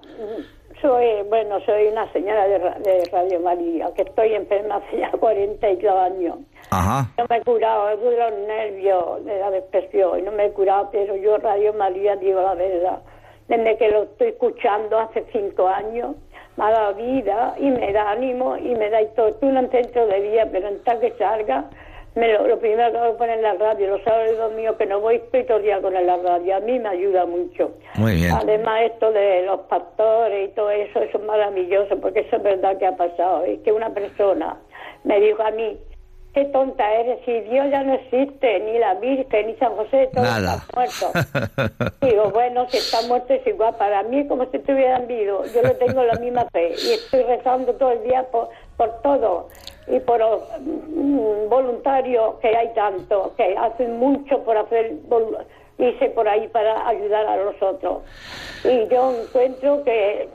soy, 0.80 1.22
bueno, 1.28 1.60
soy 1.60 1.86
una 1.86 2.10
señora 2.12 2.48
de, 2.48 3.08
Radio 3.12 3.38
María, 3.38 3.88
que 3.94 4.02
estoy 4.02 4.34
enferma 4.34 4.76
hace 4.76 4.98
ya 4.98 5.10
42 5.20 5.96
años. 5.96 6.38
Ajá. 6.70 7.08
No 7.16 7.26
me 7.30 7.36
he 7.36 7.42
curado, 7.42 7.90
he 7.90 7.96
curado 7.96 8.30
los 8.30 8.48
nervios 8.48 9.24
de 9.24 9.38
la 9.38 9.50
depresión, 9.52 10.24
no 10.24 10.32
me 10.32 10.46
he 10.46 10.50
curado, 10.50 10.88
pero 10.90 11.14
yo 11.14 11.36
Radio 11.38 11.72
María 11.74 12.16
digo 12.16 12.42
la 12.42 12.54
verdad. 12.54 12.98
Desde 13.46 13.76
que 13.76 13.88
lo 13.88 14.02
estoy 14.02 14.28
escuchando 14.30 14.98
hace 14.98 15.24
cinco 15.30 15.68
años, 15.68 16.16
me 16.56 16.64
ha 16.64 16.70
dado 16.72 16.94
vida 16.94 17.54
y 17.60 17.70
me 17.70 17.92
da 17.92 18.10
ánimo 18.10 18.56
y 18.56 18.74
me 18.74 18.90
da 18.90 19.00
y 19.00 19.06
todo. 19.14 19.32
Tú 19.34 19.46
un 19.46 19.70
centro 19.70 20.08
de 20.08 20.22
día, 20.22 20.48
pero 20.50 20.66
en 20.66 20.82
tal 20.82 20.98
que 20.98 21.12
salga, 21.12 21.70
lo, 22.16 22.58
primero 22.58 22.92
que 22.92 22.98
voy 22.98 23.08
a 23.10 23.16
poner 23.16 23.36
en 23.36 23.42
la 23.42 23.54
radio, 23.54 23.90
los 23.90 24.02
sábados 24.02 24.52
míos 24.54 24.76
que 24.78 24.86
no 24.86 25.00
voy, 25.00 25.16
estoy 25.16 25.44
todo 25.44 25.58
el 25.58 25.64
día 25.64 25.80
con 25.82 25.92
la 25.92 26.16
radio. 26.16 26.56
A 26.56 26.60
mí 26.60 26.78
me 26.78 26.88
ayuda 26.88 27.26
mucho. 27.26 27.72
Muy 27.96 28.14
bien. 28.14 28.32
Además, 28.32 28.82
esto 28.84 29.12
de 29.12 29.42
los 29.42 29.60
pastores 29.62 30.48
y 30.48 30.54
todo 30.54 30.70
eso, 30.70 31.00
eso 31.00 31.18
es 31.18 31.24
maravilloso, 31.24 32.00
porque 32.00 32.20
eso 32.20 32.36
es 32.36 32.42
verdad 32.42 32.78
que 32.78 32.86
ha 32.86 32.96
pasado. 32.96 33.44
Es 33.44 33.60
que 33.60 33.70
una 33.70 33.90
persona 33.90 34.56
me 35.04 35.20
dijo 35.20 35.42
a 35.42 35.50
mí, 35.50 35.78
qué 36.32 36.44
tonta 36.46 36.90
eres, 36.94 37.18
si 37.24 37.40
Dios 37.50 37.66
ya 37.70 37.82
no 37.82 37.94
existe, 37.94 38.60
ni 38.60 38.78
la 38.78 38.94
Virgen, 38.94 39.46
ni 39.46 39.56
San 39.56 39.74
José, 39.74 40.08
todos 40.12 40.28
Nada. 40.28 40.56
están 40.56 40.68
muertos. 40.74 42.00
Digo, 42.02 42.30
bueno, 42.30 42.66
si 42.68 42.78
están 42.78 43.08
muertos 43.08 43.30
es 43.30 43.46
igual, 43.46 43.74
para 43.76 44.02
mí 44.02 44.26
como 44.26 44.44
si 44.50 44.58
estuvieran 44.58 45.06
vivos, 45.06 45.52
yo 45.54 45.62
le 45.62 45.74
tengo 45.74 46.02
la 46.02 46.14
misma 46.14 46.46
fe 46.52 46.70
y 46.70 46.92
estoy 46.92 47.22
rezando 47.22 47.74
todo 47.74 47.92
el 47.92 48.02
día 48.04 48.24
por, 48.30 48.48
por 48.76 49.00
todo 49.00 49.48
y 49.88 50.00
por 50.00 50.18
los 50.18 50.42
mm, 50.60 51.48
voluntarios 51.48 52.34
que 52.40 52.48
hay 52.48 52.72
tanto, 52.74 53.32
que 53.36 53.56
hacen 53.56 53.98
mucho 53.98 54.42
por 54.44 54.56
hacer 54.56 54.94
irse 55.78 56.06
por 56.10 56.28
ahí 56.28 56.48
para 56.48 56.88
ayudar 56.88 57.26
a 57.26 57.36
los 57.36 57.54
otros. 57.60 58.02
Y 58.64 58.88
yo 58.88 59.14
encuentro 59.22 59.84
que, 59.84 60.28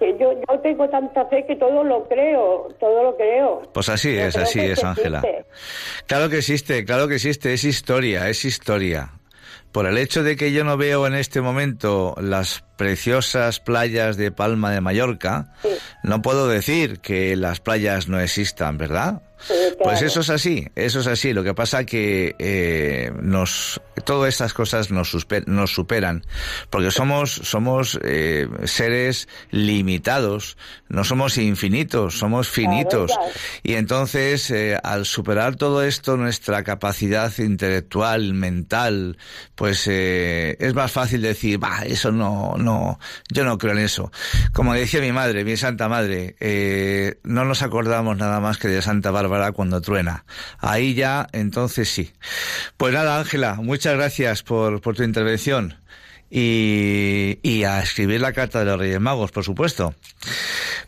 yo, 0.00 0.32
yo 0.32 0.60
tengo 0.60 0.88
tanta 0.88 1.24
fe 1.26 1.46
que 1.46 1.56
todo 1.56 1.84
lo 1.84 2.08
creo, 2.08 2.68
todo 2.78 3.04
lo 3.04 3.16
creo. 3.16 3.62
Pues 3.72 3.88
así 3.88 4.16
es, 4.16 4.36
así 4.36 4.60
es, 4.60 4.82
Ángela. 4.82 5.22
Claro 6.06 6.28
que 6.28 6.38
existe, 6.38 6.84
claro 6.84 7.08
que 7.08 7.14
existe, 7.14 7.54
es 7.54 7.64
historia, 7.64 8.28
es 8.28 8.44
historia. 8.44 9.19
Por 9.72 9.86
el 9.86 9.98
hecho 9.98 10.22
de 10.22 10.36
que 10.36 10.52
yo 10.52 10.64
no 10.64 10.76
veo 10.76 11.06
en 11.06 11.14
este 11.14 11.40
momento 11.40 12.16
las 12.20 12.64
preciosas 12.76 13.60
playas 13.60 14.16
de 14.16 14.32
Palma 14.32 14.72
de 14.72 14.80
Mallorca, 14.80 15.52
no 16.02 16.22
puedo 16.22 16.48
decir 16.48 16.98
que 16.98 17.36
las 17.36 17.60
playas 17.60 18.08
no 18.08 18.18
existan, 18.18 18.78
¿verdad? 18.78 19.22
Pues 19.82 20.02
eso 20.02 20.20
es 20.20 20.30
así, 20.30 20.66
eso 20.74 21.00
es 21.00 21.06
así. 21.06 21.32
Lo 21.32 21.42
que 21.42 21.54
pasa 21.54 21.84
que 21.84 22.34
eh, 22.38 23.10
nos, 23.22 23.80
todas 24.04 24.28
estas 24.28 24.52
cosas 24.52 24.90
nos, 24.90 25.16
nos 25.46 25.72
superan, 25.72 26.24
porque 26.68 26.90
somos, 26.90 27.32
somos 27.32 27.98
eh, 28.02 28.48
seres 28.64 29.28
limitados, 29.50 30.56
no 30.88 31.04
somos 31.04 31.38
infinitos, 31.38 32.18
somos 32.18 32.48
finitos. 32.48 33.12
Y 33.62 33.74
entonces, 33.74 34.50
eh, 34.50 34.78
al 34.82 35.06
superar 35.06 35.56
todo 35.56 35.82
esto, 35.82 36.16
nuestra 36.16 36.62
capacidad 36.62 37.32
intelectual, 37.38 38.34
mental, 38.34 39.16
pues 39.54 39.86
es 39.88 40.74
más 40.74 40.92
fácil 40.92 41.22
decir, 41.22 41.58
bah, 41.58 41.82
eso 41.86 42.12
no, 42.12 42.54
no, 42.58 42.98
yo 43.30 43.44
no 43.44 43.58
creo 43.58 43.72
en 43.72 43.80
eso. 43.80 44.12
Como 44.52 44.74
decía 44.74 45.00
mi 45.00 45.12
madre, 45.12 45.44
mi 45.44 45.56
santa 45.56 45.88
madre, 45.88 46.36
no 47.24 47.44
nos 47.44 47.62
acordamos 47.62 48.16
nada 48.16 48.40
más 48.40 48.58
que 48.58 48.68
de 48.68 48.82
Santa 48.82 49.10
Bárbara 49.10 49.29
cuando 49.52 49.80
truena. 49.80 50.24
Ahí 50.58 50.94
ya, 50.94 51.28
entonces 51.32 51.88
sí. 51.88 52.12
Pues 52.76 52.92
nada, 52.92 53.18
Ángela, 53.18 53.54
muchas 53.54 53.94
gracias 53.94 54.42
por, 54.42 54.80
por 54.80 54.96
tu 54.96 55.02
intervención. 55.02 55.76
Y, 56.32 57.64
a 57.64 57.82
escribir 57.82 58.20
la 58.20 58.32
carta 58.32 58.60
de 58.60 58.64
los 58.64 58.78
Reyes 58.78 59.00
Magos, 59.00 59.32
por 59.32 59.42
supuesto. 59.42 59.94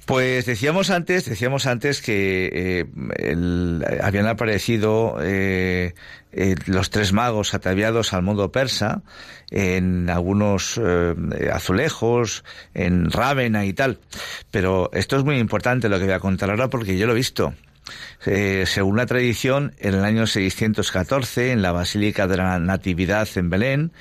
Pues 0.07 0.47
decíamos 0.47 0.91
antes, 0.91 1.25
decíamos 1.25 1.67
antes 1.67 2.01
que 2.01 2.51
eh, 2.53 4.01
habían 4.03 4.27
aparecido 4.27 5.17
eh, 5.21 5.95
eh, 6.33 6.55
los 6.67 6.91
tres 6.91 7.13
magos 7.13 7.55
ataviados 7.55 8.13
al 8.13 8.23
modo 8.23 8.53
persa 8.53 9.03
en 9.51 10.09
algunos 10.11 10.81
azulejos, 11.53 12.45
en 12.73 13.11
Rávena 13.11 13.67
y 13.67 13.73
tal. 13.73 13.99
Pero 14.51 14.91
esto 14.93 15.17
es 15.17 15.25
muy 15.25 15.39
importante 15.39 15.89
lo 15.89 15.99
que 15.99 16.05
voy 16.05 16.15
a 16.15 16.21
contar 16.21 16.51
ahora 16.51 16.71
porque 16.71 16.97
yo 16.97 17.07
lo 17.07 17.13
he 17.13 17.17
visto. 17.17 17.53
Eh, 18.25 18.65
según 18.67 18.97
la 18.97 19.07
tradición, 19.07 19.75
en 19.79 19.95
el 19.95 20.05
año 20.05 20.27
614, 20.27 21.51
en 21.51 21.61
la 21.61 21.73
Basílica 21.73 22.29
de 22.29 22.37
la 22.37 22.59
Natividad 22.59 23.29
en 23.35 23.51
Belén, 23.51 23.93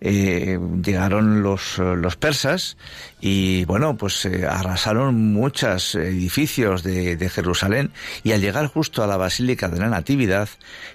eh, 0.00 0.58
llegaron 0.82 1.42
los, 1.42 1.78
persas 2.18 2.76
y, 3.20 3.64
bueno, 3.66 3.96
pues 3.96 4.24
eh, 4.24 4.46
arrasaron 4.46 5.14
muchos 5.32 5.94
edificios 5.94 6.82
de, 6.82 7.28
Jerusalén 7.28 7.92
y 8.24 8.32
al 8.32 8.40
llegar 8.40 8.66
justo 8.66 9.04
a 9.04 9.06
la 9.06 9.16
Basílica 9.16 9.68
de 9.68 9.78
la 9.78 9.88
Natividad, 9.88 10.48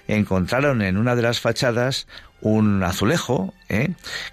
encontraron 0.08 0.82
en 0.82 0.98
una 0.98 1.16
de 1.16 1.22
las 1.22 1.40
fachadas 1.40 2.06
un 2.40 2.82
azulejo 2.82 3.54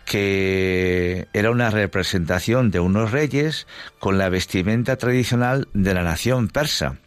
que 0.05 1.27
era 1.31 1.51
una 1.51 1.69
representación 1.69 2.69
de 2.69 2.81
unos 2.81 3.11
reyes 3.11 3.67
con 3.99 4.17
la 4.17 4.27
vestimenta 4.27 4.97
tradicional 4.97 5.69
de 5.73 5.93
la 5.93 6.03
nación 6.03 6.49
persa. 6.49 6.97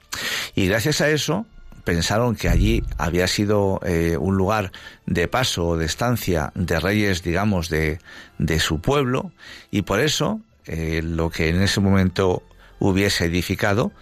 Y 0.55 0.69
gracias 0.69 1.01
a 1.01 1.11
eso 1.11 1.47
pensaron 1.85 2.35
que 2.35 2.49
allí 2.49 2.83
había 2.97 3.27
sido 3.27 3.81
eh, 3.85 4.17
un 4.17 4.37
lugar 4.37 4.73
de 5.07 5.29
paso 5.29 5.67
o 5.69 5.77
de 5.77 5.85
estancia 5.85 6.51
de 6.55 6.81
reyes, 6.81 7.23
digamos, 7.23 7.69
de, 7.69 7.99
de 8.39 8.59
su 8.59 8.81
pueblo, 8.81 9.33
y 9.71 9.83
por 9.83 10.01
eso 10.01 10.41
eh, 10.67 11.03
lo 11.05 11.31
que 11.31 11.51
en 11.51 11.61
ese 11.61 11.81
momento 11.81 12.43
hubiese 12.79 13.27
edificado, 13.27 13.93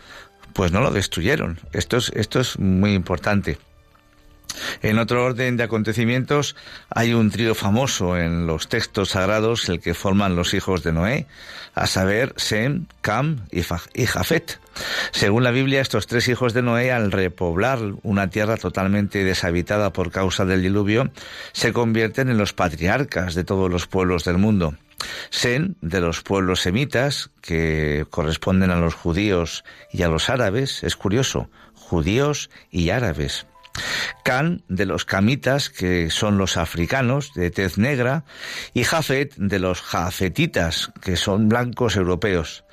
pues 0.52 0.72
no 0.72 0.80
lo 0.80 0.90
destruyeron. 0.90 1.58
Esto 1.72 1.96
es, 1.96 2.12
esto 2.14 2.40
es 2.40 2.58
muy 2.58 2.94
importante. 2.94 3.58
En 4.81 4.99
otro 4.99 5.25
orden 5.25 5.57
de 5.57 5.64
acontecimientos 5.64 6.57
hay 6.91 7.14
un 7.14 7.31
trío 7.31 7.55
famoso 7.55 8.16
en 8.16 8.47
los 8.47 8.68
textos 8.68 9.11
sagrados, 9.11 9.68
el 9.68 9.81
que 9.81 9.95
forman 9.95 10.37
los 10.37 10.55
hijos 10.55 10.83
de 10.83 10.93
Noé, 10.93 11.27
a 11.75 11.87
saber 11.87 12.33
Sem, 12.37 12.87
Cam 13.01 13.47
y 13.51 13.62
Jafet. 14.07 14.59
Según 15.11 15.45
la 15.45 15.51
Biblia, 15.51 15.81
estos 15.81 16.07
tres 16.07 16.29
hijos 16.29 16.55
de 16.55 16.62
Noé, 16.62 16.93
al 16.93 17.12
repoblar 17.12 17.81
una 18.03 18.31
tierra 18.31 18.57
totalmente 18.57 19.25
deshabitada 19.25 19.93
por 19.93 20.11
causa 20.11 20.45
del 20.45 20.62
diluvio, 20.62 21.11
se 21.53 21.73
convierten 21.73 22.29
en 22.31 22.39
los 22.39 22.53
patriarcas 22.53 23.35
de 23.35 23.45
todos 23.45 23.70
los 23.70 23.87
pueblos 23.87 24.25
del 24.25 24.39
mundo. 24.39 24.75
Sem, 25.31 25.75
de 25.81 26.01
los 26.01 26.23
pueblos 26.23 26.61
semitas, 26.61 27.31
que 27.41 28.07
corresponden 28.11 28.70
a 28.70 28.77
los 28.77 28.95
judíos 28.95 29.64
y 29.91 30.03
a 30.03 30.09
los 30.09 30.31
árabes, 30.31 30.85
es 30.85 30.97
curioso, 30.97 31.51
judíos 31.75 32.51
y 32.70 32.91
árabes. 32.91 33.47
Can 34.25 34.62
de 34.68 34.87
los 34.87 35.05
camitas, 35.05 35.70
que 35.70 36.11
son 36.11 36.39
los 36.39 36.57
africanos 36.57 37.33
de 37.35 37.51
tez 37.51 37.79
negra, 37.79 38.25
y 38.75 38.85
Jafet 38.85 39.35
de 39.37 39.59
los 39.59 39.81
jafetitas, 39.81 40.93
que 41.03 41.16
son 41.16 41.49
blancos 41.49 41.97
europeos. 41.97 42.64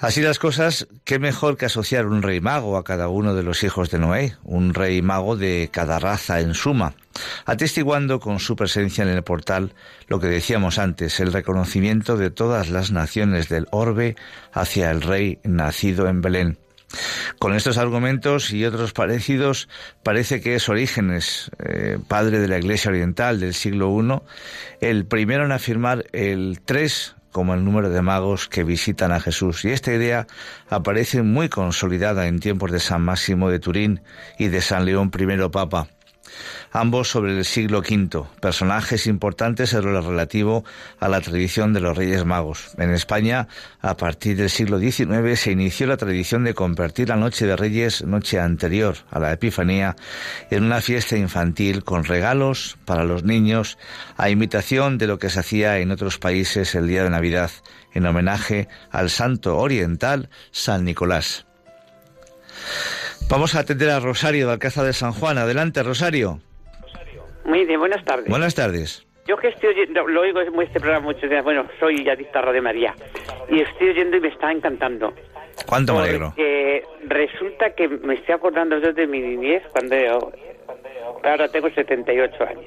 Así 0.00 0.22
las 0.22 0.38
cosas, 0.38 0.86
qué 1.04 1.18
mejor 1.18 1.56
que 1.56 1.66
asociar 1.66 2.06
un 2.06 2.22
rey 2.22 2.40
mago 2.40 2.76
a 2.76 2.84
cada 2.84 3.08
uno 3.08 3.34
de 3.34 3.42
los 3.42 3.64
hijos 3.64 3.90
de 3.90 3.98
Noé, 3.98 4.36
un 4.44 4.72
rey 4.72 5.02
mago 5.02 5.36
de 5.36 5.70
cada 5.72 5.98
raza 5.98 6.38
en 6.38 6.54
suma, 6.54 6.94
atestiguando 7.46 8.20
con 8.20 8.38
su 8.38 8.54
presencia 8.54 9.02
en 9.02 9.10
el 9.10 9.24
portal 9.24 9.74
lo 10.06 10.20
que 10.20 10.28
decíamos 10.28 10.78
antes, 10.78 11.18
el 11.18 11.32
reconocimiento 11.32 12.16
de 12.16 12.30
todas 12.30 12.70
las 12.70 12.92
naciones 12.92 13.48
del 13.48 13.66
orbe 13.72 14.14
hacia 14.52 14.92
el 14.92 15.02
rey 15.02 15.40
nacido 15.42 16.06
en 16.06 16.20
Belén. 16.20 16.58
Con 17.38 17.54
estos 17.54 17.78
argumentos 17.78 18.50
y 18.52 18.64
otros 18.64 18.92
parecidos, 18.92 19.68
parece 20.02 20.40
que 20.40 20.54
es 20.54 20.68
Orígenes, 20.68 21.50
eh, 21.58 21.98
padre 22.08 22.40
de 22.40 22.48
la 22.48 22.58
Iglesia 22.58 22.90
Oriental 22.90 23.40
del 23.40 23.54
siglo 23.54 23.90
I, 23.90 24.20
el 24.80 25.06
primero 25.06 25.44
en 25.44 25.52
afirmar 25.52 26.06
el 26.12 26.60
tres 26.64 27.14
como 27.30 27.54
el 27.54 27.64
número 27.64 27.90
de 27.90 28.02
magos 28.02 28.48
que 28.48 28.64
visitan 28.64 29.12
a 29.12 29.20
Jesús. 29.20 29.64
Y 29.64 29.70
esta 29.70 29.92
idea 29.92 30.26
aparece 30.70 31.22
muy 31.22 31.48
consolidada 31.48 32.26
en 32.26 32.40
tiempos 32.40 32.72
de 32.72 32.80
San 32.80 33.02
Máximo 33.02 33.50
de 33.50 33.60
Turín 33.60 34.00
y 34.38 34.48
de 34.48 34.60
San 34.60 34.84
León 34.84 35.10
I 35.16 35.48
Papa 35.50 35.88
ambos 36.72 37.08
sobre 37.08 37.36
el 37.36 37.44
siglo 37.44 37.78
V, 37.78 38.24
personajes 38.40 39.06
importantes 39.06 39.72
en 39.72 39.92
lo 39.92 40.00
relativo 40.00 40.64
a 41.00 41.08
la 41.08 41.20
tradición 41.20 41.72
de 41.72 41.80
los 41.80 41.96
Reyes 41.96 42.24
Magos. 42.24 42.70
En 42.78 42.90
España, 42.90 43.48
a 43.80 43.96
partir 43.96 44.36
del 44.36 44.50
siglo 44.50 44.78
XIX, 44.78 45.38
se 45.38 45.52
inició 45.52 45.86
la 45.86 45.96
tradición 45.96 46.44
de 46.44 46.54
convertir 46.54 47.08
la 47.08 47.16
Noche 47.16 47.46
de 47.46 47.56
Reyes, 47.56 48.04
noche 48.04 48.38
anterior 48.40 48.96
a 49.10 49.18
la 49.18 49.32
Epifanía, 49.32 49.96
en 50.50 50.64
una 50.64 50.80
fiesta 50.80 51.16
infantil 51.16 51.84
con 51.84 52.04
regalos 52.04 52.78
para 52.84 53.04
los 53.04 53.24
niños, 53.24 53.78
a 54.16 54.30
imitación 54.30 54.98
de 54.98 55.06
lo 55.06 55.18
que 55.18 55.30
se 55.30 55.40
hacía 55.40 55.78
en 55.78 55.90
otros 55.90 56.18
países 56.18 56.74
el 56.74 56.88
día 56.88 57.04
de 57.04 57.10
Navidad, 57.10 57.50
en 57.94 58.06
homenaje 58.06 58.68
al 58.90 59.10
santo 59.10 59.58
oriental 59.58 60.30
San 60.50 60.84
Nicolás. 60.84 61.46
Vamos 63.28 63.54
a 63.54 63.60
atender 63.60 63.90
a 63.90 64.00
Rosario 64.00 64.46
de 64.46 64.52
Alcázar 64.54 64.86
de 64.86 64.92
San 64.92 65.12
Juan. 65.12 65.36
Adelante, 65.36 65.82
Rosario. 65.82 66.40
Muy 67.48 67.64
bien, 67.64 67.80
buenas 67.80 68.04
tardes. 68.04 68.28
Buenas 68.28 68.54
tardes. 68.54 69.06
Yo 69.26 69.36
que 69.38 69.48
estoy 69.48 69.70
oyendo, 69.70 70.06
lo 70.06 70.20
oigo 70.20 70.40
en 70.40 70.60
este 70.62 70.80
programa 70.80 71.06
muchos 71.06 71.28
días, 71.28 71.42
bueno, 71.42 71.66
soy 71.80 72.08
adicta 72.08 72.40
a 72.40 72.52
de 72.52 72.60
María, 72.60 72.94
y 73.50 73.60
estoy 73.60 73.90
oyendo 73.90 74.18
y 74.18 74.20
me 74.20 74.28
está 74.28 74.52
encantando. 74.52 75.12
¿Cuánto 75.66 75.94
me 75.94 76.00
alegro? 76.00 76.28
Porque 76.28 76.84
resulta 77.06 77.74
que 77.74 77.88
me 77.88 78.14
estoy 78.14 78.34
acordando 78.34 78.78
yo 78.78 78.92
de 78.92 79.06
mi 79.06 79.20
niñez 79.20 79.62
cuando 79.72 79.96
yo, 79.96 80.32
ahora 81.24 81.48
tengo 81.48 81.70
78 81.70 82.44
años. 82.44 82.64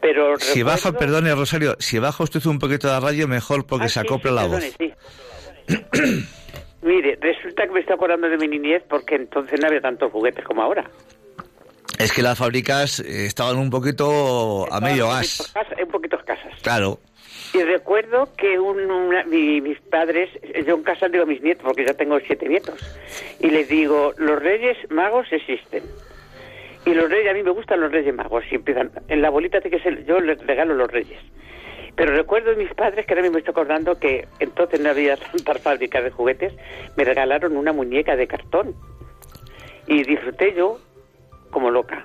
Pero 0.00 0.38
si 0.38 0.62
baja, 0.62 0.92
perdone 0.92 1.34
Rosario, 1.34 1.76
si 1.78 1.98
baja 1.98 2.22
usted 2.22 2.44
un 2.46 2.58
poquito 2.58 2.92
de 2.92 3.00
radio, 3.00 3.26
mejor 3.28 3.66
porque 3.66 3.86
ah, 3.86 3.88
se 3.88 4.00
acopla 4.00 4.30
la 4.30 4.44
voz. 4.46 4.62
Sí. 4.78 4.92
Mire, 6.82 7.18
resulta 7.18 7.66
que 7.66 7.72
me 7.72 7.80
estoy 7.80 7.94
acordando 7.94 8.28
de 8.28 8.36
mi 8.36 8.46
niñez 8.46 8.82
porque 8.88 9.14
entonces 9.14 9.58
no 9.58 9.68
había 9.68 9.80
tantos 9.80 10.12
juguetes 10.12 10.44
como 10.44 10.62
ahora. 10.62 10.84
Es 12.04 12.12
que 12.12 12.20
las 12.20 12.36
fábricas 12.36 13.00
eh, 13.00 13.24
estaban 13.24 13.56
un 13.56 13.70
poquito 13.70 14.70
a 14.70 14.78
medio 14.78 15.08
gas. 15.08 15.54
Un 15.82 15.90
poquito 15.90 16.18
escasas. 16.18 16.52
Claro. 16.60 16.98
Y 17.54 17.62
recuerdo 17.62 18.28
que 18.36 18.58
mis 19.62 19.80
padres, 19.80 20.28
yo 20.66 20.74
en 20.74 20.82
casa 20.82 21.08
digo 21.08 21.22
a 21.22 21.26
mis 21.26 21.40
nietos, 21.40 21.64
porque 21.64 21.86
ya 21.86 21.94
tengo 21.94 22.20
siete 22.20 22.46
nietos, 22.46 22.78
y 23.40 23.48
les 23.48 23.70
digo, 23.70 24.12
los 24.18 24.38
reyes 24.38 24.76
magos 24.90 25.28
existen. 25.30 25.82
Y 26.84 26.92
los 26.92 27.08
reyes, 27.08 27.30
a 27.30 27.32
mí 27.32 27.42
me 27.42 27.52
gustan 27.52 27.80
los 27.80 27.90
reyes 27.90 28.14
magos, 28.14 28.44
y 28.50 28.56
empiezan, 28.56 28.90
en 29.08 29.22
la 29.22 29.30
bolita 29.30 29.60
de 29.60 29.70
que 29.70 30.04
yo 30.06 30.20
les 30.20 30.46
regalo 30.46 30.74
los 30.74 30.90
reyes. 30.90 31.18
Pero 31.96 32.14
recuerdo 32.14 32.50
de 32.50 32.56
mis 32.56 32.74
padres, 32.74 33.06
que 33.06 33.14
ahora 33.14 33.22
mismo 33.22 33.38
estoy 33.38 33.52
acordando 33.52 33.98
que 33.98 34.28
entonces 34.40 34.78
no 34.78 34.90
había 34.90 35.16
tantas 35.32 35.62
fábricas 35.62 36.04
de 36.04 36.10
juguetes, 36.10 36.52
me 36.98 37.04
regalaron 37.04 37.56
una 37.56 37.72
muñeca 37.72 38.14
de 38.14 38.26
cartón. 38.26 38.74
Y 39.86 40.02
disfruté 40.02 40.52
yo 40.54 40.78
como 41.54 41.70
loca. 41.70 42.04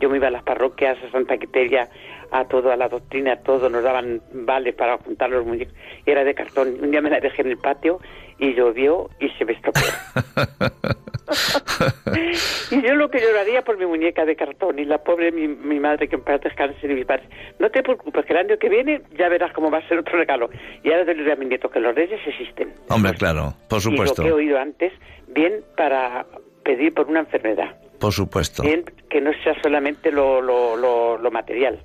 Yo 0.00 0.10
me 0.10 0.16
iba 0.18 0.26
a 0.26 0.30
las 0.30 0.42
parroquias, 0.42 0.98
a 1.02 1.10
Santa 1.10 1.38
Quiteria, 1.38 1.88
a 2.32 2.44
todo, 2.44 2.72
a 2.72 2.76
la 2.76 2.88
doctrina, 2.88 3.34
a 3.34 3.36
todo, 3.36 3.70
nos 3.70 3.84
daban 3.84 4.20
vales 4.32 4.74
para 4.74 4.98
juntar 4.98 5.30
los 5.30 5.46
muñecos. 5.46 5.74
Y 6.04 6.10
era 6.10 6.24
de 6.24 6.34
cartón. 6.34 6.76
Un 6.82 6.90
día 6.90 7.00
me 7.00 7.10
la 7.10 7.20
dejé 7.20 7.42
en 7.42 7.48
el 7.48 7.58
patio 7.58 8.00
y 8.38 8.54
llovió 8.54 9.08
y 9.20 9.28
se 9.30 9.44
me 9.44 9.52
estropeó. 9.52 9.82
y 12.70 12.82
yo 12.82 12.94
lo 12.94 13.10
que 13.10 13.20
lloraría 13.20 13.62
por 13.62 13.78
mi 13.78 13.86
muñeca 13.86 14.24
de 14.24 14.36
cartón 14.36 14.78
y 14.78 14.84
la 14.84 14.98
pobre 14.98 15.32
mi, 15.32 15.48
mi 15.48 15.78
madre 15.80 16.08
que 16.08 16.16
en 16.16 16.22
paz 16.22 16.40
descanse 16.40 16.78
y 16.82 16.88
mis 16.88 17.06
padres. 17.06 17.28
No 17.58 17.70
te 17.70 17.82
preocupes, 17.82 18.24
que 18.24 18.32
el 18.32 18.38
año 18.40 18.58
que 18.58 18.68
viene 18.68 19.02
ya 19.16 19.28
verás 19.28 19.52
cómo 19.52 19.70
va 19.70 19.78
a 19.78 19.88
ser 19.88 19.98
otro 19.98 20.18
regalo. 20.18 20.50
Y 20.82 20.90
ahora 20.90 21.04
te 21.04 21.14
diré 21.14 21.32
a 21.32 21.36
mi 21.36 21.46
nieto 21.46 21.70
que 21.70 21.80
los 21.80 21.94
reyes 21.94 22.20
existen. 22.26 22.72
Hombre, 22.88 23.14
claro, 23.14 23.54
por 23.68 23.80
supuesto. 23.80 24.22
Y 24.22 24.28
lo 24.28 24.36
que 24.36 24.42
he 24.42 24.46
oído 24.46 24.58
antes, 24.58 24.92
bien 25.28 25.62
para 25.76 26.26
pedir 26.64 26.94
por 26.94 27.06
una 27.06 27.20
enfermedad. 27.20 27.76
Por 28.02 28.12
supuesto. 28.12 28.64
Bien, 28.64 28.84
que 29.08 29.20
no 29.20 29.30
sea 29.44 29.54
solamente 29.62 30.10
lo, 30.10 30.42
lo, 30.42 30.76
lo, 30.76 31.30
material. 31.30 31.80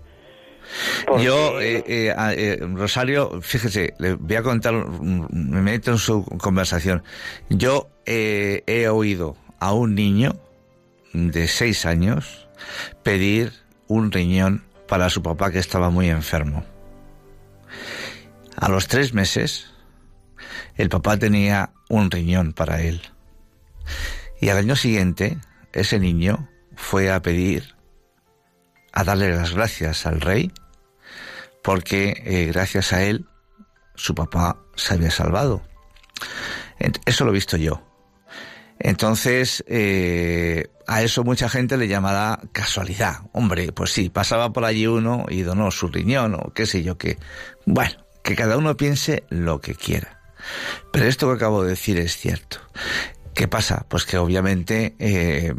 Yo, 1.19 1.61
eh, 1.61 1.83
eh, 1.85 2.15
eh, 2.17 2.57
Rosario, 2.73 3.39
fíjese, 3.39 3.93
le 3.99 4.15
voy 4.15 4.35
a 4.35 4.41
contar, 4.41 4.73
me 4.73 5.61
meto 5.61 5.91
en 5.91 5.99
su 5.99 6.25
conversación. 6.25 7.03
Yo 7.51 7.89
he 8.07 8.87
oído 8.89 9.37
a 9.59 9.73
un 9.73 9.93
niño 9.93 10.31
de 11.13 11.47
seis 11.47 11.85
años 11.85 12.49
pedir 13.03 13.51
un 13.85 14.11
riñón 14.11 14.63
para 14.87 15.11
su 15.11 15.21
papá 15.21 15.51
que 15.51 15.59
estaba 15.59 15.91
muy 15.91 16.09
enfermo. 16.09 16.65
A 18.55 18.69
los 18.69 18.87
tres 18.87 19.13
meses, 19.13 19.71
el 20.77 20.89
papá 20.89 21.17
tenía 21.17 21.73
un 21.89 22.09
riñón 22.09 22.53
para 22.53 22.81
él. 22.81 23.03
Y 24.41 24.49
al 24.49 24.57
año 24.57 24.75
siguiente, 24.75 25.37
ese 25.73 25.99
niño 25.99 26.49
fue 26.75 27.11
a 27.11 27.21
pedir, 27.21 27.75
a 28.93 29.03
darle 29.03 29.35
las 29.35 29.53
gracias 29.53 30.05
al 30.05 30.21
rey, 30.21 30.51
porque 31.63 32.21
eh, 32.25 32.45
gracias 32.51 32.93
a 32.93 33.03
él 33.03 33.25
su 33.95 34.15
papá 34.15 34.57
se 34.75 34.93
había 34.93 35.11
salvado. 35.11 35.63
Eso 37.05 37.25
lo 37.25 37.31
he 37.31 37.33
visto 37.33 37.57
yo. 37.57 37.83
Entonces, 38.79 39.63
eh, 39.67 40.67
a 40.85 41.01
eso 41.01 41.23
mucha 41.23 41.49
gente 41.49 41.77
le 41.77 41.87
llamará 41.87 42.39
casualidad. 42.51 43.21
Hombre, 43.33 43.71
pues 43.71 43.91
sí, 43.91 44.09
pasaba 44.09 44.53
por 44.53 44.65
allí 44.65 44.87
uno 44.87 45.25
y 45.29 45.41
donó 45.41 45.71
su 45.71 45.87
riñón 45.87 46.35
o 46.35 46.53
qué 46.53 46.65
sé 46.65 46.83
yo 46.83 46.97
qué. 46.97 47.17
Bueno, 47.65 48.05
que 48.23 48.35
cada 48.35 48.57
uno 48.57 48.77
piense 48.77 49.23
lo 49.29 49.59
que 49.61 49.73
quiera. 49.73 50.21
Pero 50.91 51.05
esto 51.05 51.27
que 51.27 51.35
acabo 51.35 51.63
de 51.63 51.71
decir 51.71 51.97
es 51.97 52.17
cierto. 52.17 52.59
¿Qué 53.37 53.47
pasa? 53.47 53.85
Pues 53.87 54.03
que 54.07 54.17
obviamente 54.17 54.95
eh, 54.97 55.53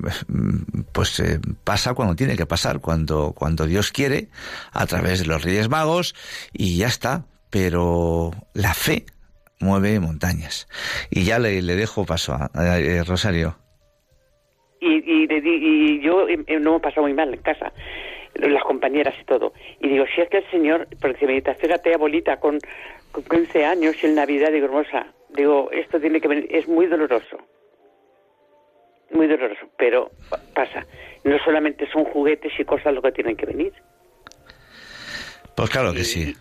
pues 0.92 1.20
eh, 1.20 1.38
pasa 1.62 1.94
cuando 1.94 2.16
tiene 2.16 2.36
que 2.36 2.44
pasar, 2.44 2.80
cuando, 2.80 3.32
cuando 3.36 3.66
Dios 3.66 3.92
quiere, 3.92 4.26
a 4.72 4.84
través 4.86 5.20
de 5.20 5.26
los 5.26 5.44
Reyes 5.44 5.68
Magos, 5.68 6.12
y 6.52 6.76
ya 6.76 6.88
está. 6.88 7.26
Pero 7.52 8.32
la 8.52 8.74
fe 8.74 9.04
mueve 9.60 10.00
montañas. 10.00 10.66
Y 11.08 11.22
ya 11.22 11.38
le, 11.38 11.62
le 11.62 11.76
dejo 11.76 12.04
paso 12.04 12.34
a, 12.34 12.50
Rosario. 13.06 13.54
Y, 14.80 14.96
y, 14.96 15.28
y 15.30 16.00
yo 16.02 16.26
no 16.58 16.72
me 16.72 16.80
pasado 16.80 17.02
muy 17.02 17.14
mal 17.14 17.32
en 17.32 17.42
casa, 17.42 17.72
las 18.34 18.64
compañeras 18.64 19.14
y 19.22 19.24
todo. 19.24 19.52
Y 19.80 19.88
digo, 19.88 20.04
si 20.12 20.20
es 20.20 20.28
que 20.28 20.38
el 20.38 20.50
Señor, 20.50 20.88
porque 21.00 21.28
me 21.28 21.34
dice, 21.34 21.54
fíjate, 21.54 21.94
abuelita, 21.94 22.40
con, 22.40 22.58
con 23.12 23.22
15 23.22 23.64
años 23.64 23.94
y 24.02 24.06
en 24.06 24.16
Navidad, 24.16 24.50
digo, 24.50 24.66
hermosa, 24.66 25.06
digo, 25.30 25.70
esto 25.70 26.00
tiene 26.00 26.20
que 26.20 26.26
venir, 26.26 26.48
es 26.50 26.66
muy 26.66 26.86
doloroso 26.86 27.38
muy 29.10 29.26
doloroso, 29.26 29.68
pero 29.76 30.10
pasa. 30.54 30.86
No 31.24 31.38
solamente 31.44 31.88
son 31.90 32.04
juguetes 32.04 32.52
y 32.58 32.64
cosas 32.64 32.94
lo 32.94 33.02
que 33.02 33.12
tienen 33.12 33.36
que 33.36 33.46
venir. 33.46 33.72
Pues 35.56 35.70
claro 35.70 35.92
que 35.92 36.04
sí. 36.04 36.34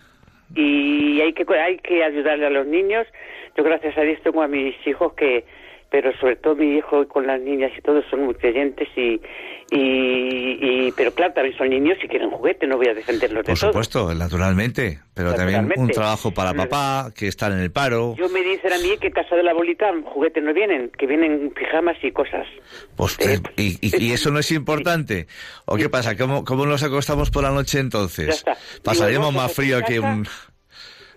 Y 0.54 1.20
hay 1.20 1.32
que 1.32 1.44
hay 1.58 1.78
que 1.78 2.04
ayudarle 2.04 2.46
a 2.46 2.50
los 2.50 2.66
niños. 2.66 3.06
Yo 3.56 3.64
gracias 3.64 3.96
a 3.98 4.02
Dios 4.02 4.20
tengo 4.22 4.42
a 4.42 4.48
mis 4.48 4.74
hijos 4.86 5.12
que 5.14 5.44
pero 5.90 6.12
sobre 6.18 6.36
todo 6.36 6.54
mi 6.54 6.76
hijo 6.76 7.06
con 7.08 7.26
las 7.26 7.40
niñas 7.40 7.72
y 7.76 7.80
todos 7.80 8.04
son 8.10 8.24
muy 8.24 8.34
creyentes 8.34 8.88
y, 8.96 9.20
y, 9.70 10.92
pero 10.92 11.12
claro 11.12 11.34
también 11.34 11.56
son 11.58 11.68
niños 11.68 11.98
y 12.02 12.08
quieren 12.08 12.30
juguete 12.30 12.66
no 12.66 12.78
voy 12.78 12.88
a 12.88 12.94
defenderlos 12.94 13.44
de 13.44 13.52
por 13.52 13.58
supuesto 13.58 14.14
naturalmente 14.14 15.00
pero 15.18 15.34
también 15.34 15.72
un 15.76 15.88
trabajo 15.88 16.30
para 16.30 16.54
papá 16.54 17.10
que 17.12 17.26
están 17.26 17.52
en 17.52 17.58
el 17.58 17.72
paro. 17.72 18.14
Yo 18.16 18.28
me 18.28 18.40
dicen 18.40 18.72
a 18.72 18.78
mí 18.78 18.96
que 19.00 19.10
casa 19.10 19.34
de 19.34 19.42
la 19.42 19.52
bolita 19.52 19.86
juguetes 20.04 20.44
no 20.44 20.54
vienen 20.54 20.92
que 20.96 21.08
vienen 21.08 21.50
pijamas 21.50 21.96
y 22.04 22.12
cosas. 22.12 22.46
Pues 22.94 23.18
eh, 23.18 23.40
y, 23.56 23.78
y, 23.80 24.12
eso 24.12 24.30
no 24.30 24.38
es 24.38 24.52
importante. 24.52 25.26
O 25.64 25.74
qué 25.74 25.88
pasa 25.88 26.16
cómo, 26.16 26.44
cómo 26.44 26.66
nos 26.66 26.84
acostamos 26.84 27.32
por 27.32 27.42
la 27.42 27.50
noche 27.50 27.80
entonces 27.80 28.44
pasaríamos 28.84 29.34
más 29.34 29.52
frío 29.52 29.80
que 29.82 29.98
un 29.98 30.24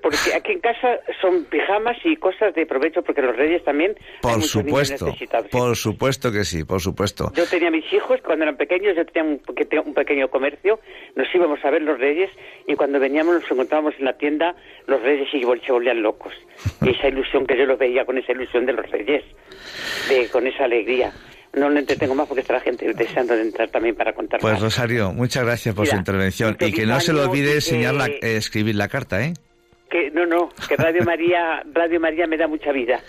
porque 0.01 0.17
aquí 0.35 0.53
en 0.53 0.59
casa 0.59 0.99
son 1.21 1.45
pijamas 1.45 1.97
y 2.03 2.15
cosas 2.15 2.53
de 2.55 2.65
provecho, 2.65 3.01
porque 3.01 3.21
los 3.21 3.35
reyes 3.35 3.63
también. 3.63 3.95
Por 4.21 4.41
supuesto, 4.43 5.13
por 5.51 5.75
supuesto 5.75 6.31
que 6.31 6.43
sí, 6.43 6.63
por 6.63 6.81
supuesto. 6.81 7.31
Yo 7.35 7.45
tenía 7.47 7.71
mis 7.71 7.91
hijos, 7.93 8.19
cuando 8.23 8.43
eran 8.43 8.57
pequeños, 8.57 8.95
yo 8.95 9.05
tenía 9.05 9.81
un, 9.81 9.93
pequeño 9.93 10.29
comercio, 10.29 10.79
nos 11.15 11.27
íbamos 11.33 11.63
a 11.63 11.69
ver 11.69 11.81
los 11.81 11.99
reyes 11.99 12.29
y 12.67 12.75
cuando 12.75 12.99
veníamos 12.99 13.35
nos 13.35 13.51
encontrábamos 13.51 13.93
en 13.99 14.05
la 14.05 14.17
tienda 14.17 14.55
los 14.87 15.01
reyes 15.01 15.27
y 15.33 15.41
se 15.41 15.71
volvían 15.71 16.01
locos. 16.01 16.33
Y 16.81 16.89
esa 16.89 17.07
ilusión 17.07 17.45
que 17.45 17.57
yo 17.57 17.65
los 17.65 17.77
veía 17.77 18.05
con 18.05 18.17
esa 18.17 18.31
ilusión 18.31 18.65
de 18.65 18.73
los 18.73 18.89
reyes, 18.89 19.23
de, 20.09 20.29
con 20.29 20.47
esa 20.47 20.65
alegría. 20.65 21.11
No 21.53 21.69
lo 21.69 21.79
entretengo 21.79 22.15
más 22.15 22.27
porque 22.27 22.41
está 22.41 22.53
la 22.53 22.61
gente 22.61 22.93
deseando 22.93 23.35
de 23.35 23.41
entrar 23.41 23.69
también 23.69 23.93
para 23.93 24.13
contar 24.13 24.39
Pues 24.39 24.61
Rosario, 24.61 25.11
muchas 25.11 25.43
gracias 25.43 25.75
por 25.75 25.85
su 25.85 25.97
intervención 25.97 26.55
y 26.59 26.71
que 26.71 26.85
no 26.85 26.99
se 27.01 27.11
le 27.11 27.19
olvide 27.19 27.55
enseñar 27.55 27.93
la, 27.93 28.07
eh, 28.07 28.37
escribir 28.37 28.75
la 28.75 28.87
carta, 28.87 29.21
¿eh? 29.21 29.33
Que 29.91 30.09
no, 30.11 30.25
no, 30.25 30.49
que 30.67 30.77
Radio 30.77 31.03
María, 31.03 31.63
Radio 31.73 31.99
María 31.99 32.25
me 32.25 32.37
da 32.37 32.47
mucha 32.47 32.71
vida. 32.71 33.01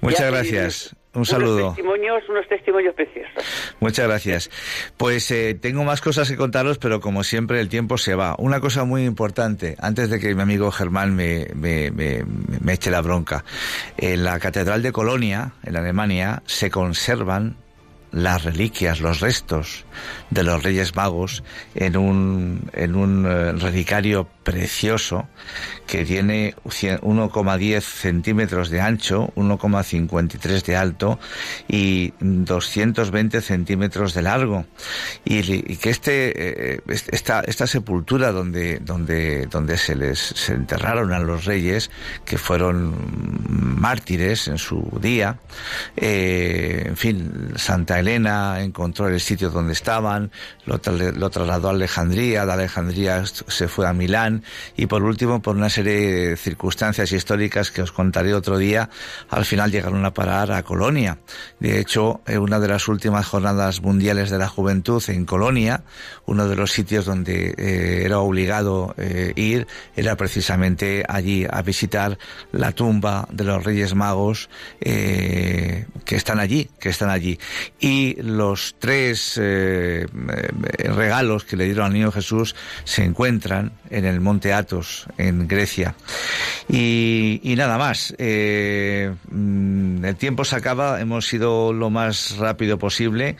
Muchas 0.00 0.30
gracias. 0.30 0.96
Un 1.14 1.24
saludo. 1.24 1.66
Unos 1.66 1.76
testimonios, 1.76 2.28
unos 2.28 2.48
testimonios 2.48 2.94
preciosos. 2.94 3.32
Muchas 3.78 4.08
gracias. 4.08 4.50
Pues 4.96 5.30
eh, 5.30 5.54
tengo 5.54 5.84
más 5.84 6.00
cosas 6.00 6.28
que 6.28 6.36
contaros, 6.36 6.78
pero 6.78 7.00
como 7.00 7.22
siempre 7.22 7.60
el 7.60 7.68
tiempo 7.68 7.98
se 7.98 8.16
va. 8.16 8.34
Una 8.38 8.58
cosa 8.58 8.82
muy 8.82 9.04
importante, 9.04 9.76
antes 9.78 10.10
de 10.10 10.18
que 10.18 10.34
mi 10.34 10.42
amigo 10.42 10.72
Germán 10.72 11.14
me, 11.14 11.46
me, 11.54 11.92
me, 11.92 12.24
me 12.60 12.72
eche 12.72 12.90
la 12.90 13.00
bronca. 13.00 13.44
En 13.96 14.24
la 14.24 14.40
Catedral 14.40 14.82
de 14.82 14.90
Colonia, 14.90 15.52
en 15.62 15.76
Alemania, 15.76 16.42
se 16.46 16.68
conservan 16.68 17.56
las 18.14 18.44
reliquias, 18.44 19.00
los 19.00 19.20
restos 19.20 19.84
de 20.30 20.44
los 20.44 20.62
Reyes 20.62 20.94
Magos 20.94 21.42
en 21.74 21.96
un, 21.96 22.70
en 22.72 22.94
un 22.94 23.26
eh, 23.26 23.52
relicario 23.52 24.28
precioso 24.44 25.26
que 25.86 26.04
tiene 26.04 26.54
1,10 26.64 27.80
centímetros 27.80 28.70
de 28.70 28.80
ancho, 28.80 29.32
1,53 29.36 30.62
de 30.64 30.76
alto 30.76 31.18
y 31.68 32.12
220 32.20 33.40
centímetros 33.40 34.14
de 34.14 34.22
largo. 34.22 34.64
Y, 35.24 35.76
que 35.76 35.90
este, 35.90 36.74
eh, 36.74 36.80
esta, 36.86 37.40
esta 37.40 37.66
sepultura 37.66 38.32
donde, 38.32 38.78
donde, 38.78 39.46
donde 39.46 39.76
se 39.76 39.94
les 39.94 40.18
se 40.18 40.52
enterraron 40.52 41.12
a 41.12 41.18
los 41.18 41.44
reyes, 41.44 41.90
que 42.24 42.38
fueron 42.38 42.94
mártires 43.80 44.48
en 44.48 44.58
su 44.58 44.98
día, 45.00 45.38
eh, 45.96 46.84
en 46.86 46.96
fin, 46.96 47.52
Santa 47.56 47.98
Elena 48.04 48.60
encontró 48.60 49.08
el 49.08 49.18
sitio 49.18 49.48
donde 49.48 49.72
estaban, 49.72 50.30
lo, 50.66 50.78
trasladó 50.78 51.68
a 51.68 51.70
Alejandría, 51.70 52.44
de 52.44 52.52
Alejandría 52.52 53.24
se 53.24 53.66
fue 53.66 53.86
a 53.86 53.94
Milán 53.94 54.44
y 54.76 54.86
por 54.86 55.02
último, 55.02 55.40
por 55.40 55.56
una 55.56 55.70
serie 55.70 55.94
de 55.94 56.36
circunstancias 56.36 57.12
históricas 57.12 57.70
que 57.70 57.80
os 57.80 57.92
contaré 57.92 58.34
otro 58.34 58.58
día, 58.58 58.90
al 59.30 59.46
final 59.46 59.72
llegaron 59.72 60.04
a 60.04 60.12
parar 60.12 60.52
a 60.52 60.62
Colonia. 60.62 61.18
De 61.60 61.80
hecho, 61.80 62.20
en 62.26 62.40
una 62.40 62.60
de 62.60 62.68
las 62.68 62.88
últimas 62.88 63.26
jornadas 63.26 63.80
mundiales 63.80 64.28
de 64.28 64.38
la 64.38 64.48
juventud 64.48 65.02
en 65.08 65.24
Colonia, 65.24 65.82
uno 66.26 66.46
de 66.46 66.56
los 66.56 66.72
sitios 66.72 67.06
donde 67.06 67.54
eh, 67.56 68.02
era 68.04 68.20
obligado 68.20 68.94
eh, 68.98 69.32
ir 69.36 69.66
era 69.96 70.16
precisamente 70.16 71.04
allí 71.08 71.46
a 71.48 71.62
visitar 71.62 72.18
la 72.52 72.72
tumba 72.72 73.26
de 73.30 73.44
los 73.44 73.64
Reyes 73.64 73.94
Magos 73.94 74.50
eh, 74.80 75.86
que 76.04 76.16
están 76.16 76.38
allí, 76.38 76.68
que 76.78 76.90
están 76.90 77.10
allí. 77.10 77.38
Y 77.78 77.93
los 78.22 78.76
tres 78.78 79.36
regalos 79.36 81.44
que 81.44 81.56
le 81.56 81.64
dieron 81.64 81.86
al 81.86 81.92
niño 81.92 82.12
Jesús 82.12 82.54
se 82.84 83.04
encuentran 83.04 83.72
en 83.90 84.04
el 84.04 84.20
monte 84.20 84.52
Athos, 84.52 85.06
en 85.18 85.46
Grecia. 85.46 85.94
Y, 86.68 87.54
nada 87.56 87.78
más. 87.78 88.14
Eh, 88.18 89.12
mm, 89.30 90.04
el 90.04 90.16
tiempo 90.16 90.44
se 90.44 90.56
acaba, 90.56 91.00
hemos 91.00 91.26
sido 91.26 91.72
lo 91.72 91.90
más 91.90 92.36
rápido 92.38 92.78
posible. 92.78 93.36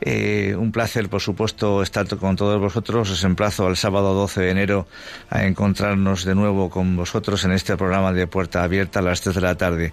Eh, 0.00 0.54
un 0.58 0.72
placer, 0.72 1.08
por 1.08 1.20
supuesto, 1.20 1.82
estar 1.82 2.06
con 2.16 2.36
todos 2.36 2.60
vosotros. 2.60 3.10
Os 3.10 3.24
emplazo 3.24 3.66
al 3.66 3.76
sábado 3.76 4.14
12 4.14 4.42
de 4.42 4.50
enero 4.50 4.86
a 5.30 5.44
encontrarnos 5.44 6.24
de 6.24 6.34
nuevo 6.34 6.68
con 6.68 6.96
vosotros 6.96 7.44
en 7.44 7.52
este 7.52 7.76
programa 7.76 8.12
de 8.12 8.26
Puerta 8.26 8.62
Abierta 8.62 8.98
a 8.98 9.02
las 9.02 9.20
3 9.20 9.36
de 9.36 9.40
la 9.40 9.56
tarde. 9.56 9.92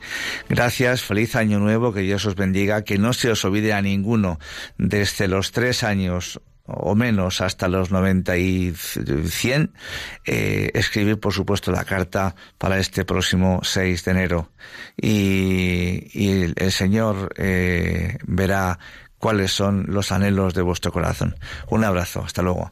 Gracias, 0.49 1.01
feliz 1.01 1.35
año 1.35 1.59
nuevo, 1.59 1.93
que 1.93 2.01
Dios 2.01 2.25
os 2.25 2.35
bendiga, 2.35 2.83
que 2.83 2.97
no 2.97 3.13
se 3.13 3.31
os 3.31 3.45
olvide 3.45 3.73
a 3.73 3.81
ninguno 3.93 4.39
desde 4.77 5.27
los 5.27 5.51
tres 5.51 5.83
años 5.83 6.39
o 6.65 6.95
menos 6.95 7.41
hasta 7.41 7.67
los 7.67 7.91
90 7.91 8.37
y 8.37 8.73
100, 8.73 9.73
eh, 10.25 10.71
escribir 10.73 11.19
por 11.19 11.33
supuesto 11.33 11.71
la 11.71 11.83
carta 11.83 12.35
para 12.57 12.79
este 12.79 13.03
próximo 13.03 13.59
6 13.63 14.05
de 14.05 14.11
enero 14.11 14.49
y, 14.95 16.53
el 16.55 16.71
Señor 16.71 17.33
eh, 17.37 18.17
verá 18.25 18.79
cuáles 19.17 19.51
son 19.51 19.85
los 19.89 20.11
anhelos 20.11 20.53
de 20.53 20.61
vuestro 20.61 20.91
corazón. 20.91 21.35
Un 21.69 21.83
abrazo, 21.83 22.23
hasta 22.23 22.41
luego. 22.41 22.71